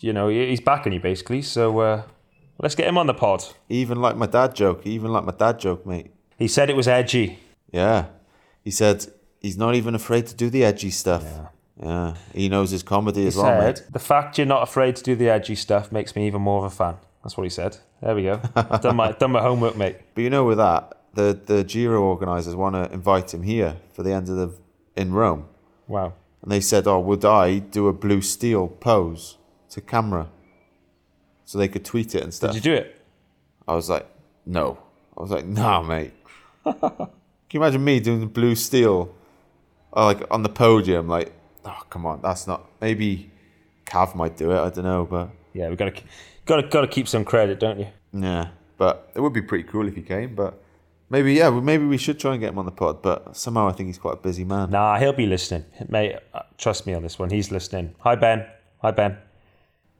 you 0.00 0.12
know, 0.12 0.26
he's 0.28 0.60
backing 0.60 0.92
you 0.92 0.98
basically. 0.98 1.42
So 1.42 1.78
uh, 1.78 2.02
let's 2.58 2.74
get 2.74 2.88
him 2.88 2.98
on 2.98 3.06
the 3.06 3.14
pod. 3.14 3.44
Even 3.68 4.00
like 4.00 4.16
my 4.16 4.26
dad 4.26 4.56
joke. 4.56 4.84
Even 4.84 5.12
like 5.12 5.24
my 5.24 5.32
dad 5.32 5.60
joke, 5.60 5.86
mate. 5.86 6.10
He 6.36 6.48
said 6.48 6.68
it 6.70 6.76
was 6.76 6.88
edgy. 6.88 7.38
Yeah. 7.70 8.06
He 8.64 8.72
said 8.72 9.06
he's 9.40 9.56
not 9.56 9.76
even 9.76 9.94
afraid 9.94 10.26
to 10.26 10.34
do 10.34 10.50
the 10.50 10.64
edgy 10.64 10.90
stuff. 10.90 11.24
Yeah. 11.80 12.14
He 12.34 12.48
knows 12.48 12.72
his 12.72 12.82
comedy 12.82 13.22
He 13.22 13.28
as 13.28 13.36
well, 13.36 13.60
mate. 13.62 13.84
the 13.88 14.00
fact 14.00 14.38
you're 14.38 14.46
not 14.46 14.64
afraid 14.64 14.96
to 14.96 15.04
do 15.04 15.14
the 15.14 15.28
edgy 15.28 15.54
stuff 15.54 15.92
makes 15.92 16.16
me 16.16 16.26
even 16.26 16.42
more 16.42 16.66
of 16.66 16.72
a 16.72 16.74
fan. 16.74 16.96
That's 17.22 17.36
what 17.36 17.44
he 17.44 17.50
said. 17.50 17.76
There 18.02 18.14
we 18.14 18.24
go. 18.24 18.40
I've 18.56 18.80
done 18.86 18.96
my, 18.96 19.12
done 19.12 19.30
my 19.30 19.42
homework, 19.42 19.76
mate. 19.76 19.98
But 20.14 20.22
you 20.22 20.30
know, 20.30 20.44
with 20.44 20.58
that, 20.58 20.98
the 21.14 21.38
the 21.46 21.62
Giro 21.62 22.02
organisers 22.02 22.56
want 22.56 22.74
to 22.74 22.92
invite 22.92 23.32
him 23.32 23.42
here 23.42 23.76
for 23.92 24.02
the 24.02 24.12
end 24.12 24.28
of 24.28 24.36
the 24.36 24.65
in 24.96 25.12
Rome, 25.12 25.46
Wow. 25.88 26.12
and 26.42 26.50
they 26.50 26.60
said, 26.60 26.86
"Oh, 26.86 27.00
would 27.00 27.24
I 27.24 27.58
do 27.58 27.88
a 27.88 27.92
blue 27.92 28.20
steel 28.22 28.68
pose 28.68 29.36
to 29.70 29.80
camera, 29.80 30.28
so 31.44 31.58
they 31.58 31.68
could 31.68 31.84
tweet 31.84 32.14
it 32.14 32.22
and 32.22 32.32
stuff?" 32.32 32.52
Did 32.52 32.64
you 32.64 32.72
do 32.72 32.76
it? 32.76 33.00
I 33.68 33.74
was 33.74 33.88
like, 33.90 34.06
"No." 34.44 34.78
I 35.16 35.22
was 35.22 35.30
like, 35.30 35.46
"Nah, 35.46 35.82
mate." 35.82 36.12
Can 36.64 36.80
you 37.52 37.60
imagine 37.62 37.84
me 37.84 38.00
doing 38.00 38.20
the 38.20 38.26
blue 38.26 38.54
steel, 38.54 39.14
uh, 39.96 40.04
like 40.06 40.22
on 40.32 40.42
the 40.42 40.48
podium? 40.48 41.08
Like, 41.08 41.32
oh, 41.64 41.80
come 41.90 42.04
on, 42.06 42.20
that's 42.22 42.46
not. 42.46 42.66
Maybe 42.80 43.30
Cav 43.86 44.14
might 44.14 44.36
do 44.36 44.50
it. 44.50 44.58
I 44.58 44.68
don't 44.70 44.84
know, 44.84 45.06
but 45.08 45.30
Yeah, 45.52 45.68
we 45.70 45.76
got 45.76 45.94
to 45.94 46.02
got 46.44 46.56
to 46.60 46.62
got 46.68 46.80
to 46.82 46.88
keep 46.88 47.06
some 47.08 47.24
credit, 47.24 47.60
don't 47.60 47.78
you? 47.78 47.86
yeah, 48.12 48.48
but 48.78 49.10
it 49.14 49.20
would 49.20 49.32
be 49.32 49.42
pretty 49.42 49.64
cool 49.64 49.86
if 49.88 49.94
he 49.94 50.02
came. 50.02 50.34
But 50.34 50.60
maybe, 51.10 51.34
yeah, 51.34 51.50
maybe 51.50 51.84
we 51.84 51.96
should 51.98 52.18
try 52.18 52.32
and 52.32 52.40
get 52.40 52.50
him 52.50 52.58
on 52.58 52.64
the 52.66 52.70
pod. 52.72 53.02
But 53.02 53.36
somehow 53.36 53.68
I 53.68 53.72
think 53.72 53.88
he's 53.88 53.98
quite 53.98 54.14
a 54.14 54.20
busy 54.20 54.44
man. 54.44 54.70
Nah, 54.70 54.98
he'll 54.98 55.12
be 55.12 55.26
listening, 55.26 55.64
mate. 55.88 56.16
uh, 56.34 56.42
Trust 56.58 56.86
me 56.86 56.94
on 56.94 57.02
this 57.02 57.18
one. 57.18 57.30
He's 57.30 57.50
listening. 57.50 57.94
Hi 58.00 58.14
Ben. 58.14 58.46
Hi 58.82 58.90
Ben. 58.90 59.16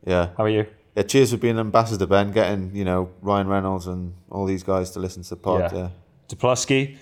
Yeah, 0.07 0.29
How 0.37 0.45
are 0.45 0.49
you? 0.49 0.67
yeah. 0.95 1.03
Cheers 1.03 1.33
for 1.33 1.37
being 1.39 1.55
an 1.55 1.61
ambassador, 1.61 2.07
Ben. 2.07 2.31
Getting 2.33 2.75
you 2.75 2.85
know 2.85 3.11
Ryan 3.23 3.49
Reynolds 3.49 3.87
and 3.87 4.15
all 4.31 4.47
these 4.47 4.63
guys 4.63 4.91
to 4.93 5.01
listen 5.01 5.23
to 5.25 5.31
the 5.31 5.37
pod. 5.37 5.73
Yeah. 5.73 5.79
Yeah, 5.79 5.89
De 6.29 6.37
Pluski, 6.37 6.97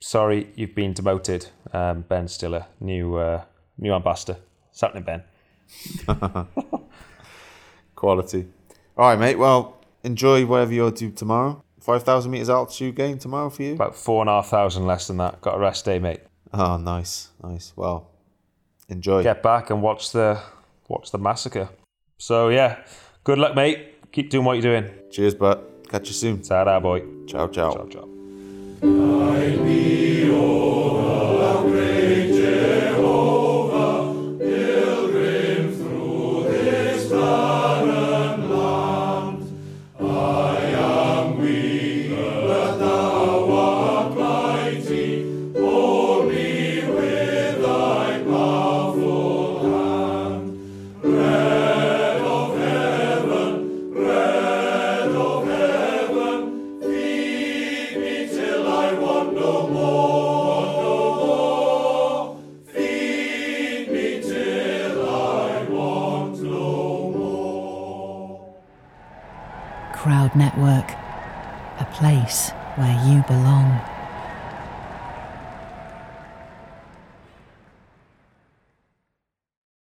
sorry 0.00 0.50
you've 0.54 0.74
been 0.74 0.92
demoted. 0.92 1.48
Um, 1.72 2.02
ben 2.08 2.28
Stiller, 2.28 2.66
new 2.80 3.16
uh, 3.16 3.42
new 3.78 3.92
ambassador. 3.92 4.38
What's 4.68 4.80
happening, 4.80 5.04
Ben? 5.04 5.22
quality. 7.94 8.46
All 8.96 9.08
right, 9.08 9.18
mate. 9.18 9.36
Well, 9.38 9.76
enjoy 10.04 10.46
whatever 10.46 10.72
you're 10.72 10.90
do 10.90 11.10
tomorrow. 11.10 11.62
Five 11.86 12.02
thousand 12.02 12.32
meters 12.32 12.50
altitude 12.50 12.96
gain 12.96 13.18
tomorrow 13.18 13.48
for 13.48 13.62
you. 13.62 13.74
About 13.74 13.96
four 13.96 14.20
and 14.20 14.28
a 14.28 14.32
half 14.32 14.48
thousand 14.48 14.86
less 14.86 15.06
than 15.06 15.16
that. 15.18 15.40
Got 15.40 15.54
a 15.54 15.58
rest 15.58 15.84
day, 15.84 15.98
mate. 15.98 16.20
Oh, 16.52 16.76
nice, 16.76 17.28
nice. 17.42 17.72
Well, 17.76 18.10
enjoy. 18.88 19.22
Get 19.22 19.42
back 19.42 19.70
and 19.70 19.80
watch 19.80 20.12
the 20.12 20.40
watch 20.88 21.12
the 21.12 21.18
massacre. 21.18 21.70
So 22.18 22.48
yeah, 22.48 22.82
Good 23.26 23.38
luck, 23.38 23.56
mate. 23.56 24.12
Keep 24.12 24.30
doing 24.30 24.44
what 24.44 24.52
you're 24.52 24.80
doing. 24.80 24.88
Cheers, 25.10 25.34
but 25.34 25.88
catch 25.88 26.06
you 26.06 26.14
soon. 26.14 26.42
Ta-da, 26.42 26.78
boy. 26.78 27.02
Ciao, 27.26 27.48
ciao. 27.48 27.72
Ciao, 27.72 27.88
ciao. 27.88 29.65